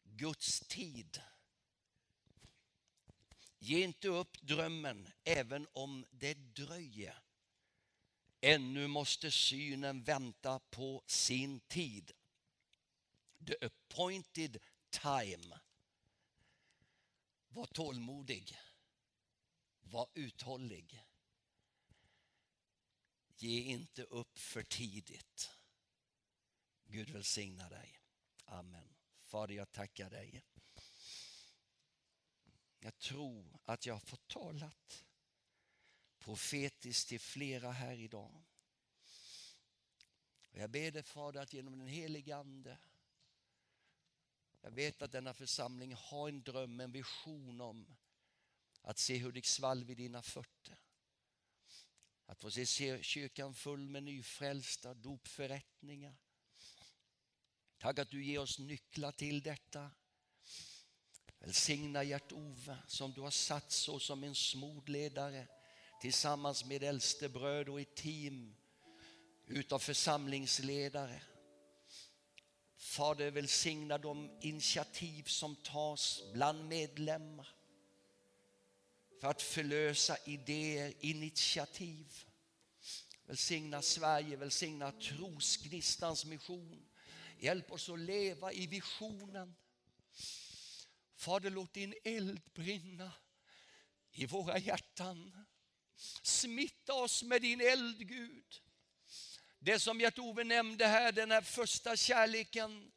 Guds 0.04 0.60
tid. 0.60 1.22
Ge 3.60 3.84
inte 3.84 4.08
upp 4.08 4.42
drömmen 4.42 5.10
även 5.24 5.68
om 5.74 6.06
det 6.12 6.34
dröjer. 6.34 7.24
Ännu 8.42 8.88
måste 8.88 9.32
synen 9.32 10.04
vänta 10.04 10.60
på 10.60 11.04
sin 11.06 11.60
tid. 11.60 12.12
The 13.48 13.66
appointed 13.66 14.58
time. 14.90 15.60
Var 17.48 17.66
tålmodig. 17.66 18.58
Var 19.82 20.10
uthållig. 20.14 21.06
Ge 23.36 23.62
inte 23.62 24.04
upp 24.04 24.40
för 24.40 24.64
tidigt. 24.64 25.50
Gud 26.86 27.10
välsigna 27.10 27.70
dig. 27.70 28.00
Amen. 28.46 28.96
Fader, 29.24 29.56
jag 29.56 29.72
tackar 29.72 30.10
dig. 30.10 30.44
Jag 32.80 32.98
tror 32.98 33.60
att 33.64 33.86
jag 33.86 33.94
har 33.94 34.00
fått 34.00 34.28
talat 34.28 35.06
profetiskt 36.20 37.08
till 37.10 37.20
flera 37.20 37.72
här 37.72 37.98
idag. 37.98 38.44
Jag 40.52 40.70
ber 40.70 40.92
dig 40.92 41.04
Fader 41.04 41.42
att 41.42 41.54
genom 41.54 41.80
den 41.80 41.88
helige 41.88 42.36
Ande 42.36 42.78
jag 44.62 44.72
vet 44.72 45.02
att 45.02 45.12
denna 45.12 45.34
församling 45.34 45.94
har 45.94 46.30
en 46.30 46.44
dröm, 46.44 46.80
en 46.80 46.92
vision 46.92 47.62
om 47.62 47.98
att 48.82 48.98
se 48.98 49.20
Hudiksvall 49.20 49.84
vid 49.84 49.98
dina 49.98 50.22
fötter. 50.22 50.78
Att 52.26 52.40
få 52.40 52.52
se 52.52 53.04
kyrkan 53.04 53.54
full 53.54 53.90
med 53.90 54.04
nyfrälsta 54.04 54.94
dopförrättningar. 54.94 56.16
Tack 57.78 58.00
att 58.00 58.10
du 58.10 58.24
ger 58.24 58.40
oss 58.40 58.60
nycklar 58.60 59.12
till 59.12 59.42
detta. 59.42 59.92
Välsigna 61.40 62.04
Gert-Ove 62.04 62.78
som 62.88 63.14
du 63.14 63.22
har 63.22 63.32
satt 63.32 63.72
så 63.72 64.00
som 64.00 64.24
en 64.24 64.36
smordledare 64.36 65.48
tillsammans 66.02 66.66
med 66.66 66.84
äldstebröd 66.84 67.70
och 67.70 67.82
ett 67.82 67.96
team 67.96 68.56
utav 69.48 69.80
församlingsledare. 69.80 71.22
Fader 72.78 73.32
välsigna 73.32 73.98
de 73.98 74.38
initiativ 74.42 75.24
som 75.24 75.56
tas 75.56 76.24
bland 76.34 76.68
medlemmar. 76.68 77.48
för 79.22 79.28
att 79.28 79.42
förlösa 79.42 80.18
idéer, 80.26 80.94
initiativ. 81.00 82.24
Välsigna 83.26 83.82
Sverige, 83.82 84.36
välsigna 84.36 84.92
Trosgnistans 84.92 86.26
mission. 86.26 86.86
Hjälp 87.40 87.72
oss 87.72 87.90
att 87.90 88.00
leva 88.00 88.54
i 88.54 88.68
visionen. 88.68 89.56
Fader, 91.20 91.50
låt 91.50 91.74
din 91.74 91.94
eld 92.04 92.42
brinna 92.54 93.12
i 94.12 94.26
våra 94.26 94.58
hjärtan. 94.58 95.46
Smitta 96.24 96.94
oss 96.94 97.24
med 97.24 97.42
din 97.42 97.62
eld, 97.62 98.08
Gud. 98.08 98.62
Det 99.60 99.80
som 99.80 100.02
Gert-Ove 100.02 100.44
nämnde 100.44 100.88
här, 100.88 101.12
den 101.12 101.32
här 101.32 101.42
första 101.42 101.96
kärleken. 101.96 102.92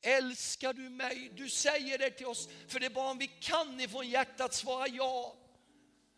Älskar 0.00 0.72
du 0.72 0.88
mig? 0.90 1.30
Du 1.36 1.48
säger 1.48 1.98
det 1.98 2.10
till 2.10 2.26
oss, 2.26 2.48
för 2.68 2.80
det 2.80 2.86
är 2.86 2.90
bara 2.90 3.10
om 3.10 3.18
vi 3.18 3.26
kan 3.26 3.80
ifrån 3.80 4.08
hjärtat 4.08 4.54
svara 4.54 4.88
ja 4.88 5.36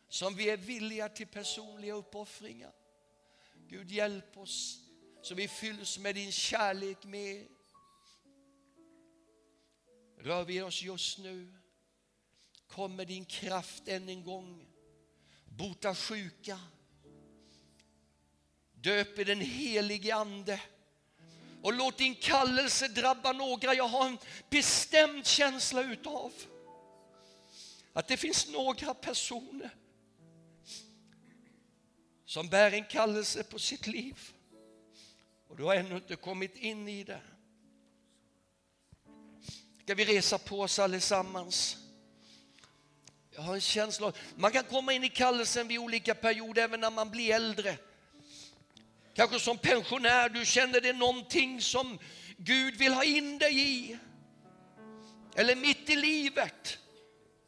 som 0.08 0.34
vi 0.34 0.50
är 0.50 0.56
villiga 0.56 1.08
till 1.08 1.26
personliga 1.26 1.94
uppoffringar. 1.94 2.72
Gud 3.68 3.90
hjälp 3.90 4.36
oss 4.36 4.78
så 5.22 5.34
vi 5.34 5.48
fylls 5.48 5.98
med 5.98 6.14
din 6.14 6.32
kärlek 6.32 7.04
mer. 7.04 7.57
Rör 10.18 10.44
vid 10.44 10.64
oss 10.64 10.82
just 10.82 11.18
nu, 11.18 11.52
Kom 12.66 12.96
med 12.96 13.06
din 13.06 13.24
kraft 13.24 13.88
än 13.88 14.08
en 14.08 14.24
gång. 14.24 14.66
Bota 15.44 15.94
sjuka, 15.94 16.60
döp 18.72 19.18
i 19.18 19.24
den 19.24 19.40
helige 19.40 20.14
Ande 20.14 20.60
och 21.62 21.72
låt 21.72 21.98
din 21.98 22.14
kallelse 22.14 22.88
drabba 22.88 23.32
några. 23.32 23.74
Jag 23.74 23.88
har 23.88 24.06
en 24.06 24.18
bestämd 24.50 25.26
känsla 25.26 25.82
utav 25.82 26.32
att 27.92 28.08
det 28.08 28.16
finns 28.16 28.48
några 28.48 28.94
personer 28.94 29.70
som 32.24 32.48
bär 32.48 32.72
en 32.72 32.84
kallelse 32.84 33.44
på 33.44 33.58
sitt 33.58 33.86
liv 33.86 34.18
och 35.48 35.56
du 35.56 35.62
har 35.62 35.74
ännu 35.74 35.96
inte 35.96 36.16
kommit 36.16 36.56
in 36.56 36.88
i 36.88 37.04
det. 37.04 37.20
Ska 39.88 39.94
vi 39.94 40.04
resa 40.04 40.38
på 40.38 40.60
oss 40.60 40.78
allesammans? 40.78 41.76
Jag 43.30 43.42
har 43.42 43.54
en 43.54 43.60
känsla 43.60 44.12
man 44.36 44.52
kan 44.52 44.64
komma 44.64 44.92
in 44.92 45.04
i 45.04 45.08
kallelsen 45.08 45.68
vid 45.68 45.78
olika 45.78 46.14
perioder 46.14 46.62
även 46.62 46.80
när 46.80 46.90
man 46.90 47.10
blir 47.10 47.34
äldre. 47.34 47.76
Kanske 49.14 49.40
som 49.40 49.58
pensionär, 49.58 50.28
du 50.28 50.46
känner 50.46 50.80
det 50.80 50.88
är 50.88 50.94
någonting 50.94 51.60
som 51.60 51.98
Gud 52.36 52.74
vill 52.74 52.92
ha 52.92 53.04
in 53.04 53.38
dig 53.38 53.70
i. 53.70 53.98
Eller 55.34 55.56
mitt 55.56 55.90
i 55.90 55.96
livet. 55.96 56.78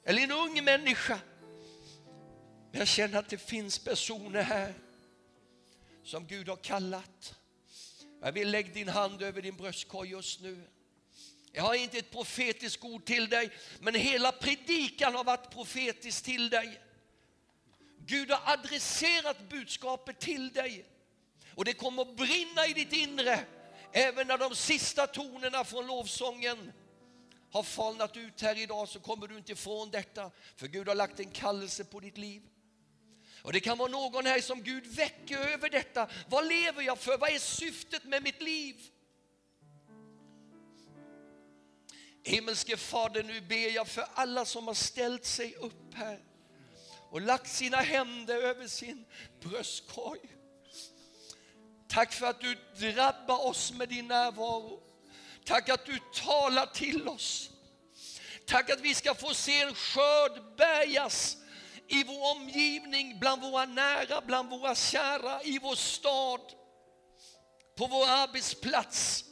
Eller 0.05 0.23
en 0.23 0.33
ung 0.33 0.65
människa. 0.65 1.19
Men 2.71 2.79
jag 2.79 2.89
känner 2.89 3.19
att 3.19 3.29
det 3.29 3.39
finns 3.39 3.79
personer 3.79 4.43
här 4.43 4.75
som 6.05 6.27
Gud 6.27 6.49
har 6.49 6.57
kallat. 6.57 7.35
Jag 8.23 8.33
vill 8.33 8.51
lägga 8.51 8.75
din 8.75 8.89
hand 8.89 9.23
över 9.23 9.43
din 9.43 9.57
bröstkorg 9.57 10.11
just 10.11 10.41
nu. 10.41 10.67
Jag 11.53 11.63
har 11.63 11.75
inte 11.75 11.99
ett 11.99 12.11
profetiskt 12.11 12.85
ord 12.85 13.05
till 13.05 13.29
dig, 13.29 13.51
men 13.81 13.95
hela 13.95 14.33
predikan 14.33 15.15
har 15.15 15.25
varit 15.25 15.51
profetisk 15.51 16.25
till 16.25 16.51
dig. 16.51 16.81
Gud 18.07 18.31
har 18.31 18.53
adresserat 18.53 19.49
budskapet 19.49 20.19
till 20.19 20.53
dig 20.53 20.85
och 21.55 21.65
det 21.65 21.73
kommer 21.73 22.03
att 22.03 22.17
brinna 22.17 22.67
i 22.67 22.73
ditt 22.73 22.93
inre 22.93 23.41
även 23.93 24.27
när 24.27 24.39
de 24.39 24.55
sista 24.55 25.07
tonerna 25.07 25.65
från 25.65 25.87
lovsången 25.87 26.73
har 27.51 27.63
falnat 27.63 28.17
ut 28.17 28.41
här 28.41 28.59
idag 28.59 28.89
så 28.89 29.01
kommer 29.01 29.27
du 29.27 29.37
inte 29.37 29.53
ifrån 29.53 29.91
detta 29.91 30.31
för 30.57 30.67
Gud 30.69 30.89
har 30.89 30.95
lagt 30.95 31.21
en 31.21 31.31
kallelse 31.31 31.85
på 31.85 32.01
ditt 32.01 32.19
liv. 32.19 32.43
Och 33.43 33.53
Det 33.53 33.61
kan 33.61 33.79
vara 33.79 33.91
någon 33.91 34.27
här 34.27 34.41
som 34.41 34.63
Gud 34.63 34.87
väcker 34.87 35.39
över 35.39 35.69
detta. 35.69 36.09
Vad 36.29 36.49
lever 36.49 36.83
jag 36.83 36.99
för? 36.99 37.19
Vad 37.19 37.31
är 37.31 37.39
syftet 37.39 38.05
med 38.05 38.23
mitt 38.23 38.43
liv? 38.43 38.77
Himmelske 42.25 42.77
Fader, 42.77 43.23
nu 43.23 43.41
ber 43.41 43.75
jag 43.75 43.89
för 43.89 44.05
alla 44.15 44.45
som 44.45 44.67
har 44.67 44.75
ställt 44.75 45.25
sig 45.25 45.55
upp 45.55 45.95
här 45.95 46.21
och 47.11 47.21
lagt 47.21 47.49
sina 47.49 47.77
händer 47.77 48.43
över 48.43 48.67
sin 48.67 49.05
bröstkorg. 49.41 50.21
Tack 51.89 52.13
för 52.13 52.27
att 52.27 52.41
du 52.41 52.55
drabbar 52.93 53.47
oss 53.47 53.73
med 53.73 53.89
din 53.89 54.07
närvaro. 54.07 54.83
Tack 55.45 55.69
att 55.69 55.87
du 55.87 55.99
talar 56.15 56.67
till 56.67 57.09
oss. 57.09 57.51
Tack 58.47 58.71
att 58.71 58.81
vi 58.81 58.95
ska 58.95 59.15
få 59.15 59.35
se 59.35 59.61
en 59.61 59.75
skörd 59.75 60.57
bärgas 60.57 61.37
i 61.89 62.05
vår 62.05 62.37
omgivning, 62.37 63.19
bland 63.19 63.43
våra 63.43 63.67
nära, 63.67 64.21
bland 64.21 64.51
våra 64.51 64.75
kära, 64.75 65.43
i 65.43 65.59
vår 65.59 65.75
stad, 65.75 66.41
på 67.77 67.87
vår 67.87 68.09
arbetsplats. 68.09 69.25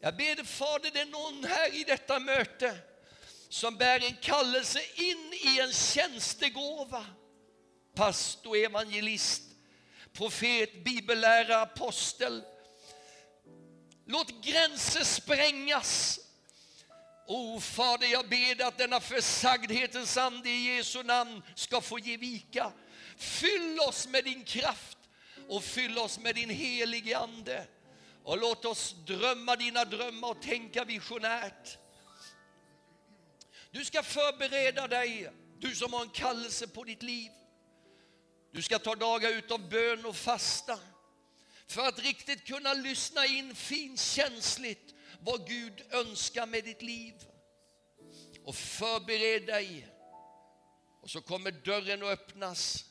Jag 0.00 0.16
ber 0.16 0.36
dig 0.36 0.44
Fader, 0.44 0.90
det 0.90 1.00
är 1.00 1.06
någon 1.06 1.44
här 1.44 1.74
i 1.74 1.84
detta 1.84 2.18
möte 2.18 2.78
som 3.48 3.76
bär 3.76 4.04
en 4.04 4.16
kallelse 4.16 4.80
in 4.94 5.32
i 5.32 5.60
en 5.60 5.72
tjänstegåva. 5.72 7.06
Pastor, 7.94 8.56
evangelist, 8.56 9.42
profet, 10.12 10.84
bibellärare, 10.84 11.60
apostel. 11.60 12.42
Låt 14.06 14.44
gränser 14.44 15.04
sprängas 15.04 16.20
O 17.26 17.60
Fader, 17.60 18.06
jag 18.06 18.28
ber 18.28 18.54
dig 18.54 18.66
att 18.66 18.78
denna 18.78 19.00
försagdhetens 19.00 20.16
ande 20.16 20.48
i 20.48 20.76
Jesu 20.76 21.02
namn 21.02 21.42
ska 21.54 21.80
få 21.80 21.98
ge 21.98 22.16
vika. 22.16 22.72
Fyll 23.16 23.80
oss 23.88 24.08
med 24.08 24.24
din 24.24 24.44
kraft 24.44 24.98
och 25.48 25.64
fyll 25.64 25.98
oss 25.98 26.18
med 26.18 26.34
din 26.34 26.50
helige 26.50 27.18
Ande. 27.18 27.66
Och 28.26 28.38
låt 28.38 28.64
oss 28.64 28.94
drömma 29.06 29.56
dina 29.56 29.84
drömmar 29.84 30.28
och 30.28 30.42
tänka 30.42 30.84
visionärt. 30.84 31.78
Du 33.70 33.84
ska 33.84 34.02
förbereda 34.02 34.88
dig, 34.88 35.30
du 35.58 35.74
som 35.74 35.92
har 35.92 36.02
en 36.02 36.08
kallelse 36.08 36.68
på 36.68 36.84
ditt 36.84 37.02
liv. 37.02 37.30
Du 38.52 38.62
ska 38.62 38.78
ta 38.78 38.94
dagar 38.94 39.30
utav 39.30 39.68
bön 39.68 40.06
och 40.06 40.16
fasta 40.16 40.78
för 41.66 41.88
att 41.88 41.98
riktigt 41.98 42.46
kunna 42.46 42.74
lyssna 42.74 43.26
in 43.26 43.54
finkänsligt 43.54 44.94
vad 45.20 45.48
Gud 45.48 45.82
önskar 45.90 46.46
med 46.46 46.64
ditt 46.64 46.82
liv. 46.82 47.14
Och 48.44 48.54
förbered 48.54 49.46
dig. 49.46 49.88
Och 51.02 51.10
så 51.10 51.20
kommer 51.20 51.50
dörren 51.50 52.02
att 52.02 52.08
öppnas 52.08 52.84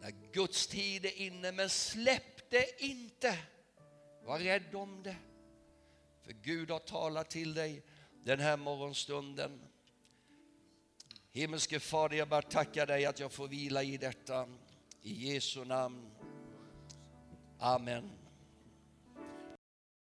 när 0.00 0.32
Guds 0.32 0.66
tid 0.66 1.04
är 1.04 1.16
inne. 1.16 1.52
Men 1.52 1.70
släpp 1.70 2.50
det 2.50 2.82
inte. 2.82 3.38
Var 4.24 4.38
rädd 4.38 4.74
om 4.74 5.02
det. 5.02 5.16
För 6.22 6.32
Gud 6.32 6.70
har 6.70 6.78
talat 6.78 7.30
till 7.30 7.54
dig 7.54 7.82
den 8.24 8.40
här 8.40 8.56
morgonstunden. 8.56 9.60
Himmelske 11.32 11.80
Fader, 11.80 12.16
jag 12.16 12.28
bara 12.28 12.42
tackar 12.42 12.86
dig 12.86 13.06
att 13.06 13.20
jag 13.20 13.32
får 13.32 13.48
vila 13.48 13.82
i 13.82 13.96
detta. 13.96 14.48
I 15.02 15.32
Jesu 15.32 15.64
namn. 15.64 16.10
Amen. 17.58 18.10